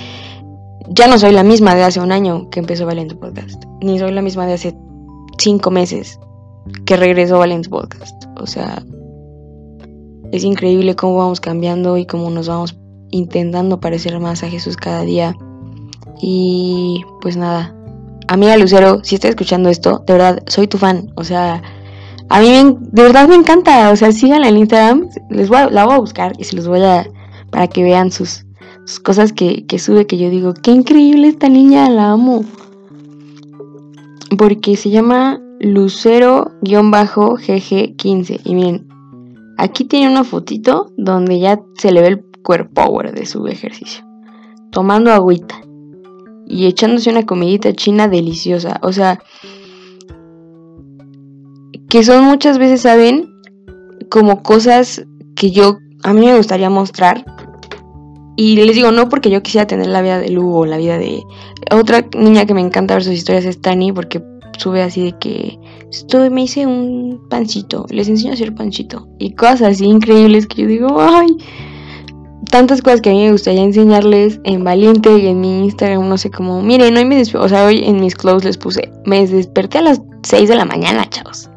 ya 0.90 1.08
no 1.08 1.18
soy 1.18 1.32
la 1.32 1.44
misma 1.44 1.76
de 1.76 1.84
hace 1.84 2.00
un 2.00 2.12
año 2.12 2.50
que 2.50 2.60
empezó 2.60 2.86
Valiente 2.86 3.16
Podcast, 3.16 3.64
ni 3.82 3.98
soy 3.98 4.12
la 4.12 4.22
misma 4.22 4.46
de 4.46 4.54
hace 4.54 4.76
cinco 5.38 5.72
meses 5.72 6.20
que 6.86 6.98
regresó 6.98 7.40
Valiente 7.40 7.70
Podcast. 7.70 8.26
O 8.40 8.48
sea, 8.48 8.84
es 10.32 10.44
increíble 10.44 10.96
cómo 10.96 11.18
vamos 11.18 11.40
cambiando 11.40 11.98
y 11.98 12.06
cómo 12.06 12.30
nos 12.30 12.48
vamos 12.48 12.74
intentando 13.12 13.80
parecer 13.80 14.20
más 14.20 14.44
a 14.44 14.50
Jesús 14.50 14.76
cada 14.78 15.04
día. 15.04 15.36
Y 16.22 17.04
pues 17.22 17.38
nada, 17.38 17.76
amiga 18.28 18.58
Lucero, 18.58 19.00
si 19.04 19.16
estás 19.16 19.30
escuchando 19.32 19.70
esto, 19.70 20.04
de 20.06 20.14
verdad, 20.14 20.44
soy 20.48 20.68
tu 20.68 20.78
fan. 20.78 21.12
O 21.16 21.24
sea, 21.24 21.64
a 22.30 22.40
mí 22.40 22.78
de 22.80 23.02
verdad 23.04 23.28
me 23.28 23.36
encanta. 23.36 23.90
O 23.92 23.96
sea, 23.96 24.12
síganla 24.12 24.50
en 24.50 24.58
Instagram. 24.58 25.10
Les 25.30 25.50
voy 25.50 25.60
la 25.70 25.86
voy 25.86 25.94
a 25.96 26.00
buscar 26.00 26.34
y 26.38 26.46
se 26.46 26.56
los 26.56 26.68
voy 26.68 26.82
a. 26.82 27.08
para 27.52 27.68
que 27.68 27.84
vean 27.84 28.12
sus, 28.12 28.46
cosas 29.04 29.34
que, 29.34 29.66
que 29.66 29.80
sube. 29.80 30.08
Que 30.08 30.18
yo 30.18 30.30
digo, 30.30 30.54
qué 30.54 30.72
increíble 30.72 31.28
esta 31.28 31.50
niña, 31.50 31.90
la 31.90 32.12
amo. 32.12 32.46
Porque 34.38 34.78
se 34.78 34.90
llama 34.90 35.42
Lucero-GG15. 35.60 38.40
Y 38.46 38.56
miren, 38.56 38.88
aquí 39.58 39.84
tiene 39.84 40.10
una 40.10 40.24
fotito 40.24 40.94
donde 40.96 41.40
ya 41.40 41.62
se 41.78 41.92
le 41.92 42.00
ve 42.02 42.08
el 42.08 42.31
cuerpo 42.44 42.86
power 42.86 43.14
de 43.14 43.26
su 43.26 43.48
ejercicio. 43.48 44.06
Tomando 44.72 45.12
agüita 45.12 45.62
y 46.48 46.66
echándose 46.66 47.10
una 47.10 47.26
comidita 47.26 47.74
china 47.74 48.08
deliciosa. 48.08 48.80
O 48.84 48.92
sea, 48.92 49.20
que 51.90 52.04
son 52.04 52.26
muchas 52.26 52.58
veces, 52.58 52.82
¿saben? 52.82 53.30
Como 54.10 54.44
cosas 54.44 55.06
que 55.36 55.52
yo, 55.52 55.78
a 56.04 56.14
mí 56.14 56.26
me 56.26 56.38
gustaría 56.38 56.70
mostrar. 56.70 57.26
Y 58.38 58.56
les 58.56 58.76
digo, 58.76 58.92
no 58.92 59.10
porque 59.10 59.30
yo 59.30 59.44
quisiera 59.44 59.68
tener 59.68 59.88
la 59.88 60.02
vida 60.02 60.20
de 60.20 60.30
Lu 60.30 60.56
o 60.56 60.66
la 60.66 60.78
vida 60.78 60.98
de... 60.98 61.22
Otra 61.72 62.06
niña 62.18 62.46
que 62.46 62.54
me 62.54 62.62
encanta 62.62 62.96
ver 62.96 63.04
sus 63.04 63.14
historias 63.14 63.46
es 63.46 63.62
Tani 63.62 63.92
porque 63.92 64.24
sube 64.58 64.82
así 64.82 65.04
de 65.04 65.18
que 65.18 65.60
estoy, 65.92 66.30
me 66.30 66.44
hice 66.44 66.66
un 66.66 67.22
pancito, 67.30 67.86
les 67.90 68.08
enseño 68.08 68.32
a 68.32 68.34
hacer 68.36 68.54
pancito. 68.56 69.08
Y 69.20 69.36
cosas 69.36 69.62
así 69.62 69.86
increíbles 69.86 70.48
que 70.48 70.64
yo 70.64 70.68
digo, 70.68 70.98
ay, 71.00 71.28
tantas 72.50 72.82
cosas 72.82 73.02
que 73.02 73.10
a 73.10 73.14
mí 73.14 73.24
me 73.24 73.32
gustaría 73.32 73.64
enseñarles 73.64 74.40
en 74.44 74.64
Valiente 74.64 75.18
y 75.18 75.28
en 75.28 75.40
mi 75.40 75.66
Instagram, 75.66 76.08
no 76.08 76.18
sé 76.18 76.32
cómo. 76.32 76.62
Miren, 76.62 76.98
hoy 76.98 77.06
me 77.06 77.22
o 77.22 77.50
sea, 77.50 77.66
hoy 77.66 77.84
en 77.84 78.00
mis 78.00 78.16
clothes 78.16 78.44
les 78.44 78.58
puse, 78.58 78.92
me 79.06 79.26
desperté 79.26 79.80
a 79.80 79.82
las 79.82 80.02
6 80.24 80.50
de 80.50 80.56
la 80.56 80.66
mañana, 80.66 81.10
chavos. 81.10 81.50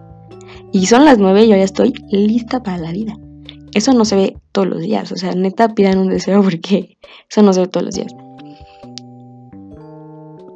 Y 0.72 0.87
son 0.87 1.05
las 1.05 1.18
9 1.18 1.45
y 1.45 1.49
yo 1.49 1.57
ya 1.57 1.62
estoy 1.62 1.95
lista 2.11 2.62
para 2.62 2.78
la 2.78 2.93
vida. 2.93 3.16
Eso 3.74 3.93
no 3.93 4.05
se 4.05 4.16
ve 4.16 4.37
todos 4.53 4.68
los 4.68 4.80
días, 4.80 5.11
o 5.11 5.16
sea, 5.16 5.32
neta 5.32 5.74
pidan 5.74 5.99
un 5.99 6.09
deseo 6.09 6.43
porque 6.43 6.97
eso 7.28 7.43
no 7.43 7.53
se 7.53 7.61
ve 7.61 7.66
todos 7.66 7.87
los 7.87 7.95
días. 7.95 8.12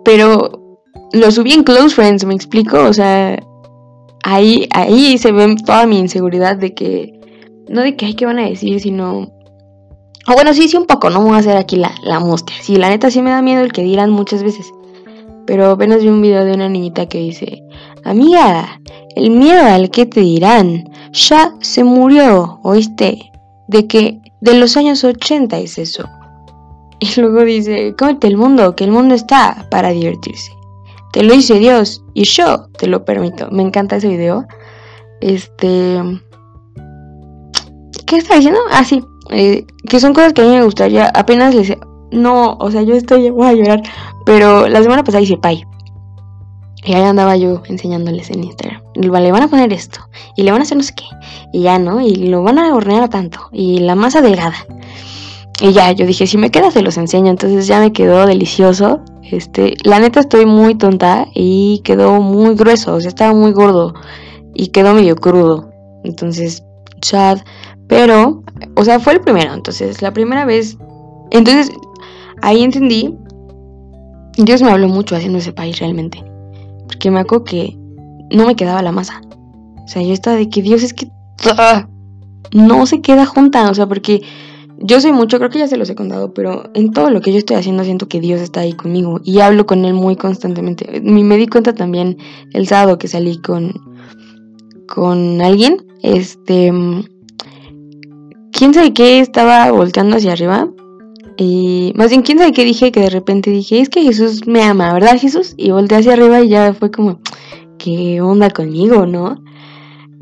Pero 0.05 0.81
lo 1.12 1.31
subí 1.31 1.53
en 1.53 1.64
Close 1.64 1.95
Friends, 1.95 2.24
me 2.24 2.35
explico, 2.35 2.83
o 2.85 2.93
sea, 2.93 3.39
ahí, 4.22 4.68
ahí 4.72 5.18
se 5.18 5.33
ve 5.33 5.57
toda 5.64 5.87
mi 5.87 5.99
inseguridad 5.99 6.57
de 6.57 6.74
que, 6.74 7.18
no 7.68 7.83
de 7.83 7.97
que 7.97 8.07
hay 8.07 8.14
que 8.14 8.26
van 8.26 8.39
a 8.39 8.49
decir, 8.49 8.81
sino 8.81 9.33
o 10.29 10.35
bueno, 10.35 10.53
sí, 10.53 10.68
sí, 10.68 10.76
un 10.76 10.87
poco, 10.87 11.11
no 11.11 11.22
voy 11.22 11.35
a 11.35 11.39
hacer 11.39 11.57
aquí 11.57 11.76
la, 11.76 11.93
la 12.03 12.22
Sí, 12.61 12.76
la 12.76 12.91
neta 12.91 13.11
sí 13.11 13.22
me 13.22 13.31
da 13.31 13.41
miedo 13.41 13.62
el 13.62 13.72
que 13.72 13.83
dirán 13.83 14.11
muchas 14.11 14.43
veces. 14.43 14.72
Pero 15.47 15.70
apenas 15.70 16.03
vi 16.03 16.09
un 16.09 16.20
video 16.20 16.45
de 16.45 16.53
una 16.53 16.68
niñita 16.68 17.07
que 17.07 17.18
dice, 17.18 17.62
amiga, 18.05 18.81
el 19.16 19.31
miedo 19.31 19.64
al 19.64 19.91
que 19.91 20.05
te 20.05 20.20
dirán 20.20 20.91
ya 21.12 21.55
se 21.61 21.85
murió, 21.85 22.61
¿oíste? 22.62 23.33
De 23.68 23.87
que 23.87 24.20
de 24.41 24.55
los 24.55 24.76
años 24.76 25.03
80 25.05 25.59
es 25.59 25.79
eso. 25.79 26.05
Y 27.01 27.20
luego 27.20 27.45
dice, 27.45 27.95
cómete 27.97 28.26
el 28.26 28.37
mundo, 28.37 28.74
que 28.74 28.83
el 28.83 28.91
mundo 28.91 29.14
está 29.14 29.68
para 29.70 29.91
divertirse. 29.91 30.51
te 31.12 31.22
lo 31.22 31.33
dice 31.33 31.61
Dios 31.61 32.03
y 32.12 32.24
yo 32.24 32.66
te 32.76 32.89
lo 32.89 33.05
permito. 33.05 33.49
Me 33.53 33.62
encanta 33.62 33.97
ese 33.97 34.09
video. 34.09 34.47
Este... 35.20 36.03
¿Qué 38.05 38.16
está 38.16 38.35
diciendo? 38.35 38.59
Ah, 38.72 38.85
sí. 38.85 39.01
Eh, 39.31 39.66
que 39.89 40.01
son 40.01 40.14
cosas 40.14 40.33
que 40.33 40.43
a 40.43 40.45
mí 40.45 40.51
me 40.51 40.64
gustaría. 40.64 41.07
Apenas 41.09 41.55
les... 41.55 41.76
No, 42.11 42.57
o 42.59 42.70
sea, 42.70 42.83
yo 42.83 42.95
estoy... 42.95 43.31
Voy 43.31 43.47
a 43.47 43.53
llorar. 43.53 43.83
Pero 44.24 44.68
la 44.68 44.83
semana 44.83 45.05
pasada 45.05 45.22
hice 45.22 45.37
pay. 45.37 45.64
Y 46.85 46.95
ahí 46.95 47.03
andaba 47.03 47.37
yo 47.37 47.62
enseñándoles 47.66 48.31
en 48.31 48.45
Instagram. 48.45 48.83
Le 48.95 49.11
van 49.11 49.43
a 49.43 49.49
poner 49.49 49.72
esto. 49.72 50.01
Y 50.37 50.43
le 50.43 50.53
van 50.53 50.61
a 50.61 50.64
hacer 50.64 50.76
no 50.76 50.83
sé 50.83 50.95
qué. 50.95 51.05
Y 51.53 51.62
ya, 51.62 51.79
¿no? 51.79 52.01
Y 52.01 52.14
lo 52.14 52.43
van 52.43 52.59
a 52.59 52.74
hornear 52.74 53.09
tanto. 53.09 53.49
Y 53.53 53.81
la 53.81 53.95
masa 53.95 54.22
delgada. 54.22 54.57
Y 55.61 55.72
ya, 55.72 55.91
yo 55.93 56.07
dije, 56.07 56.26
si 56.26 56.39
me 56.39 56.51
queda 56.51 56.70
se 56.70 56.83
los 56.83 56.97
enseño. 56.97 57.31
Entonces 57.31 57.66
ya 57.66 57.81
me 57.81 57.93
quedó 57.93 58.26
delicioso. 58.26 59.01
Este, 59.22 59.74
la 59.85 59.99
neta 59.99 60.20
estoy 60.20 60.47
muy 60.47 60.76
tonta 60.76 61.26
y 61.35 61.81
quedó 61.85 62.20
muy 62.20 62.55
grueso. 62.55 62.95
O 62.95 63.01
sea, 63.01 63.09
estaba 63.09 63.35
muy 63.35 63.53
gordo. 63.53 63.95
Y 64.55 64.68
quedó 64.68 64.95
medio 64.95 65.16
crudo. 65.16 65.70
Entonces, 66.05 66.64
chat. 67.01 67.41
Pero, 67.89 68.43
o 68.75 68.85
sea, 68.85 69.01
fue 69.01 69.15
el 69.15 69.21
primero. 69.21 69.55
Entonces, 69.55 70.03
la 70.03 70.13
primera 70.13 70.45
vez. 70.45 70.79
Entonces, 71.31 71.71
ahí 72.43 72.63
entendí. 72.63 73.15
Dios 74.37 74.63
me 74.63 74.71
habló 74.71 74.89
mucho 74.89 75.17
haciendo 75.17 75.39
ese 75.39 75.53
país 75.53 75.79
realmente. 75.81 76.25
Porque 76.87 77.11
me 77.11 77.21
acuerdo 77.21 77.45
que 77.45 77.77
no 78.31 78.47
me 78.47 78.57
quedaba 78.57 78.83
la 78.83 78.93
masa. 78.93 79.21
O 79.85 79.89
sea, 79.89 80.03
yo 80.03 80.13
estaba 80.13 80.37
de 80.37 80.49
que 80.49 80.63
Dios 80.63 80.83
es 80.83 80.95
que 80.95 81.11
¡ah! 81.57 81.89
no 82.53 82.87
se 82.87 83.01
queda 83.01 83.27
junta. 83.27 83.71
O 83.71 83.75
sea, 83.75 83.87
porque 83.87 84.23
yo 84.81 85.01
soy 85.01 85.13
mucho, 85.13 85.39
creo 85.39 85.51
que 85.51 85.59
ya 85.59 85.69
se 85.69 85.77
los 85.77 85.91
he 85.91 85.95
contado, 85.95 86.33
pero 86.33 86.71
en 86.75 86.93
todo 86.93 87.11
lo 87.11 87.21
que 87.21 87.33
yo 87.33 87.39
estoy 87.39 87.57
haciendo 87.57 87.83
siento 87.83 88.09
que 88.09 88.21
Dios 88.21 88.41
está 88.41 88.61
ahí 88.61 88.75
conmigo 88.75 89.21
y 89.25 89.41
hablo 89.41 89.67
con 89.67 89.85
Él 89.85 89.95
muy 89.95 90.15
constantemente. 90.15 91.01
Me 91.03 91.37
di 91.37 91.49
cuenta 91.49 91.75
también 91.75 92.17
el 92.53 92.69
sábado 92.69 92.97
que 92.99 93.09
salí 93.09 93.39
con, 93.39 93.73
con 94.87 95.41
alguien, 95.43 95.85
este, 96.03 96.73
quién 98.59 98.75
sabe 98.75 98.93
qué 98.93 99.21
estaba 99.21 99.71
volteando 99.71 100.17
hacia 100.17 100.33
arriba. 100.33 100.69
Y 101.37 101.93
más 101.95 102.11
bien, 102.11 102.23
quién 102.23 102.39
sabe 102.39 102.53
qué 102.53 102.65
dije 102.65 102.91
que 102.91 103.01
de 103.01 103.11
repente 103.11 103.51
dije, 103.51 103.81
es 103.81 103.89
que 103.89 104.03
Jesús 104.03 104.49
me 104.49 104.65
ama, 104.65 104.93
¿verdad 104.93 105.17
Jesús? 105.17 105.55
Y 105.57 105.71
volteé 105.71 105.99
hacia 105.99 106.15
arriba 106.15 106.41
y 106.41 106.49
ya 106.49 106.75
fue 106.75 106.91
como, 106.91 107.21
¿qué 107.79 108.21
onda 108.21 108.51
conmigo, 108.51 109.07
no? 109.07 109.41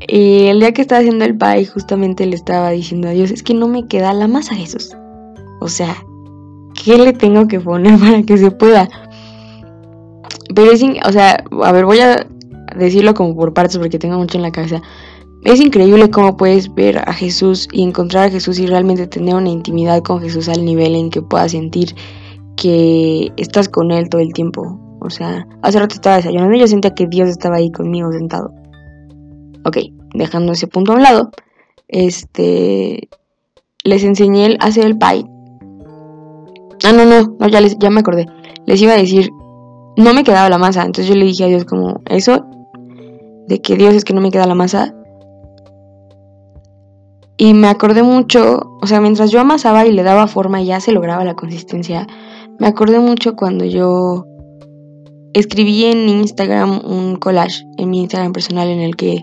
Y 0.07 0.49
el 0.49 0.61
día 0.61 0.73
que 0.73 0.83
estaba 0.83 0.99
haciendo 0.99 1.25
el 1.25 1.39
pie, 1.39 1.65
justamente 1.65 2.27
le 2.27 2.37
estaba 2.37 2.69
diciendo 2.71 3.09
a 3.09 3.13
Dios, 3.13 3.31
es 3.31 3.43
que 3.43 3.55
no 3.55 3.69
me 3.69 3.89
queda 3.89 4.13
la 4.13 4.29
masa, 4.29 4.55
Jesús. 4.55 4.95
O 5.61 5.69
sea, 5.69 5.97
¿qué 6.85 6.99
le 6.99 7.15
tengo 7.15 7.49
que 7.49 7.59
poner 7.59 7.99
para 7.99 8.23
que 8.23 8.37
se 8.37 8.51
pueda? 8.51 8.87
Pero 10.55 10.73
es, 10.73 10.83
o 10.83 11.13
sea, 11.13 11.43
a 11.63 11.73
ver, 11.73 11.87
voy 11.87 12.01
a 12.01 12.27
decirlo 12.77 13.15
como 13.15 13.35
por 13.35 13.55
partes 13.55 13.79
porque 13.79 13.99
tengo 13.99 14.19
mucho 14.19 14.37
en 14.37 14.43
la 14.43 14.53
cabeza. 14.53 14.83
Es 15.45 15.61
increíble 15.61 16.11
cómo 16.11 16.37
puedes 16.37 16.75
ver 16.75 16.99
a 16.99 17.13
Jesús 17.13 17.69
y 17.73 17.83
encontrar 17.83 18.29
a 18.29 18.31
Jesús 18.31 18.59
y 18.59 18.67
realmente 18.67 19.07
tener 19.07 19.35
una 19.35 19.51
intimidad 19.51 20.03
con 20.03 20.21
Jesús 20.21 20.49
al 20.49 20.65
nivel 20.65 20.95
en 20.97 21.11
que 21.11 21.23
puedas 21.23 21.53
sentir 21.53 21.95
que 22.57 23.33
estás 23.37 23.69
con 23.69 23.91
Él 23.91 24.09
todo 24.09 24.21
el 24.21 24.33
tiempo. 24.33 24.81
O 25.01 25.11
sea, 25.11 25.47
hace 25.63 25.79
rato 25.79 25.95
estaba 25.95 26.17
desayunando 26.17 26.57
y 26.57 26.61
yo 26.61 26.67
sentía 26.67 26.95
que 26.95 27.07
Dios 27.07 27.29
estaba 27.29 27.57
ahí 27.57 27.71
conmigo 27.71 28.11
sentado. 28.13 28.53
Ok, 29.65 29.79
dejando 30.15 30.53
ese 30.53 30.67
punto 30.67 30.93
a 30.93 30.97
un 30.97 31.03
lado, 31.03 31.31
este, 31.89 33.09
les 33.85 34.03
enseñé 34.05 34.57
a 34.59 34.67
hacer 34.67 34.85
el 34.85 34.99
pie. 34.99 35.27
Ah, 36.85 36.93
no, 36.93 37.05
no, 37.05 37.37
no 37.39 37.49
ya, 37.49 37.61
les, 37.61 37.79
ya 37.79 37.91
me 37.91 38.01
acordé. 38.01 38.27
Les 38.67 38.83
iba 38.83 38.93
a 38.93 38.97
decir, 38.97 39.31
no 39.97 40.13
me 40.13 40.25
quedaba 40.25 40.49
la 40.49 40.59
masa. 40.59 40.85
Entonces 40.85 41.09
yo 41.09 41.15
le 41.15 41.25
dije 41.25 41.45
a 41.45 41.49
Dios 41.49 41.65
como, 41.65 42.01
eso, 42.07 42.45
de 43.49 43.61
que 43.61 43.77
Dios 43.77 43.95
es 43.95 44.05
que 44.05 44.13
no 44.13 44.21
me 44.21 44.31
queda 44.31 44.47
la 44.47 44.55
masa. 44.55 44.95
Y 47.39 47.53
me 47.53 47.69
acordé 47.69 48.03
mucho, 48.03 48.79
o 48.81 48.87
sea, 48.87 49.01
mientras 49.01 49.31
yo 49.31 49.41
amasaba 49.41 49.87
y 49.87 49.93
le 49.93 50.03
daba 50.03 50.27
forma 50.27 50.63
y 50.63 50.67
ya 50.67 50.81
se 50.81 50.93
lograba 50.93 51.25
la 51.25 51.35
consistencia, 51.35 52.07
me 52.59 52.67
acordé 52.67 52.99
mucho 52.99 53.37
cuando 53.37 53.65
yo 53.67 54.25
escribí 55.35 55.85
en 55.85 56.09
Instagram 56.09 56.81
un 56.85 57.17
collage, 57.17 57.63
en 57.77 57.91
mi 57.91 58.01
Instagram 58.01 58.33
personal, 58.33 58.69
en 58.69 58.81
el 58.81 58.97
que 58.97 59.23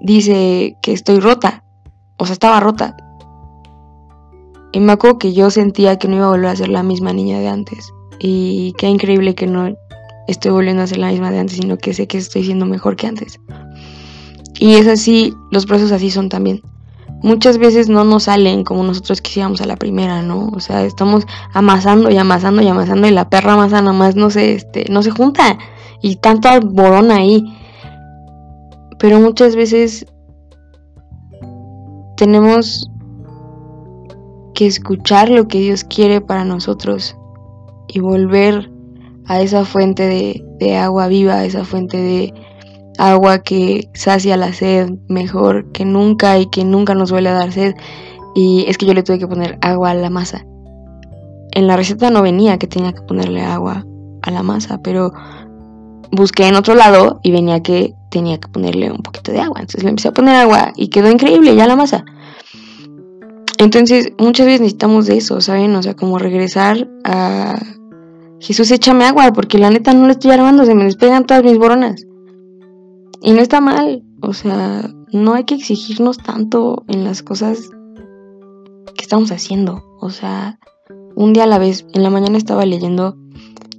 dice 0.00 0.78
que 0.80 0.92
estoy 0.92 1.20
rota. 1.20 1.64
O 2.16 2.24
sea, 2.24 2.32
estaba 2.32 2.60
rota. 2.60 2.96
Y 4.72 4.80
me 4.80 4.92
acuerdo 4.92 5.18
que 5.18 5.34
yo 5.34 5.50
sentía 5.50 5.98
que 5.98 6.08
no 6.08 6.16
iba 6.16 6.26
a 6.26 6.30
volver 6.30 6.46
a 6.46 6.56
ser 6.56 6.68
la 6.68 6.82
misma 6.82 7.12
niña 7.12 7.40
de 7.40 7.48
antes. 7.48 7.92
Y 8.18 8.72
qué 8.78 8.88
increíble 8.88 9.34
que 9.34 9.46
no 9.46 9.76
estoy 10.28 10.50
volviendo 10.50 10.82
a 10.82 10.86
ser 10.86 10.98
la 10.98 11.10
misma 11.10 11.30
de 11.30 11.40
antes, 11.40 11.58
sino 11.58 11.76
que 11.76 11.92
sé 11.92 12.06
que 12.06 12.16
estoy 12.16 12.44
siendo 12.44 12.64
mejor 12.64 12.96
que 12.96 13.06
antes. 13.06 13.38
Y 14.58 14.74
es 14.74 14.86
así, 14.86 15.34
los 15.50 15.66
procesos 15.66 15.92
así 15.92 16.10
son 16.10 16.30
también. 16.30 16.62
Muchas 17.24 17.56
veces 17.56 17.88
no 17.88 18.04
nos 18.04 18.24
salen 18.24 18.64
como 18.64 18.82
nosotros 18.82 19.22
quisiéramos 19.22 19.62
a 19.62 19.66
la 19.66 19.76
primera, 19.76 20.20
¿no? 20.20 20.50
O 20.54 20.60
sea, 20.60 20.84
estamos 20.84 21.24
amasando 21.54 22.10
y 22.10 22.18
amasando 22.18 22.60
y 22.60 22.68
amasando 22.68 23.08
y 23.08 23.12
la 23.12 23.30
perra 23.30 23.56
masa 23.56 23.80
nada 23.80 23.94
más 23.94 24.14
no 24.14 24.28
se, 24.28 24.52
este, 24.52 24.84
no 24.90 25.02
se 25.02 25.10
junta. 25.10 25.56
Y 26.02 26.16
tanto 26.16 26.48
alborón 26.50 27.10
ahí. 27.10 27.42
Pero 28.98 29.20
muchas 29.20 29.56
veces 29.56 30.04
tenemos 32.18 32.90
que 34.54 34.66
escuchar 34.66 35.30
lo 35.30 35.48
que 35.48 35.60
Dios 35.60 35.82
quiere 35.82 36.20
para 36.20 36.44
nosotros 36.44 37.16
y 37.88 38.00
volver 38.00 38.70
a 39.24 39.40
esa 39.40 39.64
fuente 39.64 40.42
de, 40.58 40.76
agua 40.76 41.08
viva, 41.08 41.36
a 41.36 41.44
esa 41.46 41.64
fuente 41.64 41.96
de 41.96 42.34
agua 42.98 43.38
que 43.40 43.88
sacia 43.94 44.36
la 44.36 44.52
sed 44.52 44.90
mejor 45.08 45.70
que 45.72 45.84
nunca 45.84 46.38
y 46.38 46.46
que 46.46 46.64
nunca 46.64 46.94
nos 46.94 47.10
vuelve 47.10 47.30
a 47.30 47.34
dar 47.34 47.52
sed. 47.52 47.74
Y 48.34 48.64
es 48.68 48.78
que 48.78 48.86
yo 48.86 48.94
le 48.94 49.02
tuve 49.02 49.18
que 49.18 49.28
poner 49.28 49.58
agua 49.60 49.90
a 49.90 49.94
la 49.94 50.10
masa. 50.10 50.44
En 51.52 51.66
la 51.66 51.76
receta 51.76 52.10
no 52.10 52.22
venía 52.22 52.58
que 52.58 52.66
tenía 52.66 52.92
que 52.92 53.02
ponerle 53.02 53.42
agua 53.42 53.86
a 54.22 54.30
la 54.30 54.42
masa, 54.42 54.80
pero 54.82 55.12
busqué 56.10 56.48
en 56.48 56.56
otro 56.56 56.74
lado 56.74 57.20
y 57.22 57.30
venía 57.30 57.62
que 57.62 57.94
tenía 58.10 58.38
que 58.38 58.48
ponerle 58.48 58.90
un 58.90 59.02
poquito 59.02 59.32
de 59.32 59.40
agua. 59.40 59.60
Entonces 59.60 59.84
le 59.84 59.90
empecé 59.90 60.08
a 60.08 60.12
poner 60.12 60.36
agua 60.36 60.72
y 60.76 60.88
quedó 60.88 61.10
increíble 61.10 61.54
ya 61.54 61.66
la 61.66 61.76
masa. 61.76 62.04
Entonces 63.58 64.12
muchas 64.18 64.46
veces 64.46 64.60
necesitamos 64.62 65.06
de 65.06 65.16
eso, 65.16 65.40
¿saben? 65.40 65.74
O 65.76 65.82
sea, 65.82 65.94
como 65.94 66.18
regresar 66.18 66.88
a 67.04 67.56
Jesús, 68.40 68.70
échame 68.70 69.04
agua, 69.04 69.32
porque 69.32 69.58
la 69.58 69.70
neta 69.70 69.94
no 69.94 70.06
lo 70.06 70.12
estoy 70.12 70.32
armando, 70.32 70.64
se 70.64 70.74
me 70.74 70.84
despegan 70.84 71.24
todas 71.24 71.44
mis 71.44 71.56
boronas. 71.56 72.04
Y 73.24 73.32
no 73.32 73.40
está 73.40 73.62
mal, 73.62 74.02
o 74.20 74.34
sea, 74.34 74.90
no 75.10 75.32
hay 75.32 75.44
que 75.44 75.54
exigirnos 75.54 76.18
tanto 76.18 76.84
en 76.88 77.04
las 77.04 77.22
cosas 77.22 77.70
que 78.94 79.02
estamos 79.02 79.32
haciendo. 79.32 79.82
O 79.98 80.10
sea, 80.10 80.58
un 81.16 81.32
día 81.32 81.44
a 81.44 81.46
la 81.46 81.58
vez, 81.58 81.86
en 81.94 82.02
la 82.02 82.10
mañana 82.10 82.36
estaba 82.36 82.66
leyendo 82.66 83.16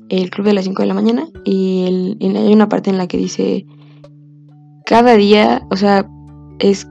el 0.10 0.32
club 0.32 0.48
de 0.48 0.54
las 0.54 0.66
5 0.66 0.82
de 0.82 0.88
la 0.88 0.96
mañana 0.96 1.28
y, 1.44 2.18
hay 2.22 2.54
una 2.54 2.70
parte 2.70 2.90
en 2.90 2.98
la 2.98 3.08
que 3.08 3.18
dice, 3.18 3.68
cada 4.84 5.14
día, 5.16 5.68
o 5.70 5.78
sea, 5.78 6.10
es 6.58 6.88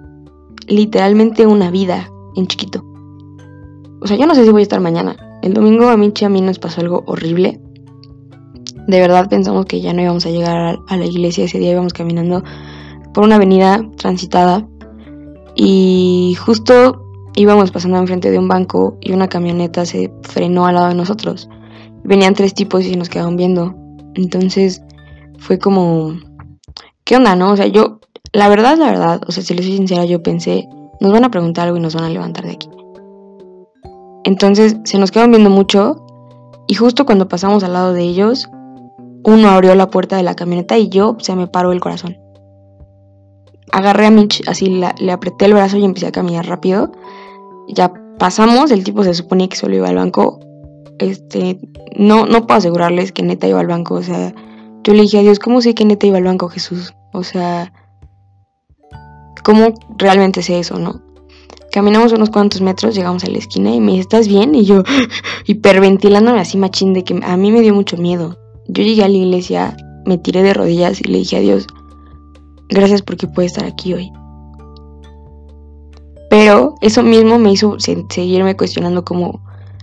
literalmente 0.68 1.48
una 1.48 1.72
vida 1.72 2.09
en 2.36 2.46
chiquito. 2.46 2.84
O 4.00 4.07
sea, 4.07 4.16
yo 4.16 4.26
no 4.26 4.34
sé 4.36 4.44
si 4.44 4.50
voy 4.50 4.61
a 4.61 4.62
estar 4.62 4.80
mañana. 4.80 5.16
El 5.42 5.55
domingo 5.55 5.88
a 5.88 5.96
Michi 5.96 6.24
a 6.24 6.28
mí 6.28 6.40
nos 6.40 6.61
pasó 6.61 6.82
algo 6.82 7.02
horrible. 7.07 7.61
De 8.87 9.01
verdad 9.01 9.28
pensamos 9.28 9.66
que 9.66 9.80
ya 9.80 9.93
no 9.93 10.03
íbamos 10.03 10.26
a 10.26 10.30
llegar 10.30 10.78
a 10.87 10.97
la 10.97 11.07
iglesia 11.07 11.45
ese 11.45 11.59
día, 11.59 11.72
íbamos 11.72 11.93
caminando 11.93 12.43
por 13.12 13.24
una 13.24 13.37
avenida 13.37 13.82
transitada 13.97 14.66
y 15.55 16.37
justo 16.45 17.03
íbamos 17.37 17.70
pasando 17.70 17.99
enfrente 17.99 18.30
de 18.30 18.39
un 18.39 18.49
banco 18.49 18.99
y 19.01 19.12
una 19.12 19.28
camioneta 19.28 19.87
se 19.87 20.12
frenó 20.22 20.66
al 20.66 20.74
lado 20.74 20.89
de 20.89 20.95
nosotros 20.95 21.49
venían 22.05 22.35
tres 22.35 22.55
tipos 22.55 22.85
y 22.85 22.95
nos 22.97 23.09
quedaban 23.09 23.37
viendo. 23.37 23.74
Entonces 24.14 24.82
fue 25.39 25.59
como, 25.59 26.14
¿qué 27.05 27.16
onda, 27.16 27.35
no? 27.35 27.53
O 27.53 27.57
sea, 27.57 27.66
yo, 27.66 27.99
la 28.32 28.49
verdad, 28.49 28.76
la 28.76 28.87
verdad, 28.87 29.20
o 29.26 29.32
sea, 29.32 29.43
si 29.43 29.55
les 29.55 29.66
soy 29.66 29.76
sincera, 29.76 30.05
yo 30.05 30.22
pensé, 30.22 30.68
nos 31.01 31.12
van 31.12 31.24
a 31.24 31.30
preguntar 31.30 31.66
algo 31.66 31.78
y 31.78 31.80
nos 31.80 31.95
van 31.95 32.05
a 32.05 32.11
levantar 32.11 32.45
de 32.45 32.53
aquí. 32.53 32.68
Entonces 34.22 34.76
se 34.85 34.99
nos 34.99 35.11
quedaban 35.11 35.32
viendo 35.32 35.51
mucho 35.51 36.07
y 36.66 36.74
justo 36.74 37.05
cuando 37.05 37.28
pasamos 37.28 37.64
al 37.64 37.72
lado 37.72 37.93
de 37.93 38.03
ellos, 38.03 38.49
uno 39.25 39.49
abrió 39.49 39.75
la 39.75 39.91
puerta 39.91 40.16
de 40.16 40.22
la 40.22 40.35
camioneta 40.35 40.79
y 40.79 40.89
yo 40.89 41.16
se 41.20 41.35
me 41.35 41.47
paró 41.47 41.72
el 41.72 41.81
corazón. 41.81 42.18
Agarré 43.72 44.07
a 44.07 44.11
Mitch, 44.11 44.43
así 44.47 44.68
le 44.68 45.12
apreté 45.12 45.47
el 45.47 45.55
brazo 45.55 45.79
y 45.79 45.85
empecé 45.85 46.07
a 46.07 46.12
caminar 46.12 46.47
rápido. 46.47 46.93
Ya 47.68 47.93
pasamos, 48.18 48.70
el 48.70 48.85
tipo 48.85 49.03
se 49.03 49.14
suponía 49.14 49.49
que 49.49 49.57
solo 49.57 49.75
iba 49.75 49.89
al 49.89 49.97
banco, 49.97 50.39
este, 50.99 51.59
no, 51.97 52.27
no 52.27 52.47
puedo 52.47 52.59
asegurarles 52.59 53.12
que 53.12 53.22
neta 53.22 53.49
iba 53.49 53.61
al 53.61 53.66
banco, 53.66 53.95
o 53.95 54.03
sea, 54.03 54.35
yo 54.83 54.93
le 54.95 55.03
dije 55.03 55.18
a 55.18 55.22
Dios, 55.22 55.39
¿cómo 55.39 55.61
sé 55.61 55.75
que 55.75 55.85
neta 55.85 56.07
iba 56.07 56.18
al 56.18 56.25
banco 56.25 56.49
Jesús? 56.49 56.95
O 57.12 57.25
sea, 57.25 57.72
¿cómo 59.45 59.75
realmente 59.97 60.43
sé 60.43 60.59
eso, 60.59 60.79
no? 60.79 61.01
Caminamos 61.72 62.12
unos 62.12 62.31
cuantos 62.31 62.61
metros, 62.61 62.95
llegamos 62.95 63.25
a 63.25 63.29
la 63.29 63.39
esquina 63.39 63.75
y 63.75 63.81
me 63.81 63.93
dice, 63.93 64.03
¿estás 64.03 64.29
bien? 64.29 64.55
Y 64.55 64.64
yo, 64.64 64.83
hiperventilándome 65.47 66.41
así 66.41 66.57
machín 66.57 66.93
de 66.93 67.03
que 67.03 67.18
a 67.25 67.37
mí 67.37 67.51
me 67.51 67.62
dio 67.62 67.75
mucho 67.75 67.97
miedo. 67.97 68.39
Yo 68.69 68.83
llegué 68.83 69.05
a 69.05 69.09
la 69.09 69.17
iglesia 69.17 69.77
me 70.05 70.19
tiré 70.19 70.43
de 70.43 70.55
rodillas 70.55 71.01
y 71.01 71.05
le 71.05 71.19
dije 71.19 71.37
a 71.37 71.41
Dios, 71.41 71.67
gracias 72.69 73.03
porque 73.03 73.27
puedo 73.27 73.47
estar 73.47 73.65
aquí 73.65 73.95
hoy. 73.95 74.12
Pero 76.31 76.75
eso 76.81 77.03
mismo 77.03 77.39
me 77.39 77.53
hizo 77.53 77.77
seguirme 77.79 78.57
cuestionando 78.57 79.05
como 79.05 79.41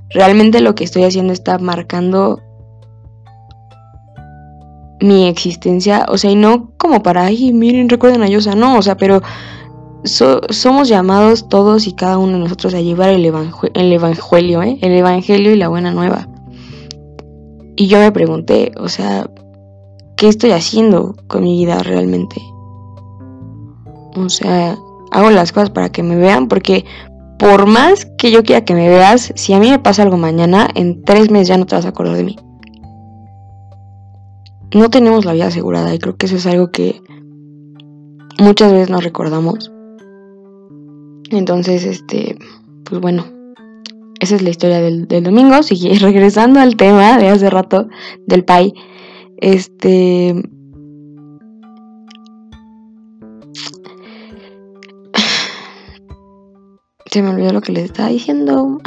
realmente 0.10 0.62
lo 0.62 0.76
que 0.76 0.84
estoy 0.84 1.04
haciendo 1.04 1.34
está 1.34 1.58
marcando 1.58 2.42
mi 5.00 5.28
existencia, 5.28 6.06
o 6.10 6.18
sea, 6.18 6.30
y 6.30 6.36
no 6.36 6.72
como 6.78 7.02
para, 7.02 7.26
ay, 7.26 7.54
miren, 7.54 7.90
recuerden 7.90 8.22
a 8.22 8.28
Yosa, 8.28 8.54
no, 8.54 8.78
o 8.78 8.82
sea, 8.84 8.98
pero 8.98 9.22
somos 10.04 10.90
llamados 10.90 11.48
todos 11.50 11.88
y 11.88 11.94
cada 11.94 12.20
uno 12.20 12.34
de 12.34 12.40
nosotros 12.40 12.74
a 12.76 12.82
llevar 12.82 13.10
el, 13.10 13.26
el 13.74 13.94
evangelio, 13.94 14.62
¿eh? 14.62 14.78
el 14.82 14.92
evangelio 14.92 15.52
y 15.52 15.56
la 15.56 15.70
buena 15.70 15.92
nueva. 15.92 16.28
Y 17.76 17.88
yo 17.88 18.00
me 18.00 18.12
pregunté, 18.12 18.72
o 18.78 18.90
sea, 18.90 19.30
¿qué 20.18 20.28
estoy 20.28 20.52
haciendo 20.52 21.16
con 21.28 21.44
mi 21.44 21.58
vida 21.58 21.82
realmente? 21.84 22.42
O 24.16 24.30
sea, 24.30 24.78
hago 25.12 25.32
las 25.32 25.52
cosas 25.52 25.70
para 25.70 25.90
que 25.90 26.04
me 26.04 26.16
vean, 26.16 26.48
porque 26.48 26.86
por 27.40 27.66
más 27.66 28.06
que 28.18 28.32
yo 28.32 28.44
quiera 28.44 28.66
que 28.66 28.76
me 28.76 28.88
veas, 28.90 29.34
si 29.36 29.54
a 29.54 29.60
mí 29.60 29.70
me 29.70 29.80
pasa 29.80 30.04
algo 30.04 30.18
mañana, 30.18 30.70
en 30.76 31.04
tres 31.04 31.32
meses 31.32 31.48
ya 31.48 31.58
no 31.58 31.66
te 31.66 31.76
vas 31.76 31.86
a 31.86 31.90
acordar 31.90 32.18
de 32.18 32.24
mí. 32.24 32.36
No 34.76 34.90
tenemos 34.90 35.26
la 35.26 35.34
vida 35.34 35.48
asegurada 35.48 35.94
y 35.94 36.00
creo 36.00 36.16
que 36.16 36.28
eso 36.28 36.36
es 36.36 36.46
algo 36.46 36.72
que 36.72 37.02
muchas 38.40 38.72
veces 38.72 38.90
nos 38.90 39.04
recordamos. 39.04 39.72
Entonces, 41.32 41.86
este, 41.86 42.38
pues 42.86 43.02
bueno, 43.02 43.26
esa 44.22 44.36
es 44.36 44.44
la 44.44 44.52
historia 44.52 44.80
del, 44.80 45.08
domingo. 45.24 45.62
Sigue 45.64 45.94
regresando 46.00 46.60
al 46.60 46.76
tema 46.78 47.18
de 47.18 47.30
hace 47.30 47.50
rato 47.50 47.90
del 48.28 48.46
PAI. 48.46 48.74
Este. 49.38 50.36
Se 57.08 57.24
me 57.24 57.30
olvidó 57.30 57.52
lo 57.52 57.62
que 57.62 57.72
les 57.72 57.86
estaba 57.86 58.10
diciendo. 58.10 58.78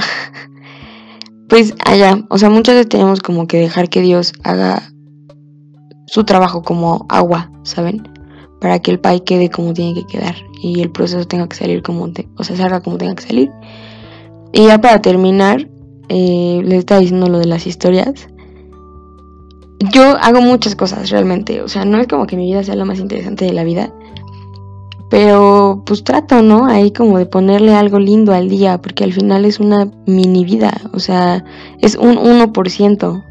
pues 1.49 1.75
allá, 1.85 2.25
o 2.31 2.39
sea, 2.39 2.49
muchas 2.49 2.77
veces 2.77 2.89
tenemos 2.89 3.19
como 3.21 3.49
que 3.49 3.59
dejar 3.59 3.89
que 3.89 4.03
Dios 4.03 4.33
haga 4.45 4.89
su 6.07 6.23
trabajo 6.23 6.63
como 6.63 7.07
agua, 7.09 7.51
¿saben? 7.65 8.09
Para 8.61 8.79
que 8.79 8.93
el 8.93 9.01
pay 9.01 9.19
quede 9.23 9.51
como 9.51 9.75
tiene 9.75 9.95
que 9.95 10.07
quedar 10.07 10.37
y 10.63 10.81
el 10.81 10.93
proceso 10.93 11.27
tenga 11.27 11.49
que 11.49 11.57
salir 11.57 11.83
como, 11.83 12.09
o 12.39 12.45
sea, 12.45 12.57
salga 12.57 12.81
como 12.81 12.99
tenga 12.99 13.17
que 13.17 13.25
salir. 13.25 13.51
Y 14.55 14.67
ya 14.67 14.81
para 14.81 15.03
terminar, 15.03 15.69
eh, 16.09 16.63
les 16.65 16.79
estaba 16.79 17.01
diciendo 17.01 17.27
lo 17.27 17.39
de 17.39 17.47
las 17.47 17.67
historias. 17.67 18.29
Yo 19.93 20.03
hago 20.21 20.41
muchas 20.41 20.77
cosas 20.77 21.11
realmente, 21.11 21.61
o 21.61 21.69
sea, 21.69 21.85
no 21.85 21.99
es 21.99 22.07
como 22.07 22.27
que 22.27 22.37
mi 22.37 22.47
vida 22.47 22.63
sea 22.63 22.77
lo 22.77 22.87
más 22.87 23.01
interesante 23.01 23.45
de 23.45 23.53
la 23.53 23.65
vida, 23.65 23.93
pero 25.11 25.83
pues 25.85 26.05
trato, 26.05 26.41
¿no? 26.41 26.67
Ahí 26.67 26.93
como 26.93 27.19
de 27.19 27.27
ponerle 27.27 27.75
algo 27.75 27.99
lindo 27.99 28.33
al 28.33 28.49
día, 28.49 28.81
porque 28.81 29.03
al 29.03 29.13
final 29.13 29.45
es 29.45 29.59
una 29.59 29.91
mini 30.07 30.45
vida, 30.45 30.73
o 30.93 31.01
sea, 31.01 31.45
es 31.81 31.97
un 31.97 32.17
1%. 32.17 33.25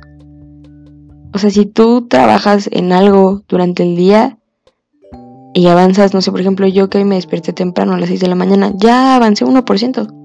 O 1.33 1.37
sea, 1.39 1.49
si 1.49 1.65
tú 1.65 2.07
trabajas 2.07 2.69
en 2.71 2.91
algo 2.91 3.43
durante 3.47 3.83
el 3.83 3.95
día 3.95 4.37
y 5.53 5.67
avanzas, 5.67 6.13
no 6.13 6.21
sé, 6.21 6.31
por 6.31 6.41
ejemplo, 6.41 6.67
yo 6.67 6.89
que 6.89 6.97
hoy 6.97 7.05
me 7.05 7.15
desperté 7.15 7.53
temprano 7.53 7.93
a 7.93 7.97
las 7.97 8.09
6 8.09 8.19
de 8.19 8.27
la 8.27 8.35
mañana, 8.35 8.73
ya 8.75 9.15
avancé 9.15 9.45
1%. 9.45 10.22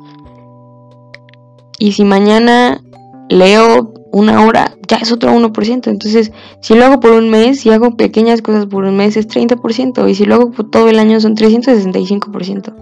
Y 1.78 1.92
si 1.92 2.04
mañana 2.04 2.82
leo 3.28 3.92
una 4.10 4.44
hora, 4.44 4.76
ya 4.88 4.98
es 4.98 5.12
otro 5.12 5.32
1%. 5.32 5.86
Entonces, 5.88 6.32
si 6.60 6.74
lo 6.74 6.84
hago 6.86 7.00
por 7.00 7.12
un 7.12 7.30
mes, 7.30 7.60
si 7.60 7.70
hago 7.70 7.96
pequeñas 7.96 8.42
cosas 8.42 8.66
por 8.66 8.84
un 8.84 8.96
mes, 8.96 9.16
es 9.16 9.28
30%. 9.28 10.08
Y 10.08 10.14
si 10.14 10.24
lo 10.24 10.36
hago 10.36 10.50
por 10.50 10.70
todo 10.70 10.88
el 10.88 10.98
año, 10.98 11.20
son 11.20 11.36
365%. 11.36 12.74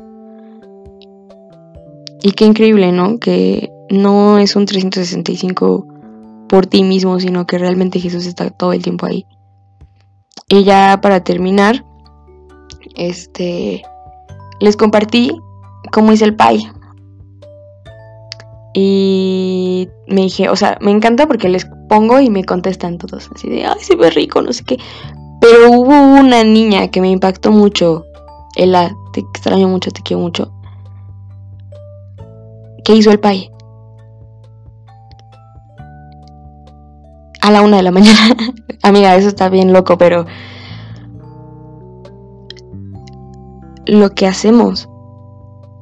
Y 2.22 2.32
qué 2.32 2.44
increíble, 2.44 2.92
¿no? 2.92 3.18
Que 3.18 3.70
no 3.90 4.38
es 4.38 4.56
un 4.56 4.66
365 4.66 5.86
por 6.48 6.66
ti 6.66 6.82
mismo, 6.82 7.20
sino 7.20 7.46
que 7.46 7.58
realmente 7.58 8.00
Jesús 8.00 8.26
está 8.26 8.50
todo 8.50 8.72
el 8.72 8.82
tiempo 8.82 9.06
ahí. 9.06 9.26
Y 10.48 10.64
ya 10.64 11.00
para 11.02 11.24
terminar, 11.24 11.84
este, 12.94 13.82
les 14.60 14.76
compartí 14.76 15.32
cómo 15.92 16.12
hice 16.12 16.24
el 16.24 16.36
pie. 16.36 16.70
Y 18.78 19.88
me 20.06 20.20
dije, 20.20 20.50
o 20.50 20.54
sea, 20.54 20.76
me 20.82 20.90
encanta 20.90 21.26
porque 21.26 21.48
les 21.48 21.66
pongo 21.88 22.20
y 22.20 22.28
me 22.28 22.44
contestan 22.44 22.98
todos, 22.98 23.30
así 23.34 23.48
de, 23.48 23.64
ay, 23.64 23.80
se 23.80 23.96
ve 23.96 24.10
rico, 24.10 24.42
no 24.42 24.52
sé 24.52 24.64
qué. 24.64 24.76
Pero 25.40 25.70
hubo 25.70 25.98
una 25.98 26.44
niña 26.44 26.88
que 26.88 27.00
me 27.00 27.08
impactó 27.08 27.50
mucho, 27.52 28.04
Ella, 28.54 28.94
te 29.14 29.20
extraño 29.20 29.66
mucho, 29.66 29.90
te 29.92 30.02
quiero 30.02 30.22
mucho, 30.22 30.52
que 32.84 32.94
hizo 32.94 33.10
el 33.10 33.18
pay. 33.18 33.50
A 37.40 37.50
la 37.50 37.62
una 37.62 37.78
de 37.78 37.82
la 37.82 37.90
mañana. 37.92 38.36
Amiga, 38.82 39.16
eso 39.16 39.28
está 39.28 39.48
bien 39.48 39.72
loco, 39.72 39.96
pero 39.96 40.26
lo 43.86 44.10
que 44.10 44.26
hacemos 44.26 44.86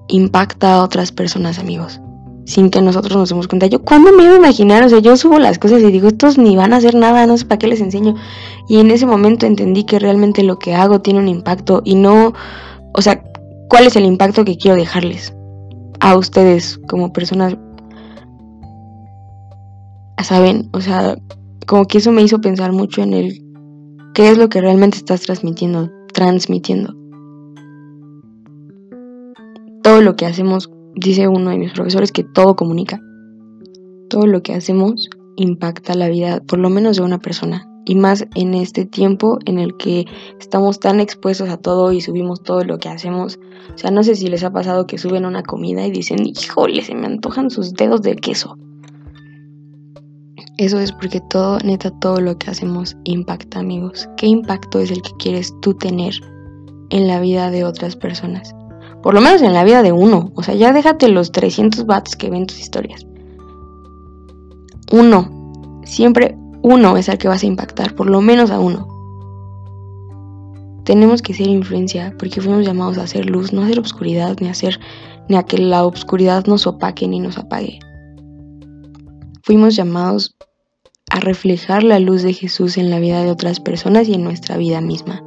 impacta 0.07 0.75
a 0.75 0.85
otras 0.85 1.11
personas, 1.11 1.59
amigos 1.59 2.01
sin 2.45 2.71
que 2.71 2.81
nosotros 2.81 3.17
nos 3.17 3.29
demos 3.29 3.49
cuenta. 3.49 3.67
Yo, 3.67 3.83
¿cuándo 3.83 4.13
me 4.13 4.25
iba 4.25 4.35
a 4.35 4.39
imaginar? 4.39 4.85
O 4.85 4.89
sea, 4.89 4.99
yo 4.99 5.17
subo 5.17 5.39
las 5.39 5.59
cosas 5.59 5.83
y 5.83 5.91
digo, 5.91 6.09
estos 6.09 6.39
ni 6.39 6.57
van 6.57 6.73
a 6.73 6.77
hacer 6.77 6.95
nada, 6.95 7.27
no 7.27 7.37
sé 7.37 7.47
para 7.47 7.59
qué 7.59 7.67
les 7.67 7.81
enseño. 7.81 8.15
Y 8.69 8.79
en 8.79 8.91
ese 8.91 9.07
momento 9.07 9.47
entendí 9.47 9.85
que 9.85 9.99
realmente 9.99 10.43
lo 10.43 10.59
que 10.59 10.75
hago 10.75 11.01
tiene 11.01 11.21
un 11.21 11.29
impacto 11.29 11.83
y 11.85 11.95
no, 11.95 12.35
o 12.93 13.03
sea, 13.03 13.23
¿cuál 13.69 13.87
es 13.87 13.97
el 13.97 14.05
impacto 14.05 14.45
que 14.45 14.57
quiero 14.57 14.77
dejarles 14.77 15.35
a 16.01 16.17
ustedes 16.17 16.79
como 16.89 17.13
personas? 17.13 17.57
¿Saben? 20.23 20.71
O 20.73 20.81
sea, 20.81 21.17
como 21.67 21.85
que 21.85 21.99
eso 21.99 22.11
me 22.11 22.23
hizo 22.23 22.41
pensar 22.41 22.73
mucho 22.73 23.03
en 23.03 23.13
el 23.13 23.45
qué 24.15 24.31
es 24.31 24.39
lo 24.39 24.49
que 24.49 24.61
realmente 24.61 24.97
estás 24.97 25.21
transmitiendo, 25.23 25.91
transmitiendo. 26.15 26.95
Todo 29.83 30.01
lo 30.01 30.17
que 30.17 30.25
hacemos 30.25 30.71
dice 30.97 31.29
uno 31.29 31.51
de 31.51 31.59
mis 31.59 31.73
profesores 31.73 32.13
que 32.13 32.25
todo 32.25 32.57
comunica. 32.57 33.01
Todo 34.09 34.27
lo 34.27 34.43
que 34.43 34.55
hacemos 34.55 35.09
impacta 35.37 35.95
la 35.95 36.09
vida, 36.09 36.41
por 36.47 36.59
lo 36.59 36.71
menos 36.71 36.97
de 36.97 37.03
una 37.03 37.19
persona. 37.19 37.69
Y 37.87 37.97
más 37.97 38.27
en 38.35 38.55
este 38.55 38.87
tiempo 38.87 39.39
en 39.45 39.59
el 39.59 39.77
que 39.77 40.07
estamos 40.41 40.81
tan 40.81 41.01
expuestos 41.01 41.51
a 41.51 41.59
todo 41.59 41.93
y 41.93 42.01
subimos 42.01 42.43
todo 42.43 42.65
lo 42.65 42.79
que 42.79 42.89
hacemos. 42.89 43.39
O 43.75 43.79
sea, 43.79 43.91
no 43.91 44.03
sé 44.03 44.15
si 44.15 44.29
les 44.29 44.43
ha 44.43 44.53
pasado 44.53 44.87
que 44.87 44.99
suben 44.99 45.27
una 45.27 45.43
comida 45.43 45.87
y 45.87 45.91
dicen, 45.91 46.25
híjole, 46.25 46.83
se 46.83 46.95
me 46.95 47.07
antojan 47.07 47.51
sus 47.51 47.75
dedos 47.75 48.03
de 48.03 48.17
queso. 48.17 48.57
Eso 50.57 50.79
es 50.79 50.93
porque 50.93 51.21
todo, 51.21 51.59
neta, 51.65 51.91
todo 51.99 52.21
lo 52.21 52.39
que 52.39 52.51
hacemos 52.51 52.97
impacta, 53.05 53.59
amigos. 53.59 54.09
¿Qué 54.17 54.29
impacto 54.29 54.79
es 54.79 54.91
el 54.91 55.03
que 55.03 55.11
quieres 55.19 55.53
tú 55.61 55.75
tener 55.75 56.15
en 56.91 57.09
la 57.09 57.21
vida 57.21 57.51
de 57.51 57.65
otras 57.65 57.97
personas? 57.97 58.55
Por 59.05 59.13
lo 59.13 59.21
menos 59.21 59.43
en 59.43 59.53
la 59.53 59.65
vida 59.65 59.83
de 59.83 59.93
uno. 59.93 60.33
O 60.35 60.43
sea, 60.43 60.55
ya 60.55 60.73
déjate 60.73 61.09
los 61.09 61.31
300 61.31 61.85
bats 61.85 62.17
que 62.17 62.31
ven 62.31 62.47
tus 62.47 62.59
historias. 62.59 63.07
Uno. 64.91 65.83
Siempre 65.85 66.39
uno 66.63 66.97
es 66.97 67.11
el 67.11 67.19
que 67.19 67.29
vas 67.29 67.43
a 67.43 67.47
impactar. 67.47 67.95
Por 67.95 68.09
lo 68.09 68.23
menos 68.23 68.51
a 68.51 68.59
uno. 68.59 68.89
Tenemos 70.87 71.21
que 71.21 71.35
ser 71.35 71.49
influencia 71.49 72.15
porque 72.19 72.41
fuimos 72.41 72.65
llamados 72.65 72.97
a 72.97 73.03
hacer 73.03 73.27
luz, 73.27 73.53
no 73.53 73.61
a 73.61 73.67
hacer 73.67 73.79
obscuridad, 73.79 74.39
ni 74.41 74.49
a 74.49 74.53
hacer 74.53 74.81
ni 75.29 75.37
a 75.37 75.43
que 75.43 75.59
la 75.59 75.85
obscuridad 75.85 76.47
nos 76.47 76.67
opaque 76.67 77.07
ni 77.07 77.21
nos 77.21 77.37
apague. 77.37 77.81
Fuimos 79.43 79.77
llamados 79.77 80.35
a 81.11 81.21
reflejar 81.21 81.83
la 81.83 81.99
luz 81.99 82.23
de 82.23 82.33
Jesús 82.33 82.79
en 82.79 82.89
la 82.89 83.01
vida 83.01 83.23
de 83.23 83.31
otras 83.31 83.61
personas 83.61 84.09
y 84.09 84.15
en 84.15 84.25
nuestra 84.25 84.57
vida 84.57 84.81
misma. 84.81 85.23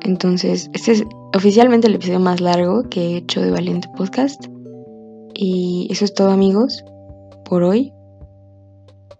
Entonces, 0.00 0.68
este 0.72 0.90
es 0.90 1.04
oficialmente 1.34 1.86
el 1.86 1.94
episodio 1.94 2.20
más 2.20 2.40
largo 2.40 2.88
que 2.88 3.00
he 3.00 3.16
hecho 3.18 3.40
de 3.40 3.50
Valiente 3.50 3.88
Podcast. 3.96 4.46
Y 5.34 5.88
eso 5.90 6.04
es 6.04 6.14
todo 6.14 6.30
amigos 6.30 6.84
por 7.44 7.62
hoy. 7.62 7.92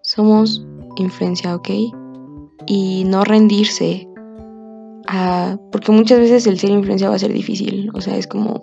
Somos 0.03 0.65
influencia, 0.97 1.55
¿ok? 1.55 1.71
Y 2.67 3.05
no 3.07 3.25
rendirse. 3.25 4.09
A, 5.09 5.57
porque 5.71 5.93
muchas 5.93 6.21
veces 6.21 6.47
el 6.47 6.59
ser 6.59 6.71
influencia 6.71 7.09
va 7.09 7.17
a 7.17 7.19
ser 7.19 7.33
difícil. 7.33 7.91
O 7.95 8.01
sea, 8.01 8.17
es 8.17 8.27
como... 8.27 8.61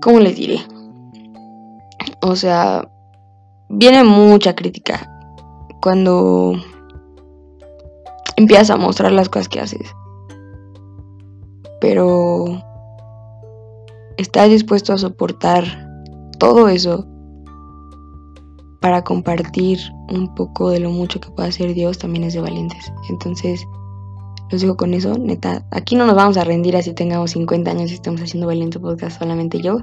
¿Cómo 0.00 0.18
les 0.18 0.36
diré? 0.36 0.60
O 2.22 2.34
sea, 2.34 2.88
viene 3.68 4.02
mucha 4.02 4.54
crítica 4.54 5.08
cuando 5.80 6.54
empiezas 8.36 8.70
a 8.70 8.76
mostrar 8.76 9.12
las 9.12 9.28
cosas 9.28 9.48
que 9.48 9.60
haces 9.60 9.94
pero 11.82 12.62
estás 14.16 14.48
dispuesto 14.48 14.92
a 14.92 14.98
soportar 14.98 15.64
todo 16.38 16.68
eso 16.68 17.04
para 18.80 19.02
compartir 19.02 19.80
un 20.08 20.32
poco 20.36 20.70
de 20.70 20.78
lo 20.78 20.90
mucho 20.90 21.20
que 21.20 21.30
puede 21.30 21.48
hacer 21.48 21.74
Dios 21.74 21.98
también 21.98 22.22
es 22.22 22.34
de 22.34 22.40
valientes. 22.40 22.92
Entonces, 23.10 23.66
los 24.50 24.60
dejo 24.60 24.76
con 24.76 24.94
eso, 24.94 25.18
neta. 25.18 25.66
Aquí 25.72 25.96
no 25.96 26.06
nos 26.06 26.14
vamos 26.14 26.36
a 26.36 26.44
rendir 26.44 26.76
así 26.76 26.92
tengamos 26.92 27.32
50 27.32 27.72
años 27.72 27.90
y 27.90 27.94
estamos 27.94 28.22
haciendo 28.22 28.46
valiente 28.46 28.78
podcast 28.78 29.18
solamente 29.18 29.60
yo. 29.60 29.78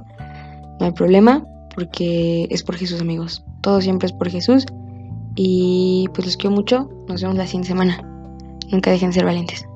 No 0.80 0.86
hay 0.86 0.92
problema, 0.92 1.44
porque 1.74 2.48
es 2.50 2.62
por 2.62 2.76
Jesús, 2.76 3.02
amigos. 3.02 3.44
Todo 3.60 3.82
siempre 3.82 4.06
es 4.06 4.14
por 4.14 4.30
Jesús. 4.30 4.64
Y 5.36 6.08
pues 6.14 6.24
los 6.24 6.38
quiero 6.38 6.56
mucho. 6.56 6.88
Nos 7.08 7.20
vemos 7.20 7.36
la 7.36 7.46
siguiente 7.46 7.68
semana. 7.68 8.02
Nunca 8.70 8.90
dejen 8.90 9.10
de 9.10 9.14
ser 9.16 9.26
valientes. 9.26 9.69